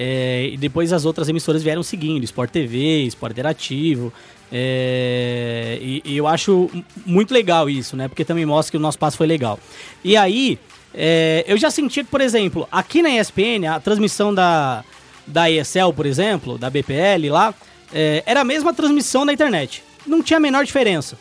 [0.00, 4.12] É, e depois as outras emissoras vieram seguindo, Sport TV, Sport Interativo.
[4.52, 6.70] é, e, e eu acho
[7.04, 8.06] muito legal isso, né?
[8.06, 9.58] Porque também mostra que o nosso passo foi legal.
[10.04, 10.56] E aí,
[10.94, 14.84] é, eu já senti que, por exemplo, aqui na ESPN, a transmissão da,
[15.26, 17.52] da ESL, por exemplo, da BPL lá,
[17.92, 19.82] é, era a mesma transmissão da internet.
[20.06, 21.18] Não tinha a menor diferença.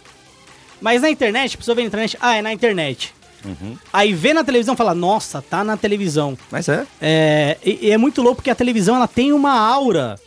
[0.80, 3.12] Mas na internet, a pessoa vê na internet, ah, é na internet.
[3.92, 6.38] Aí vê na televisão e fala, nossa, tá na televisão.
[6.52, 6.86] Mas é.
[7.02, 10.20] É, e, e é muito louco porque a televisão ela tem uma aura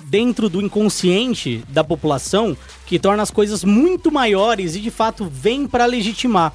[0.00, 2.56] dentro do inconsciente da população
[2.86, 6.52] que torna as coisas muito maiores e de fato vem pra legitimar.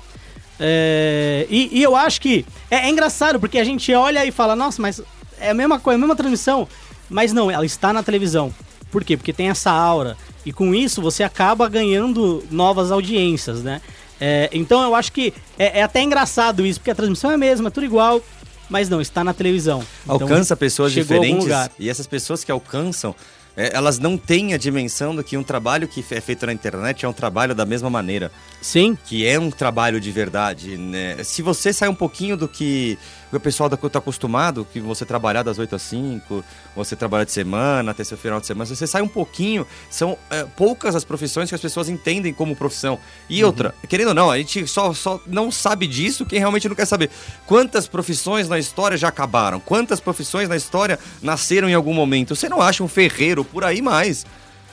[0.60, 4.56] É, e, e eu acho que é, é engraçado porque a gente olha e fala,
[4.56, 5.02] nossa, mas
[5.40, 6.68] é a mesma coisa, a mesma transmissão.
[7.10, 8.54] Mas não, ela está na televisão.
[8.92, 9.18] Por quê?
[9.18, 10.16] Porque tem essa aura.
[10.46, 13.82] E com isso você acaba ganhando novas audiências, né?
[14.22, 17.38] É, então eu acho que é, é até engraçado isso, porque a transmissão é a
[17.38, 18.22] mesma, é tudo igual,
[18.70, 19.84] mas não, está na televisão.
[20.04, 23.16] Então, Alcança pessoas a algum diferentes e essas pessoas que alcançam,
[23.58, 27.04] é, elas não têm a dimensão do que um trabalho que é feito na internet
[27.04, 28.32] é um trabalho da mesma maneira.
[28.62, 31.24] Sim, que é um trabalho de verdade, né?
[31.24, 32.98] Se você sai um pouquinho do que
[33.38, 36.44] o pessoal da tá acostumado, que você trabalhar das 8 às 5,
[36.76, 40.18] você trabalhar de semana, até seu final de semana, se você sai um pouquinho, são
[40.30, 43.00] é, poucas as profissões que as pessoas entendem como profissão.
[43.30, 46.76] E outra, querendo ou não, a gente só, só não sabe disso quem realmente não
[46.76, 47.10] quer saber.
[47.46, 49.60] Quantas profissões na história já acabaram?
[49.60, 52.36] Quantas profissões na história nasceram em algum momento?
[52.36, 54.26] Você não acha um ferreiro por aí mais?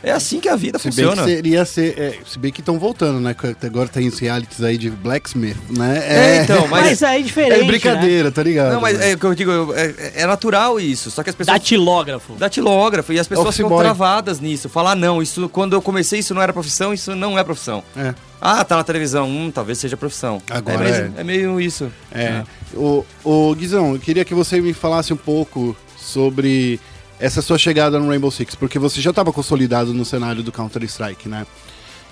[0.02, 1.22] É assim que a vida Se bem funciona.
[1.24, 1.98] que seria ser.
[1.98, 3.34] é, se bem que estão voltando, né?
[3.64, 6.02] Agora tem os realities aí de Blacksmith, né?
[6.06, 8.74] É, então, mas, mas- aí é diferente, É brincadeira, tá ligado?
[8.74, 9.10] Não, mas né?
[9.10, 11.10] é o que eu digo, é, é natural isso.
[11.10, 11.38] Só que as né?
[11.38, 11.58] pessoas.
[11.58, 12.34] Datilógrafo.
[12.34, 13.12] Datilógrafo.
[13.12, 13.82] E as pessoas Office ficam boy.
[13.82, 14.68] travadas nisso.
[14.68, 17.82] Falar, ah, não, isso quando eu comecei, isso não era profissão, isso não é profissão.
[17.96, 18.14] É.
[18.40, 19.28] Ah, tá na televisão.
[19.28, 20.40] Hum, talvez seja profissão.
[20.48, 20.92] Agora é.
[20.92, 21.20] Meio, é.
[21.20, 21.90] é meio isso.
[22.12, 22.44] É.
[22.72, 26.78] O, o Guizão, eu queria que você me falasse um pouco sobre
[27.20, 31.28] essa sua chegada no Rainbow Six, porque você já estava consolidado no cenário do Counter-Strike,
[31.28, 31.46] né?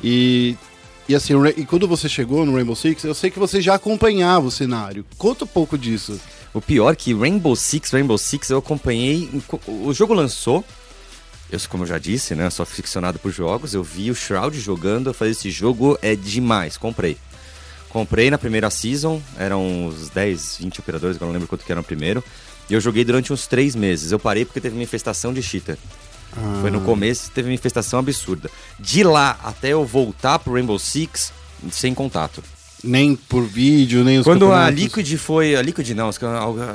[0.02, 0.56] E,
[1.08, 4.46] e assim, e quando você chegou no Rainbow Six, eu sei que você já acompanhava
[4.46, 5.04] o cenário.
[5.16, 6.20] Conta um pouco disso.
[6.52, 9.30] O pior é que Rainbow Six, Rainbow Six, eu acompanhei.
[9.66, 10.64] O jogo lançou.
[11.50, 12.50] Eu, como eu já disse, né?
[12.50, 13.74] Sou ficcionado por jogos.
[13.74, 15.10] Eu vi o Shroud jogando.
[15.10, 16.76] Eu falei, esse jogo é demais.
[16.76, 17.16] Comprei.
[17.88, 19.22] Comprei na primeira season.
[19.38, 22.24] Eram uns 10, 20 operadores, eu não lembro quanto que era no primeiro.
[22.68, 24.12] E eu joguei durante uns 3 meses.
[24.12, 25.76] Eu parei porque teve uma infestação de cheater.
[26.60, 28.50] Foi no começo, teve uma infestação absurda.
[28.78, 31.32] De lá até eu voltar pro Rainbow Six,
[31.70, 32.42] sem contato.
[32.84, 34.68] Nem por vídeo, nem os Quando a.
[34.68, 35.56] Liquid foi.
[35.56, 36.10] A Liquid não,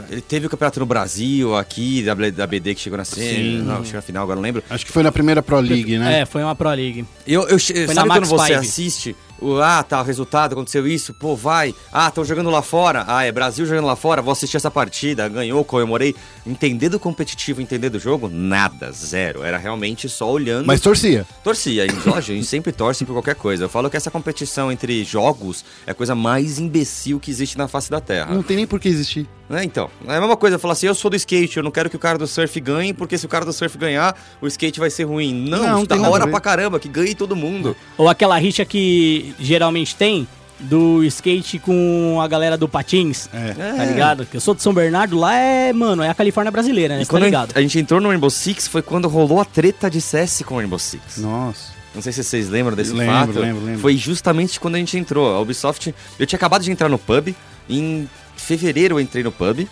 [0.09, 3.63] ele teve o campeonato no Brasil, aqui, da, da BD que chegou na cena.
[3.63, 4.63] Não, chegou na final, agora não lembro.
[4.69, 6.21] Acho que foi na primeira Pro League, né?
[6.21, 7.05] É, foi uma Pro League.
[7.25, 8.55] Eu, eu, Foi sabe na quando Max você Five.
[8.67, 9.15] assiste?
[9.63, 11.73] Ah, tá, o resultado, aconteceu isso, pô, vai.
[11.91, 13.03] Ah, estão jogando lá fora.
[13.07, 16.15] Ah, é Brasil jogando lá fora, vou assistir essa partida, ganhou, comemorei.
[16.45, 19.43] Entender do competitivo, entender do jogo, nada, zero.
[19.43, 20.65] Era realmente só olhando.
[20.65, 21.25] Mas torcia.
[21.43, 23.65] Torcia, e, lógico, a gente sempre torce por qualquer coisa.
[23.65, 27.67] Eu falo que essa competição entre jogos é a coisa mais imbecil que existe na
[27.67, 28.33] face da Terra.
[28.33, 29.27] Não tem nem por que existir.
[29.51, 31.89] Né, então, é a mesma coisa, falo assim, eu sou do skate, eu não quero
[31.89, 34.79] que o cara do surf ganhe, porque se o cara do surf ganhar, o skate
[34.79, 35.33] vai ser ruim.
[35.33, 37.75] Não, Não, a hora pra caramba, que ganhe todo mundo.
[37.97, 40.25] Ou aquela rixa que geralmente tem
[40.57, 43.27] do skate com a galera do patins.
[43.33, 43.53] É.
[43.53, 44.25] Tá ligado?
[44.25, 47.01] Que eu sou de São Bernardo, lá é, mano, é a Califórnia brasileira, né?
[47.01, 47.47] E tá ligado?
[47.49, 50.55] gente, a gente entrou no Rainbow Six foi quando rolou a treta de CS com
[50.55, 51.17] o Rainbow Six.
[51.17, 51.81] Nossa.
[51.93, 53.39] Não sei se vocês lembram desse Lembro, fato.
[53.39, 53.81] lembro, lembro.
[53.81, 55.35] Foi justamente quando a gente entrou.
[55.35, 55.93] A Ubisoft.
[56.17, 57.35] Eu tinha acabado de entrar no pub.
[57.69, 58.09] Em
[58.57, 59.67] fevereiro eu entrei no pub.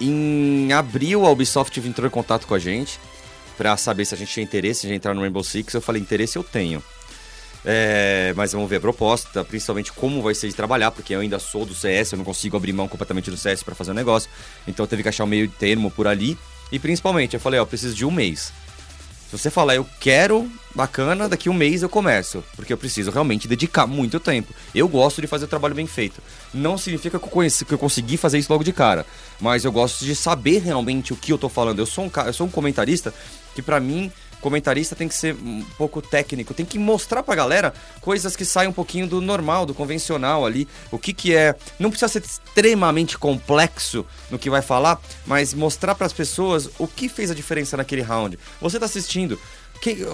[0.00, 2.98] Em abril a Ubisoft entrou em contato com a gente
[3.56, 5.74] pra saber se a gente tinha interesse de entrar no Rainbow Six.
[5.74, 6.82] Eu falei, interesse eu tenho.
[7.64, 11.38] É, mas vamos ver a proposta, principalmente como vai ser de trabalhar, porque eu ainda
[11.38, 14.28] sou do CS, eu não consigo abrir mão completamente do CS pra fazer o negócio.
[14.66, 16.36] Então teve que achar um meio termo por ali.
[16.70, 18.52] E principalmente, eu falei, ó, eu preciso de um mês.
[19.32, 22.44] Se você falar, eu quero, bacana, daqui um mês eu começo.
[22.54, 24.52] Porque eu preciso realmente dedicar muito tempo.
[24.74, 26.20] Eu gosto de fazer o trabalho bem feito.
[26.52, 29.06] Não significa que eu, conheci, que eu consegui fazer isso logo de cara.
[29.40, 31.78] Mas eu gosto de saber realmente o que eu tô falando.
[31.78, 33.14] Eu sou um, eu sou um comentarista
[33.54, 36.52] que, pra mim, comentarista tem que ser um pouco técnico.
[36.52, 40.68] Tem que mostrar pra galera coisas que saem um pouquinho do normal, do convencional ali.
[40.90, 41.54] O que que é...
[41.78, 47.08] Não precisa ser extremamente complexo no que vai falar, mas mostrar pras pessoas o que
[47.08, 48.38] fez a diferença naquele round.
[48.60, 49.38] Você tá assistindo...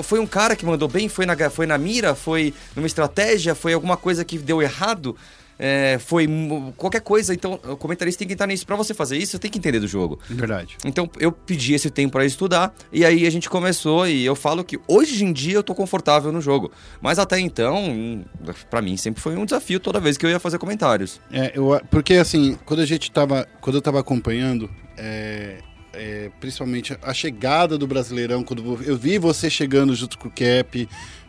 [0.02, 1.10] Foi um cara que mandou bem?
[1.10, 2.14] Foi na, foi na mira?
[2.14, 3.54] Foi numa estratégia?
[3.54, 5.14] Foi alguma coisa que deu errado?
[5.58, 6.28] É, foi
[6.76, 7.34] qualquer coisa.
[7.34, 8.66] Então, o comentarista tem que estar nisso.
[8.66, 10.18] Pra você fazer isso, você tem que entender do jogo.
[10.28, 10.76] Verdade.
[10.84, 12.72] Então, eu pedi esse tempo pra estudar.
[12.92, 14.06] E aí a gente começou.
[14.06, 16.70] E eu falo que hoje em dia eu tô confortável no jogo.
[17.00, 18.24] Mas até então, hum,
[18.70, 21.20] pra mim, sempre foi um desafio toda vez que eu ia fazer comentários.
[21.32, 23.46] É, eu, porque assim, quando a gente tava.
[23.60, 25.58] Quando eu tava acompanhando, é,
[25.92, 30.88] é, principalmente a chegada do Brasileirão, quando eu vi você chegando junto com o Cap,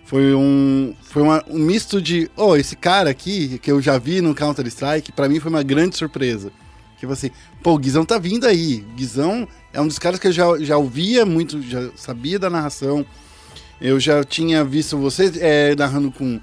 [0.10, 0.96] foi um.
[1.04, 2.30] Foi uma- um misto de.
[2.36, 5.96] Oh, esse cara aqui, que eu já vi no Counter-Strike, pra mim foi uma grande
[5.96, 6.52] surpresa.
[7.00, 7.32] Que você,
[7.62, 8.84] pô, o Guizão tá vindo aí.
[8.92, 12.50] O Guizão é um dos caras que eu já, já ouvia muito, já sabia da
[12.50, 13.06] narração.
[13.80, 16.42] Eu já tinha visto você é, narrando com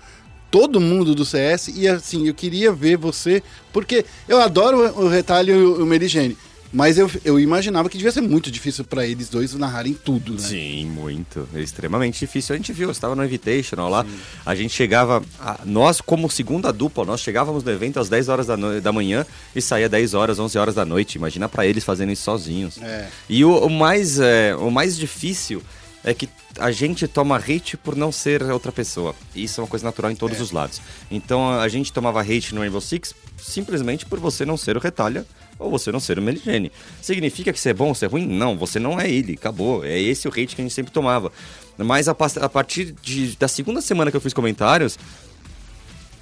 [0.48, 5.54] todo mundo do CS e assim, eu queria ver você, porque eu adoro o Retalho
[5.54, 6.38] e o, o Merigene,
[6.72, 10.38] mas eu, eu imaginava que devia ser muito difícil pra eles dois narrarem tudo, né?
[10.38, 11.48] Sim, muito.
[11.54, 12.54] É extremamente difícil.
[12.54, 14.04] A gente viu, estava no Invitational lá.
[14.44, 15.22] A gente chegava.
[15.40, 18.92] a- nós, como segunda dupla, nós chegávamos no evento às 10 horas da, no- da
[18.92, 19.24] manhã
[19.54, 21.16] e saía 10 horas, 11 horas da noite.
[21.16, 22.78] Imagina pra eles fazendo isso sozinhos.
[22.82, 23.08] É.
[23.28, 25.62] E o, o mais, é, o mais difícil
[26.04, 26.28] é que
[26.58, 29.14] a gente toma hate por não ser outra pessoa.
[29.34, 30.80] E Isso é uma coisa natural em todos os lados.
[31.10, 35.26] Então a gente tomava hate no Rainbow Six simplesmente por você não ser o Retalha
[35.58, 36.70] ou você não ser o Meligene.
[37.00, 38.26] Significa que você é bom você é ruim?
[38.26, 39.84] Não, você não é ele, acabou.
[39.84, 41.32] É esse o hate que a gente sempre tomava.
[41.78, 44.98] Mas a, a partir de- da segunda semana que eu fiz comentários,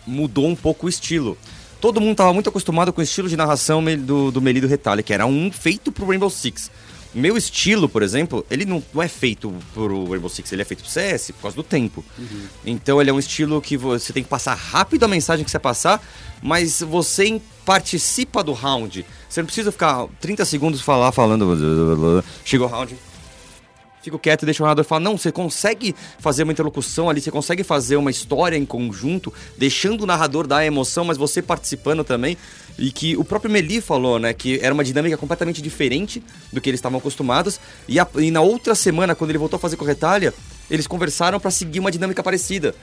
[0.06, 1.36] mudou um pouco o estilo.
[1.80, 5.12] Todo mundo estava muito acostumado com o estilo de narração do, do Melido Retalha, que
[5.12, 6.70] era um feito pro Rainbow Six.
[7.14, 10.82] Meu estilo, por exemplo, ele não, não é feito pro Rainbow Six, ele é feito
[10.82, 12.04] pro CS por causa do tempo.
[12.66, 15.58] Então ele é um estilo que você tem que passar rápido a mensagem que você
[15.58, 16.02] passar,
[16.42, 19.06] mas você participa do round.
[19.28, 21.44] Você não precisa ficar 30 segundos falar falando.
[22.44, 22.96] Chega o round,
[24.04, 25.00] fico quieto e deixo o narrador falar.
[25.00, 30.02] Não, você consegue fazer uma interlocução ali, você consegue fazer uma história em conjunto, deixando
[30.02, 32.36] o narrador dar a emoção, mas você participando também.
[32.78, 36.22] E que o próprio Meli falou, né, que era uma dinâmica completamente diferente
[36.52, 37.58] do que eles estavam acostumados.
[37.88, 40.34] E, a- e na outra semana, quando ele voltou a fazer com o Retalha,
[40.70, 42.74] eles conversaram para seguir uma dinâmica parecida.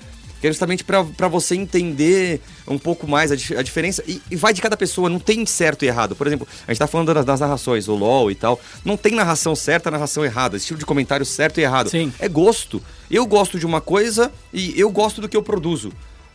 [0.42, 4.04] Que é justamente pra você entender um pouco mais a, a diferença.
[4.08, 6.16] E, e vai de cada pessoa, não tem certo e errado.
[6.16, 8.60] Por exemplo, a gente tá falando das, das narrações, o LOL e tal.
[8.84, 10.58] Não tem narração certa, narração errada.
[10.58, 11.90] Estilo de comentário certo e errado.
[11.90, 12.12] Sim.
[12.20, 12.82] É gosto.
[13.10, 15.92] Eu gosto de uma coisa e eu gosto do que eu produzo.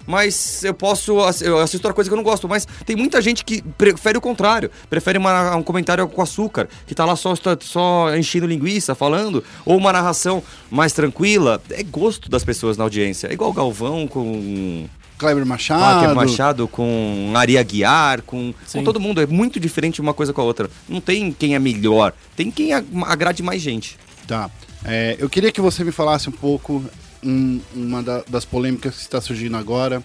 [0.07, 1.13] Mas eu posso.
[1.43, 2.49] Eu assisto outra coisa que eu não gosto.
[2.49, 4.71] Mas tem muita gente que prefere o contrário.
[4.89, 9.43] Prefere uma- um comentário com açúcar, que tá lá só, só enchendo linguiça, falando.
[9.65, 11.61] Ou uma narração mais tranquila.
[11.71, 13.27] É gosto das pessoas na audiência.
[13.29, 14.87] É igual o Galvão com.
[15.19, 16.05] Kleber Machado.
[16.05, 18.79] é Machado, com Ari Aguiar, com, Sim.
[18.81, 19.19] com todo mundo.
[19.23, 20.69] É muito diferente uma coisa com a outra.
[20.87, 22.13] Não tem quem é melhor.
[22.37, 23.99] Tem quem a- agrade mais gente.
[24.27, 24.51] Tá.
[24.85, 26.85] É, eu queria que você me falasse um pouco
[27.27, 30.03] um- uma da- das polêmicas que está surgindo agora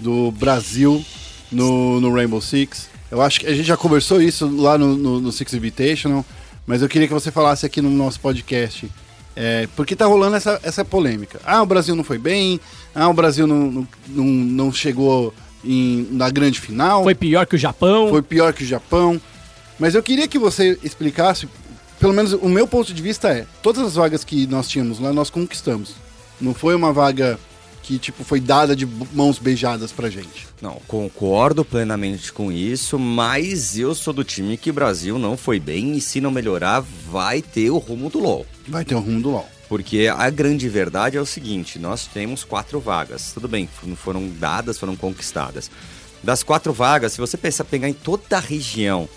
[0.00, 1.04] do Brasil
[1.52, 2.88] no, no Rainbow Six.
[3.10, 6.24] Eu acho que a gente já conversou isso lá no, no, no Six Invitational,
[6.66, 8.90] mas eu queria que você falasse aqui no nosso podcast.
[9.38, 11.38] É, porque tá rolando essa, essa polêmica.
[11.44, 12.58] Ah, o Brasil não foi bem.
[12.94, 17.02] Ah, o Brasil não, não, não, chegou em- na grande final.
[17.02, 18.08] Foi pior que o Japão.
[18.08, 19.20] Foi pior que o Japão.
[19.78, 21.46] Mas eu queria que você explicasse,
[22.00, 25.12] pelo menos o meu ponto de vista é, todas as vagas que nós tínhamos lá,
[25.12, 25.92] nós conquistamos.
[26.40, 27.38] Não foi uma vaga
[27.82, 30.46] que, tipo, foi dada de mãos beijadas pra gente.
[30.60, 35.60] Não, concordo plenamente com isso, mas eu sou do time que o Brasil não foi
[35.60, 38.44] bem e se não melhorar, vai ter o rumo do LoL.
[38.66, 39.48] Vai ter o rumo do LoL.
[39.68, 43.32] Porque a grande verdade é o seguinte: nós temos quatro vagas.
[43.32, 45.70] Tudo bem, não foram dadas, foram conquistadas.
[46.22, 49.08] Das quatro vagas, se você pensar pegar em toda a região,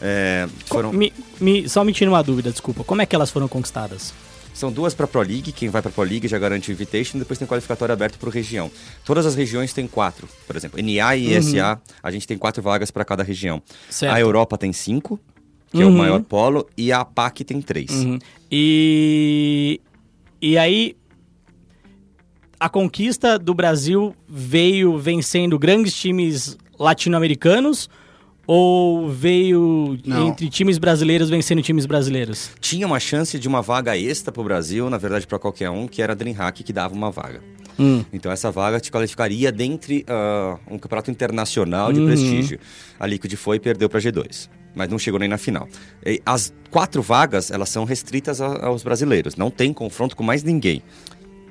[0.00, 2.84] é, foram, me- me- só me tira uma dúvida, desculpa.
[2.84, 4.12] Como é que elas foram conquistadas?
[4.54, 5.52] São duas para Pro League.
[5.52, 8.70] Quem vai para Pro League já garante o Invitation, depois tem qualificatório aberto por região.
[9.04, 12.90] Todas as regiões têm quatro, por exemplo, NA e SA, a gente tem quatro vagas
[12.90, 13.62] para cada região.
[13.90, 14.12] Certo.
[14.14, 15.18] A Europa tem cinco,
[15.70, 15.96] que é o Uhum.
[15.96, 17.90] maior polo, e a APAC tem três.
[17.90, 18.18] Uhum.
[18.50, 19.80] E.
[20.40, 20.96] E aí.
[22.60, 27.90] A conquista do Brasil veio vencendo grandes times latino-americanos
[28.46, 30.28] ou veio Não.
[30.28, 32.50] entre times brasileiros vencendo times brasileiros?
[32.60, 36.02] Tinha uma chance de uma vaga extra pro Brasil, na verdade para qualquer um, que
[36.02, 37.40] era a DreamHack que dava uma vaga.
[37.78, 38.04] Hum.
[38.12, 42.06] Então essa vaga te qualificaria dentre ah, um campeonato internacional de Uhum.
[42.06, 42.58] prestígio.
[43.00, 45.66] A Liquid foi e perdeu para G2, mas não chegou nem na final.
[46.04, 50.82] E as quatro vagas, elas são restritas aos brasileiros, não tem confronto com mais ninguém.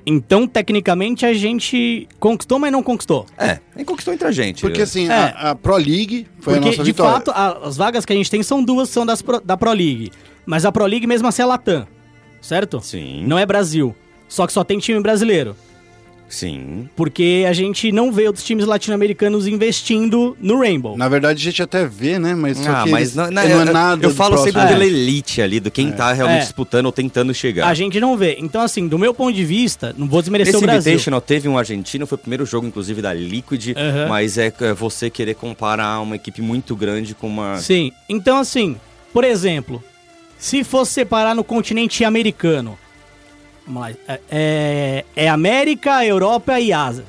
[0.04, 3.24] Então, tecnicamente, a gente conquistou, mas não conquistou.
[3.38, 4.60] É, nem conquistou entre a gente.
[4.60, 5.12] Porque assim, É.
[5.12, 7.12] a, a Pro League foi a Porque, nossa de vitória.
[7.14, 9.70] fato, a- as vagas que a gente tem são duas, são das pro- da Pro
[9.72, 10.10] League.
[10.44, 11.86] Mas a Pro League mesmo assim é Latam,
[12.40, 12.80] certo?
[12.80, 13.24] Sim.
[13.26, 13.94] Não é Brasil.
[14.28, 15.54] Só que só tem time brasileiro.
[16.32, 16.88] Sim.
[16.96, 20.96] Porque a gente não vê outros times latino-americanos investindo no Rainbow.
[20.96, 22.34] Na verdade, a gente até vê, né?
[22.34, 24.66] Mas, só Ah, que mas eles- não, não, não é eu- nada Eu falo sempre
[24.66, 26.44] pela elite ali, do quem tá realmente É.
[26.44, 27.68] disputando ou tentando chegar.
[27.68, 28.36] A gente não vê.
[28.38, 30.92] Então, assim, do meu ponto de vista, não vou desmerecer Esse o Brasil.
[30.92, 33.74] Invitational teve um argentino, foi o primeiro jogo, inclusive, da Liquid,
[34.08, 37.58] mas é é você querer comparar uma equipe muito grande com uma.
[37.58, 37.90] Sim.
[38.08, 38.76] Então, assim,
[39.12, 39.82] por exemplo,
[40.38, 42.78] se fosse separar no continente americano,
[43.66, 47.04] vamos lá, é, é, é América, Europa e Ásia,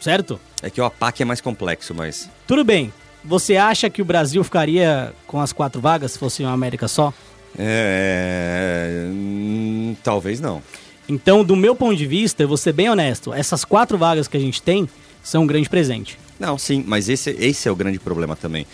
[0.00, 0.40] certo?
[0.62, 2.28] É que o APAC é mais complexo, mas.
[2.46, 2.92] Tudo bem.
[3.24, 7.12] Você acha que o Brasil ficaria com as quatro vagas se fosse uma América só?
[7.58, 9.04] É.
[9.08, 10.62] hum, Talvez não.
[11.08, 14.36] Então, do meu ponto de vista, eu vou ser bem honesto, essas quatro vagas que
[14.36, 14.88] a gente tem
[15.22, 16.18] são um grande presente.
[16.38, 18.66] Não, sim, mas esse, esse é o grande problema também.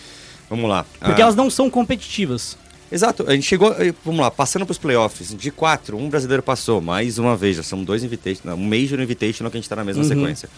[0.49, 0.85] Vamos lá.
[0.99, 2.57] Porque Ah, elas não são competitivas.
[2.91, 6.79] Exato, a gente chegou, eh, vamos lá, passando pros playoffs, de quatro, um brasileiro passou,
[6.81, 9.83] mais uma vez, já são dois invitations, um Major Invitational que a gente tá na
[9.83, 10.49] mesma sequência.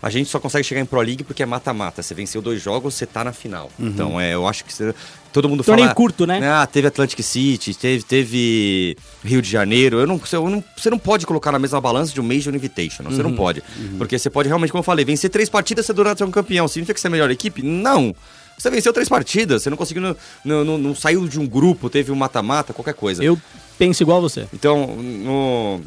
[0.00, 2.02] A gente só consegue chegar em Pro League porque é mata-mata.
[2.02, 3.70] Você venceu dois jogos, você tá na final.
[3.78, 4.92] Então, é, eu acho que você-
[5.32, 5.94] todo mundo Torneio fala...
[5.94, 6.40] curto, né?
[6.44, 10.00] Ah, teve Atlantic City, teve, teve Rio de Janeiro.
[10.00, 13.12] Eu não, eu não- você não pode colocar na mesma balança de um Major Invitational.
[13.12, 13.62] Você não pode.
[13.96, 16.66] Porque você pode realmente, como eu falei, vencer três partidas, você durante ser um campeão.
[16.66, 17.62] Significa que você é a melhor equipe?
[17.62, 18.12] Não!
[18.58, 22.12] Você venceu três partidas, você não conseguiu, não, não, não- saiu de um grupo, teve
[22.12, 23.24] um mata-mata, qualquer coisa.
[23.24, 23.40] Eu
[23.78, 24.46] penso igual a você.
[24.52, 25.80] Então, no-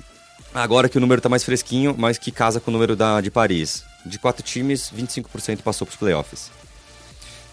[0.54, 3.32] agora que o número tá mais fresquinho, mas que casa com o número da, de
[3.32, 3.84] Paris.
[4.06, 6.52] De quatro times, 25% passou pros playoffs.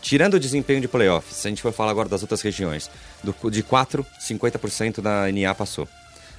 [0.00, 2.90] Tirando o desempenho de playoffs, se a gente for falar agora das outras regiões,
[3.22, 5.88] do, de 4, 50% da NA passou.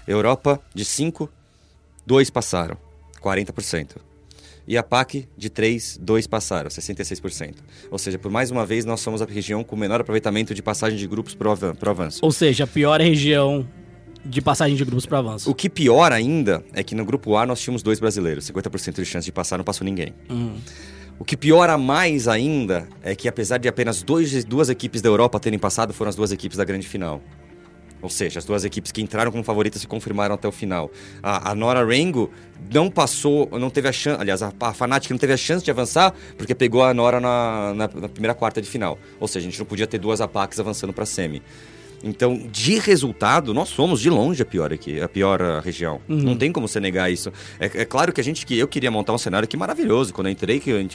[0.06, 1.30] Europa, de 5,
[2.06, 2.76] 2 passaram,
[3.22, 3.96] 40%.
[4.68, 7.56] E a PAC, de 3, 2 passaram, 66%.
[7.92, 10.98] Ou seja, por mais uma vez, nós somos a região com menor aproveitamento de passagem
[10.98, 12.20] de grupos avan- pro avanço.
[12.24, 13.68] Ou seja, a pior região
[14.26, 15.52] de passagem de grupos para avanço.
[15.52, 19.06] O que pior ainda é que no grupo A nós tínhamos dois brasileiros, 50% de
[19.06, 20.14] chance de passar, não passou ninguém.
[21.20, 25.40] O que piora mais ainda é que apesar de apenas dois, duas equipes da Europa
[25.40, 27.22] terem passado, foram as duas equipes da grande final.
[28.04, 30.92] Ou seja, as duas equipes que entraram como favoritas se confirmaram até o final.
[31.24, 32.30] A, a Nora Rango
[32.72, 34.22] não passou, não teve a chance.
[34.22, 37.74] Aliás, a, a Fnatic não teve a chance de avançar porque pegou a Nora na,
[37.74, 39.00] na- na primeira quarta de final.
[39.20, 41.42] Ou seja, a gente não podia ter duas APACs avançando para semi.
[42.04, 46.02] Então, de resultado, nós somos de longe a pior aqui, a pior ah, região.
[46.08, 47.32] Não tem como você negar isso.
[47.60, 50.14] É, é claro que a gente que eu queria montar um cenário aqui maravilhoso.
[50.14, 50.90] Quando eu entrei, que o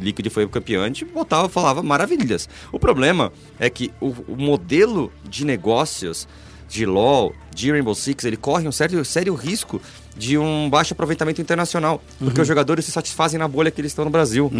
[0.00, 2.48] Liquid foi o campeão, a gente botava, falava maravilhas.
[2.72, 6.26] O problema é que o, o modelo de negócios
[6.68, 9.80] de LoL, de Rainbow Six, ele corre um sério, sério risco
[10.16, 12.02] de um baixo aproveitamento internacional.
[12.18, 14.50] Porque os jogadores se satisfazem na bolha que eles estão no Brasil.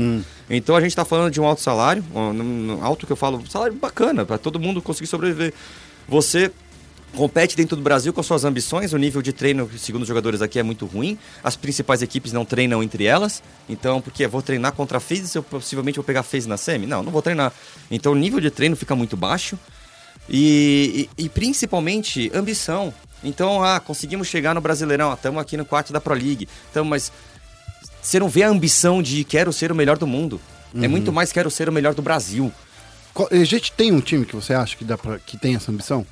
[0.48, 3.74] Então a gente está falando de um alto salário, um, alto que eu falo, salário
[3.74, 5.52] bacana, para todo mundo conseguir sobreviver.
[6.08, 6.50] Você
[7.14, 8.92] compete dentro do Brasil com as suas ambições.
[8.92, 11.18] O nível de treino, segundo os jogadores aqui, é muito ruim.
[11.42, 13.42] As principais equipes não treinam entre elas.
[13.68, 16.56] Então, porque eu vou treinar contra a FaZe, eu possivelmente vou pegar a FaZe na
[16.56, 16.86] semi?
[16.86, 17.52] Não, não vou treinar.
[17.90, 19.58] Então, o nível de treino fica muito baixo.
[20.28, 22.92] E, e, e principalmente, ambição.
[23.24, 26.48] Então, ah, conseguimos chegar no Brasileirão, estamos aqui no quarto da Pro League.
[26.70, 27.10] Então, mas
[28.00, 30.40] você não vê a ambição de quero ser o melhor do mundo.
[30.82, 32.52] É muito mais quero ser o melhor do Brasil.
[33.14, 35.72] Qual- A gente tem um time que você acha que, dá pra, que tem essa
[35.72, 36.06] ambição?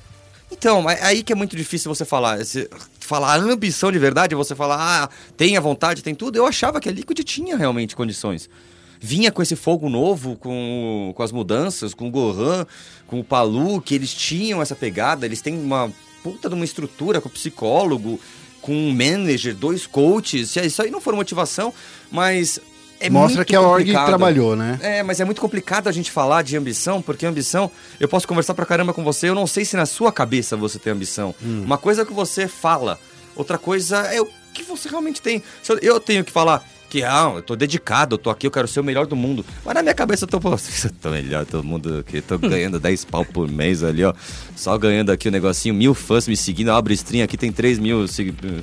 [0.51, 2.41] Então, é aí que é muito difícil você falar.
[2.41, 2.67] Esse-
[2.99, 6.35] falar a ambição de verdade, você falar, ah, tem a vontade, tem tudo.
[6.37, 8.49] Eu achava que a Liquid tinha realmente condições.
[8.99, 12.65] Vinha com esse fogo novo, com, com as mudanças, com o Gohan,
[13.05, 15.91] com o Palu, que eles tinham essa pegada, eles têm uma
[16.23, 18.19] puta de uma estrutura com psicólogo,
[18.61, 20.55] com um manager, dois coaches.
[20.55, 21.73] Isso aí não foi motivação,
[22.11, 22.59] mas.
[22.99, 24.79] É Mostra que a org trabalhou, né?
[24.81, 27.69] É, mas é muito complicado a gente falar de ambição, porque ambição,
[27.99, 30.79] eu posso conversar pra caramba com você, eu não sei se na sua cabeça você
[30.79, 31.35] tem ambição.
[31.39, 32.99] Uma coisa é o que você fala,
[33.35, 35.43] outra coisa é o que você realmente tem.
[35.79, 38.79] Eu tenho que falar que, ah, eu tô dedicado, eu tô aqui, eu quero ser
[38.79, 39.45] o melhor do mundo.
[39.65, 42.79] Mas na minha cabeça eu tô, pô, eu tô melhor, todo mundo aqui, tô ganhando
[42.79, 44.13] 10 pau por mês ali, ó.
[44.55, 47.79] Só ganhando aqui o negocinho, mil fãs me seguindo, eu abro stream aqui, tem 3
[47.79, 48.05] mil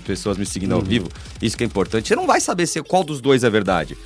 [0.06, 1.08] pessoas me seguindo ao vivo.
[1.40, 2.08] Isso que é importante.
[2.08, 3.96] Você não vai saber se qual dos dois é verdade.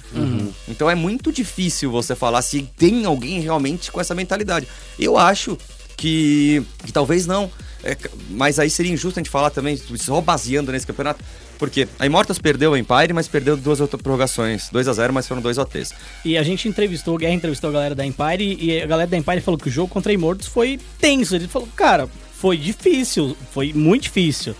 [0.68, 4.66] Então é muito difícil você falar se tem alguém realmente com essa mentalidade.
[4.98, 5.56] Eu acho
[5.96, 7.50] que, que talvez não.
[7.84, 7.96] É,
[8.30, 11.22] mas aí seria injusto a gente falar também, só baseando nesse campeonato.
[11.58, 14.68] Porque a Immortals perdeu o Empire, mas perdeu duas outras prorrogações.
[14.70, 15.92] 2 a 0 mas foram dois OTs.
[16.24, 19.16] E a gente entrevistou, o Guerra entrevistou a galera da Empire e a galera da
[19.16, 21.34] Empire falou que o jogo contra a Immortals foi tenso.
[21.34, 24.54] Ele falou, cara, foi difícil, foi muito difícil.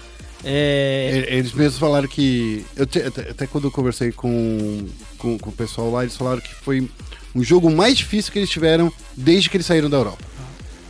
[0.45, 2.65] É, Eles mesmos falaram que.
[2.77, 4.87] Eu te- até, até quando eu conversei com,
[5.19, 6.89] com, com o pessoal lá, eles falaram que foi
[7.35, 10.25] um jogo mais difícil que eles tiveram desde que eles saíram da Europa.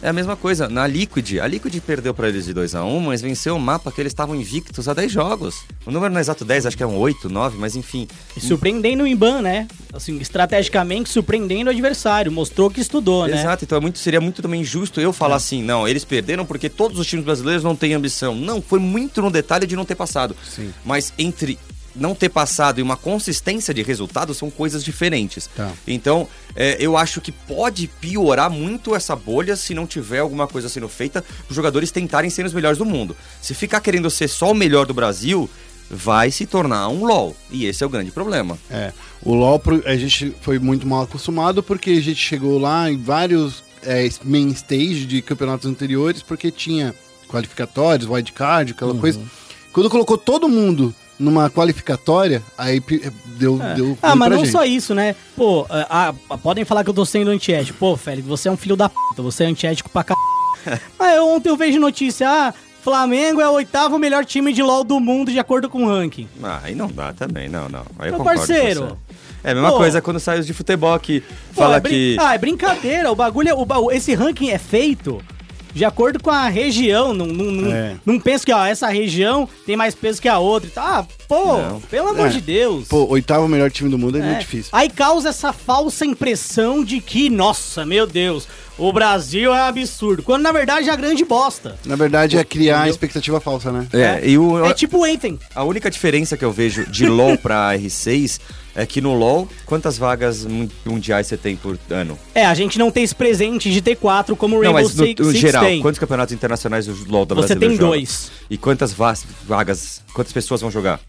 [0.00, 1.38] É a mesma coisa, na Liquid.
[1.40, 4.12] A Liquid perdeu pra eles de 2 a 1 mas venceu o mapa que eles
[4.12, 5.64] estavam invictos há 10 jogos.
[5.84, 8.06] O número não é exato 10, acho que é um 8, 9, mas enfim.
[8.36, 9.66] e surpreendendo o Imban, né?
[9.92, 13.40] Assim, estrategicamente surpreendendo o adversário, mostrou que estudou, né?
[13.40, 16.68] Exato, então é muito, seria muito também injusto eu falar assim, não, eles perderam porque
[16.68, 18.36] todos os times brasileiros não têm ambição.
[18.36, 20.36] Não, foi muito no detalhe de não ter passado.
[20.48, 20.72] Sim.
[20.84, 21.58] Mas entre
[21.98, 25.48] não ter passado e uma consistência de resultado são coisas diferentes.
[25.54, 25.72] Tá.
[25.86, 30.68] Então, é, eu acho que pode piorar muito essa bolha se não tiver alguma coisa
[30.68, 33.16] sendo feita os jogadores tentarem ser os melhores do mundo.
[33.40, 35.48] Se ficar querendo ser só o melhor do Brasil,
[35.90, 37.36] vai se tornar um LOL.
[37.50, 38.58] E esse é o grande problema.
[38.70, 38.92] É,
[39.22, 43.62] o LoL a gente foi muito mal acostumado porque a gente chegou lá em vários
[43.82, 46.94] é, main stage de campeonatos anteriores porque tinha
[47.28, 49.20] qualificatórios, wildcard, aquela coisa.
[49.72, 52.80] Quando colocou todo mundo numa qualificatória, aí
[53.38, 54.52] deu, deu Ah, mas pra não gente.
[54.52, 55.14] só isso, né?
[55.36, 57.78] Pô, ah, ah, podem falar que eu tô sendo antiético.
[57.78, 60.14] Pô, Félix, você é um filho da puta, você é antiético pra c...
[60.98, 64.84] Mas eu- ontem eu vejo notícia, ah, Flamengo é o oitavo melhor time de LoL
[64.84, 66.28] do mundo de acordo com o ranking.
[66.42, 67.84] Ah, aí não dá também, não, não.
[67.98, 68.96] Aí eu Meu parceiro.
[69.42, 69.76] É a mesma Pô.
[69.78, 71.20] coisa quando sai os de futebol que
[71.54, 72.16] Pô, fala é que.
[72.20, 73.10] Ah, é brincadeira.
[73.10, 75.20] O bagulho, é- o ba- esse ranking é feito
[75.78, 77.14] de acordo com a região.
[77.14, 77.96] Não, não, não, É.
[78.04, 80.68] não penso que, ó, essa região tem mais peso que a outra.
[80.76, 81.80] Ah, pô, Não.
[81.82, 82.30] pelo amor É.
[82.30, 82.88] de Deus.
[82.88, 84.24] Pô, oitavo melhor time do mundo é, É.
[84.24, 84.70] muito difícil.
[84.72, 88.48] Aí causa essa falsa impressão de que, nossa, meu Deus,
[88.78, 90.22] o Brasil é absurdo.
[90.22, 91.76] Quando na verdade é a grande bosta.
[91.84, 92.90] Na verdade é criar Entendeu?
[92.92, 93.86] expectativa falsa, né?
[93.92, 95.38] É, e o, É tipo o Anthem.
[95.54, 98.40] a única diferença que eu vejo de LoL pra R6
[98.74, 102.16] é que no LoL, quantas vagas mun- mundiais você tem por ano?
[102.34, 105.04] É, a gente não tem esse presente de T4 como o Não, Rainbow mas no,
[105.04, 105.80] Six, no Six geral, tem.
[105.82, 107.86] quantos campeonatos internacionais o LoL da Você tem joga?
[107.86, 108.30] dois.
[108.48, 109.14] E quantas va-
[109.44, 111.00] vagas, quantas pessoas vão jogar?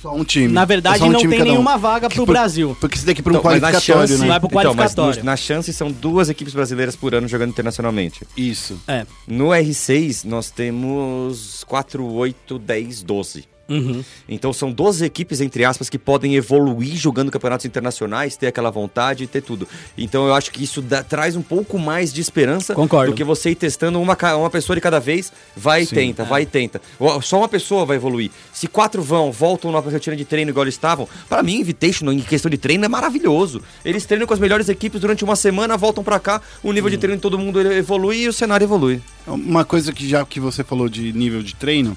[0.00, 0.48] Só um time.
[0.52, 1.52] Na É verdade, um não time tem cada um.
[1.54, 2.76] nenhuma vaga Que pro por- Brasil.
[2.80, 4.28] Porque você tem que ir pra um Então, qualificatório, chance- né?
[4.28, 5.18] Vai pro Então, mas qualificatório.
[5.20, 8.24] no- na chance são duas equipes brasileiras por ano jogando internacionalmente.
[8.36, 8.80] Isso.
[8.86, 9.04] É.
[9.26, 13.44] No R6, nós temos 4, 8, 10, 12.
[13.68, 14.02] Uhum.
[14.28, 19.24] Então são 12 equipes, entre aspas, que podem evoluir jogando campeonatos internacionais, ter aquela vontade
[19.24, 19.68] e ter tudo.
[19.96, 23.12] Então eu acho que isso dá- traz um pouco mais de esperança Concordo.
[23.12, 25.94] do que você ir testando uma, uma pessoa de cada vez, vai e Sim.
[25.94, 26.80] tenta, vai e tenta.
[26.98, 28.30] Ó, Só uma pessoa vai evoluir.
[28.52, 32.20] Se quatro vão, voltam numa rotina de treino igual eles estavam, para mim, Invitational em
[32.20, 33.60] questão de treino é maravilhoso.
[33.84, 36.96] Eles treinam com as melhores equipes durante uma semana, voltam pra cá, o nível de
[36.96, 39.02] treino de todo mundo evolui e o cenário evolui.
[39.26, 41.96] Uma coisa que já que você falou de nível de treino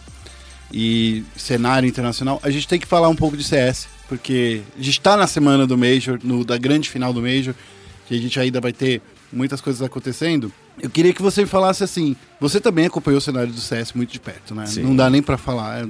[0.73, 4.99] e cenário internacional, a gente tem que falar um pouco de CS, porque a gente
[4.99, 7.53] está na semana do Major, no, da grande final do Major,
[8.07, 10.51] que a gente ainda vai ter muitas coisas acontecendo.
[10.81, 14.11] Eu queria que você me falasse assim, você também acompanhou o cenário do CS muito
[14.11, 14.65] de perto, né?
[14.65, 14.83] Sim.
[14.83, 15.89] Não dá nem para falar, é-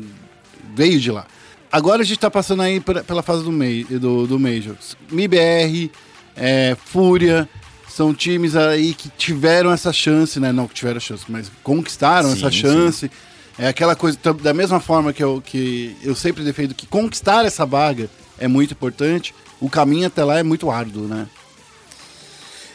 [0.75, 1.25] veio de lá.
[1.71, 4.75] Agora a gente tá passando aí pela, fase do, mei, do, do Major.
[5.09, 5.89] MIBR,
[6.35, 7.47] é, Fúria,
[7.87, 10.51] São times aí que tiveram essa chance, né?
[10.51, 13.09] Não que tiveram chance, mas conquistaram Sim, essa sim.
[13.61, 17.63] É aquela coisa, da mesma forma que eu, que eu sempre defendo que conquistar essa
[17.63, 18.09] vaga
[18.39, 21.27] é muito importante, o caminho até lá é muito árduo, né?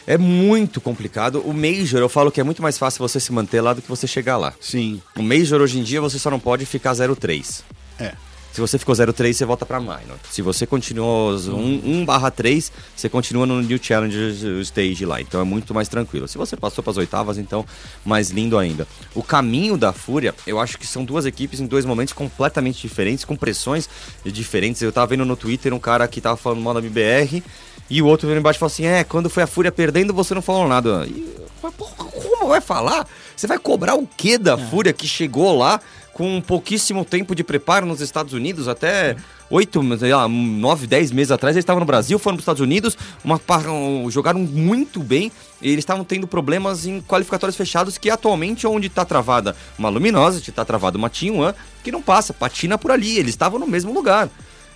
[0.07, 1.41] É muito complicado.
[1.41, 3.89] O Major, eu falo que é muito mais fácil você se manter lá do que
[3.89, 4.53] você chegar lá.
[4.61, 5.01] Sim.
[5.13, 7.63] O Major hoje em dia você só não pode ficar 0,3.
[7.99, 8.13] É.
[8.57, 10.17] Se você ficou 0,3, você volta pra minor.
[10.31, 15.21] Se você continuou 1 barra 3, você continua no New Challenge Stage lá.
[15.21, 16.27] Então é muito mais tranquilo.
[16.27, 17.63] Se você passou pras oitavas, então
[18.03, 18.87] mais lindo ainda.
[19.13, 23.23] O caminho da Fúria, eu acho que são duas equipes em dois momentos completamente diferentes,
[23.23, 23.87] com pressões
[24.25, 24.81] diferentes.
[24.81, 27.43] Eu tava vendo no Twitter um cara que tava falando mal da MBR
[27.91, 30.33] e o outro veio embaixo e falou assim: É, quando foi a Fúria perdendo, você
[30.33, 31.05] não falou nada.
[31.05, 33.07] E, eu falei, "Porra, como vai falar?
[33.35, 35.79] Você vai cobrar o quê da Fúria que chegou lá
[36.17, 38.67] com pouquíssimo tempo de preparo nos Estados Unidos?
[38.67, 39.15] Até
[39.51, 43.39] oito, nove, dez meses atrás eles estavam no Brasil, foram para os Estados Unidos, uma,
[43.69, 45.31] um, jogaram muito bem
[45.61, 49.89] e eles estavam tendo problemas em qualificatórios fechados que atualmente é onde está travada uma
[49.89, 51.53] Luminosity, está travada uma Team One,
[51.83, 54.27] que não passa, patina por ali, eles estavam no mesmo lugar.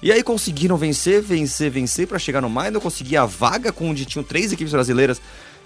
[0.03, 4.05] E aí conseguiram vencer, vencer, vencer para chegar no Minor, conseguir a vaga com onde
[4.05, 5.19] tinham três equipes brasileiras.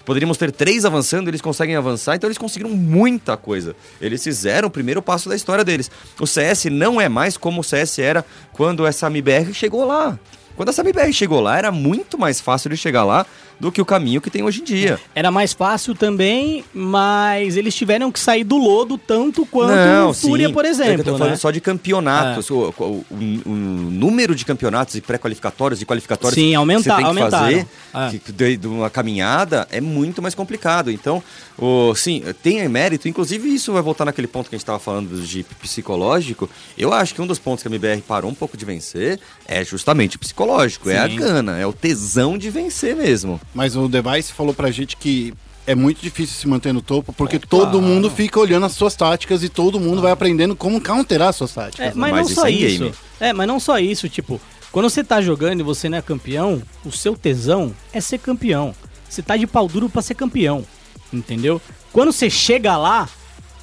[0.06, 3.76] Poderíamos ter três avançando, eles conseguem avançar, então eles conseguiram muita coisa.
[4.00, 5.90] Eles fizeram o primeiro passo da história deles.
[6.18, 10.18] O CS não é mais como o CS era quando essa MBR chegou lá.
[10.54, 13.26] Quando essa MBR chegou lá, era muito mais fácil de chegar lá
[13.60, 14.98] do que o caminho que tem hoje em dia.
[15.14, 20.46] Era mais fácil também, mas eles tiveram que sair do lodo tanto quanto o Fúria,
[20.48, 20.54] sim.
[20.54, 21.00] por É exemplo.
[21.00, 21.36] eu tô falando né?
[21.36, 22.48] só de campeonatos.
[22.50, 23.06] O, o- o-
[23.46, 27.44] o número de campeonatos e pré-qualificatórios e qualificatórios Sim, aumenta- que você tem que aumentaram.
[27.46, 27.66] fazer
[27.96, 28.18] É.
[28.18, 30.90] que- de, de uma caminhada é muito mais complicado.
[30.90, 31.22] Então,
[31.58, 33.08] o, sim, tem mérito.
[33.08, 36.48] Inclusive, isso vai voltar naquele ponto que a gente estava falando de psicológico.
[36.76, 39.64] Eu acho que um dos pontos que a MBR parou um pouco de vencer é
[39.64, 40.90] justamente o psicológico.
[40.90, 41.16] É a Sim.
[41.16, 43.40] gana, é o tesão de vencer mesmo.
[43.54, 45.32] Mas o Device falou pra gente que
[45.66, 49.42] é muito difícil se manter no topo, porque todo mundo fica olhando as suas táticas
[49.42, 51.86] e todo mundo vai aprendendo como counterar as suas táticas.
[51.86, 51.92] É, né?
[51.96, 52.78] mas, Mas não isso só é isso.
[52.84, 52.94] game.
[53.18, 54.40] É, mas não só isso, tipo,
[54.72, 58.74] quando você tá jogando e você não é campeão, o seu tesão é ser campeão.
[59.08, 60.64] Você tá de pau duro pra ser campeão.
[61.12, 61.60] Entendeu?
[61.92, 63.08] Quando você chega lá,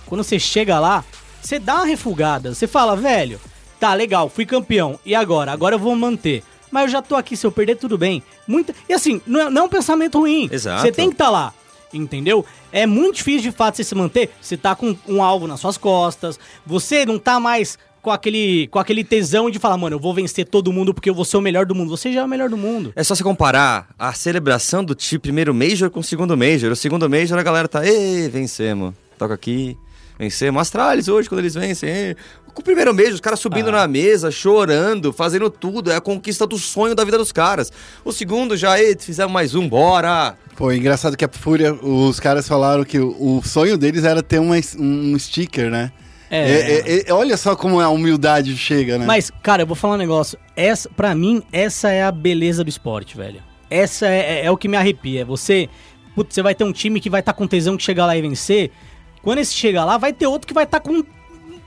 [0.05, 1.03] quando você chega lá,
[1.41, 2.53] você dá uma refugada.
[2.53, 3.39] Você fala, velho,
[3.79, 4.99] tá legal, fui campeão.
[5.05, 5.51] E agora?
[5.51, 6.43] Agora eu vou manter.
[6.71, 8.23] Mas eu já tô aqui, se eu perder, tudo bem.
[8.47, 8.73] Muita...
[8.89, 10.49] E assim, não é, não é um pensamento ruim.
[10.51, 10.81] Exato.
[10.81, 11.53] Você tem que estar lá.
[11.93, 12.43] Entendeu?
[12.71, 14.31] É muito difícil de fato você se manter.
[14.41, 16.39] Você tá com um alvo nas suas costas.
[16.65, 20.45] Você não tá mais com aquele, com aquele tesão de falar, mano, eu vou vencer
[20.45, 21.89] todo mundo porque eu vou ser o melhor do mundo.
[21.89, 22.91] Você já é o melhor do mundo.
[22.95, 26.69] É só se comparar a celebração do ti- primeiro Major com o segundo Major.
[26.71, 28.93] O segundo Major a galera tá, ê, vencemos.
[29.17, 29.77] Toca aqui,
[30.19, 30.61] vencemos.
[30.61, 31.89] Astralis hoje, quando eles vencem.
[31.89, 32.15] ê.
[32.53, 35.89] Com o primeiro Major, os caras subindo na mesa, chorando, fazendo tudo.
[35.89, 37.71] É a conquista do sonho da vida dos caras.
[38.03, 40.35] O segundo já, ê, fizemos mais um, bora.
[40.57, 44.39] Pô, engraçado que a Fúria, os caras falaram que o, o sonho deles era ter
[44.39, 45.91] uma, um sticker, né?
[46.35, 46.51] É.
[46.51, 49.05] É, é, é, olha só como a humildade chega, né?
[49.05, 50.37] Mas, cara, eu vou falar um negócio.
[50.55, 53.41] Essa, pra mim, essa é a beleza do esporte, velho.
[53.69, 55.21] Essa é, é- é o que me arrepia.
[55.21, 55.69] É Você,
[56.15, 58.21] putz, você vai ter um time que vai estar com tesão que chegar lá e
[58.21, 58.71] vencer.
[59.21, 61.03] Quando esse chega lá, vai ter outro que vai estar com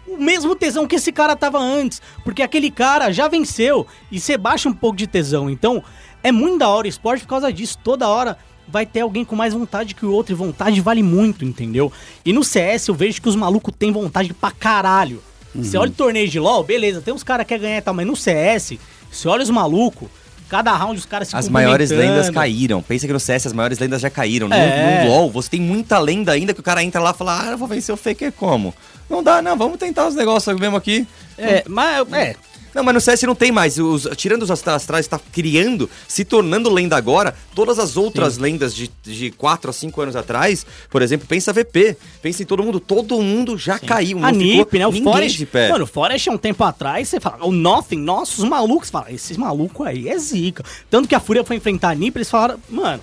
[0.08, 2.02] o mesmo tesão que esse cara tava antes.
[2.24, 5.48] Porque aquele cara já venceu e você baixa um pouco de tesão.
[5.48, 5.82] Então,
[6.24, 7.78] é muito da hora o esporte por causa disso.
[7.84, 8.36] Toda hora
[8.68, 10.32] vai ter alguém com mais vontade que o outro.
[10.32, 11.92] E vontade vale muito, entendeu?
[12.24, 15.22] E no CS eu vejo que os malucos têm vontade pra caralho.
[15.54, 17.94] Você olha o torneio de LoL, beleza, tem uns caras que quer ganhar e tal,
[17.94, 18.74] mas no CS,
[19.10, 20.06] você olha os malucos,
[20.50, 22.82] cada round os caras se As maiores lendas caíram.
[22.82, 24.48] Pensa que no CS as maiores lendas já caíram.
[24.48, 25.04] No, É.
[25.04, 27.50] no LoL, você tem muita lenda ainda que o cara entra lá e fala, ah,
[27.52, 28.74] eu vou vencer o Faker como?
[29.08, 31.06] Não dá, não, vamos tentar os negócios mesmo aqui.
[31.38, 32.36] É, mas é,
[32.76, 33.78] Não, mas no CS não tem mais.
[33.78, 37.34] Os, tirando os Astra- astrais, está criando, se tornando lenda agora.
[37.54, 41.96] Todas as outras lendas de, de 4 a 5 anos atrás, por exemplo, pensa VP.
[42.20, 42.78] Pensa em todo mundo.
[42.78, 44.22] Todo mundo já caiu.
[44.22, 44.86] a NiP, né?
[44.86, 45.38] O Forest.
[45.38, 45.70] de pé.
[45.70, 49.10] Mano, o Forest é um tempo atrás, você fala, o Nothing, nossa, os malucos, fala,
[49.10, 50.62] esses malucos aí é zica.
[50.90, 53.02] Tanto que a Fúria foi enfrentar a NiP, eles falaram, mano,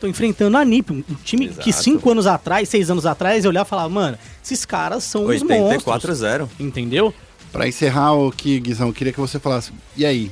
[0.00, 1.84] tô enfrentando a NiP, um time que Exato.
[1.84, 5.42] cinco anos atrás, seis anos atrás, eu olhava e falava, mano, esses caras são os
[5.42, 5.60] monstros.
[5.60, 6.50] 84 a 0.
[6.58, 7.14] Entendeu?
[7.52, 9.72] Pra encerrar aqui, Guizão, eu queria que você falasse.
[9.96, 10.30] E aí,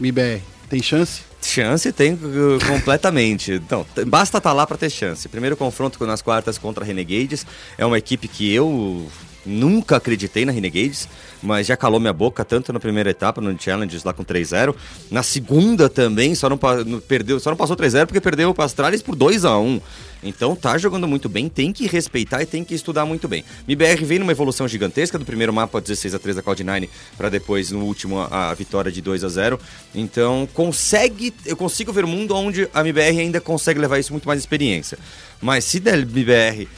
[0.00, 1.22] MBR, tem chance?
[1.40, 2.18] Chance tem uh,
[2.66, 3.60] completamente.
[3.66, 5.28] Então, basta estar lá para ter chance.
[5.28, 7.46] Primeiro confronto nas quartas contra Renegades.
[7.78, 9.06] É uma equipe que eu
[9.46, 11.08] Nunca acreditei na Renegades,
[11.40, 14.74] mas já calou minha boca tanto na primeira etapa, no Challenges lá com 3-0.
[15.08, 16.58] Na segunda também, só não,
[17.06, 19.80] perdeu, só não passou 3-0 porque perdeu para Astralis por 2x1.
[20.22, 23.44] Então tá jogando muito bem, tem que respeitar e tem que estudar muito bem.
[23.68, 27.70] MBR vem numa evolução gigantesca do primeiro mapa 16 a 3 da Cloud9 para depois
[27.70, 29.60] no último a, a vitória de 2 a 0.
[29.94, 34.26] Então consegue, eu consigo ver um mundo onde a MBR ainda consegue levar isso muito
[34.26, 34.98] mais experiência.
[35.40, 36.68] Mas se der MBR,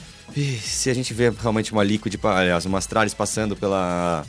[0.62, 4.24] se a gente vê realmente uma Liquid, aliás, uma Astralis passando pela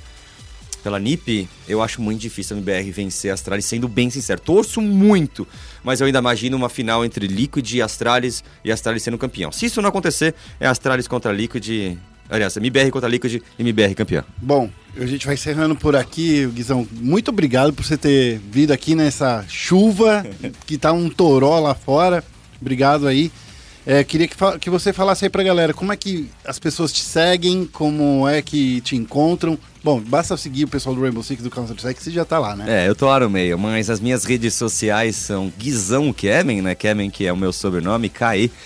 [0.84, 4.40] pela NiP, eu acho muito difícil a MBR vencer a Astralis, sendo bem sincero.
[4.40, 5.48] Torço muito,
[5.84, 9.52] mas eu ainda imagino uma final entre Liquid e Astralis e Astralis sendo campeão.
[9.52, 11.98] Se isso não acontecer, é Astralis contra Liquid.
[12.30, 14.24] Aliás, MBR contra Liquid e MBR campeão.
[14.38, 16.88] Bom, a gente vai encerrando por aqui, Guizão.
[16.92, 20.26] Muito obrigado por você ter vindo aqui nessa chuva,
[20.66, 22.24] que tá um toró lá fora.
[22.62, 23.32] Obrigado aí.
[23.90, 27.02] É, queria que, que você falasse aí pra galera como é que as pessoas te
[27.02, 29.58] seguem, como é que te encontram.
[29.84, 32.56] Bom, basta seguir o pessoal do Rainbow Six do Counter-Strike, que você já tá lá,
[32.56, 32.86] né?
[32.86, 36.76] É, eu tô lá no meio, mas as minhas redes sociais são Guizão Kemen, né?
[36.76, 38.60] Kemen, que é o meu sobrenome, K-E-M-E-N.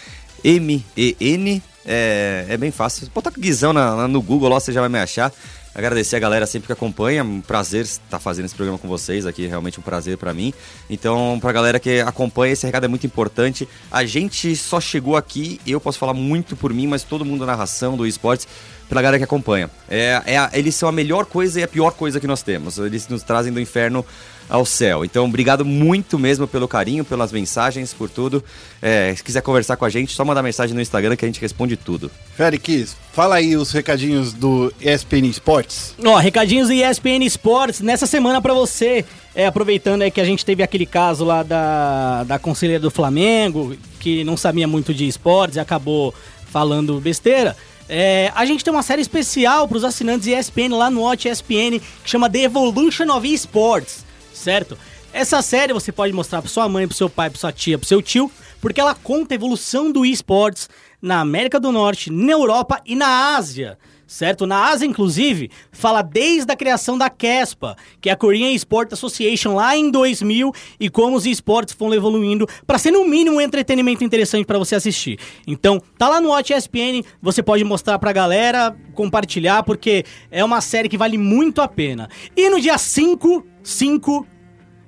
[1.86, 3.08] É, é bem fácil.
[3.16, 5.32] Botar Guizão na, lá no Google, lá você já vai me achar.
[5.76, 7.24] Agradecer a galera sempre que acompanha.
[7.24, 10.54] Um prazer estar fazendo esse programa com vocês aqui, realmente um prazer pra mim.
[10.90, 13.68] Então, pra galera que acompanha, esse recado é muito importante.
[13.92, 17.48] A gente só chegou aqui, eu posso falar muito por mim, mas todo mundo da
[17.48, 18.48] narração do esportes,
[18.88, 19.70] pela galera que acompanha.
[19.90, 22.78] É, é eles são a melhor coisa e a pior coisa que nós temos.
[22.78, 24.06] Eles nos trazem do inferno
[24.50, 25.04] ao céu.
[25.04, 28.44] Então, obrigado muito mesmo pelo carinho, pelas mensagens, por tudo.
[28.82, 31.42] É, se quiser conversar com a gente, só mandar mensagem no Instagram que a gente
[31.42, 32.12] responde tudo.
[32.36, 35.96] Félix, fala aí os recadinhos do ESPN Sports.
[36.06, 39.06] Ó, recadinhos do ESPN Sports nessa semana pra você.
[39.36, 43.76] É, aproveitando aí que a gente teve aquele caso lá da, da conselheira do Flamengo,
[44.00, 46.14] que não sabia muito de esportes e acabou
[46.46, 47.58] falando besteira.
[47.90, 52.10] É, a gente tem uma série especial pros assinantes ESPN lá no Watch ESPN que
[52.10, 54.06] chama The Evolution of Esports,
[54.44, 54.78] certo?
[55.12, 57.88] Essa série você pode mostrar pra sua mãe, pro seu pai, pra sua tia, pro
[57.88, 60.70] seu tio, porque ela conta a evolução do esportes
[61.02, 63.78] na América do Norte, na Europa e na Ásia
[64.14, 64.46] certo?
[64.46, 69.56] Na Ásia, inclusive, fala desde a criação da CESPA, que é a Korean Sport Association,
[69.56, 74.04] lá em 2000, e como os esportes foram evoluindo para ser, no mínimo, um entretenimento
[74.04, 75.18] interessante para você assistir.
[75.48, 80.62] Então, tá lá no Watch ESPN, você pode mostrar pra galera, compartilhar, porque é uma
[80.62, 82.08] série que vale muito a pena.
[82.38, 84.28] E no dia 5, 5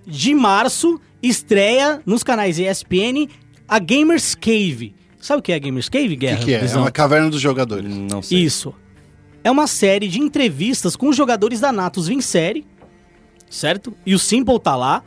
[0.06, 3.27] de março, estreia nos canais ESPN
[3.68, 4.94] a Gamers Cave.
[5.19, 6.38] Sabe o que é a Gamers Cave, O Guerra?
[6.40, 6.57] que, que é?
[6.57, 6.82] É Visão?
[6.84, 7.91] uma caverna dos jogadores.
[7.91, 8.40] Não sei.
[8.44, 8.73] Isso.
[9.44, 12.65] É uma série de entrevistas com os jogadores da Natus Vincere,
[13.49, 13.94] certo?
[14.06, 15.03] E o Simple tá lá,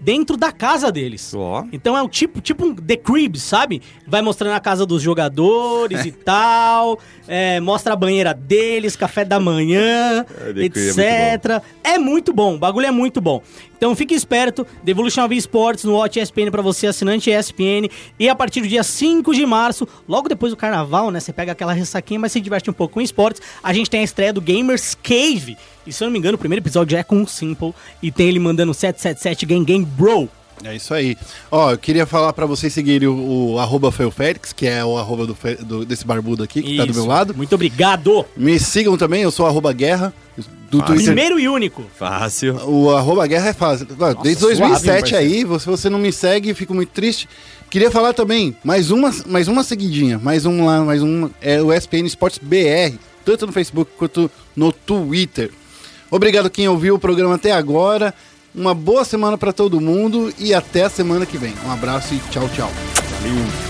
[0.00, 1.32] dentro da casa deles.
[1.34, 1.64] Ó.
[1.72, 3.82] Então é um tipo, tipo um The Cribs, sabe?
[4.06, 9.40] Vai mostrando a casa dos jogadores e tal, é, mostra a banheira deles, café da
[9.40, 11.62] manhã, É, Crib é etc.
[11.82, 13.42] É muito bom, o bagulho é muito bom.
[13.76, 17.88] Então fique esperto, Devolution of Sports no Watch ESPN pra você, assinante ESPN.
[18.18, 21.20] E a partir do dia 5 de março, logo depois do carnaval, né?
[21.20, 23.40] Você pega aquela ressaquinha, mas se diverte um pouco com esportes.
[23.62, 25.56] A gente tem a estreia do Gamers Cave.
[25.88, 27.72] E se eu não me engano, o primeiro episódio já é com o Simple.
[28.02, 30.28] E tem ele mandando 777 Game Game Bro.
[30.64, 31.16] É isso aí.
[31.50, 33.92] Ó, eu queria falar pra vocês seguirem o, o arroba
[34.56, 36.98] que é o arroba do, do- desse barbudo aqui, que tá do Isso.
[37.00, 37.34] meu lado.
[37.34, 38.24] Muito obrigado.
[38.36, 40.12] Me sigam também, eu sou o arroba guerra,
[40.70, 41.06] do Twitter.
[41.06, 41.84] Primeiro e único.
[41.96, 42.56] Fácil.
[42.68, 43.86] O arroba guerra é fácil.
[43.98, 47.28] Ó, Desde suave, 2007 hein, aí, se você não me segue, fico muito triste.
[47.70, 51.72] Queria falar também, mais uma, mais uma seguidinha, mais um lá, mais um, é o
[51.72, 55.50] SPN Esportes BR, tanto no Facebook quanto no Twitter.
[56.10, 58.14] Obrigado quem ouviu o programa até agora.
[58.54, 61.54] Uma boa semana pra todo mundo e até semana que vem.
[61.66, 62.70] Um abraço e tchau, tchau.
[63.20, 63.67] Valeu.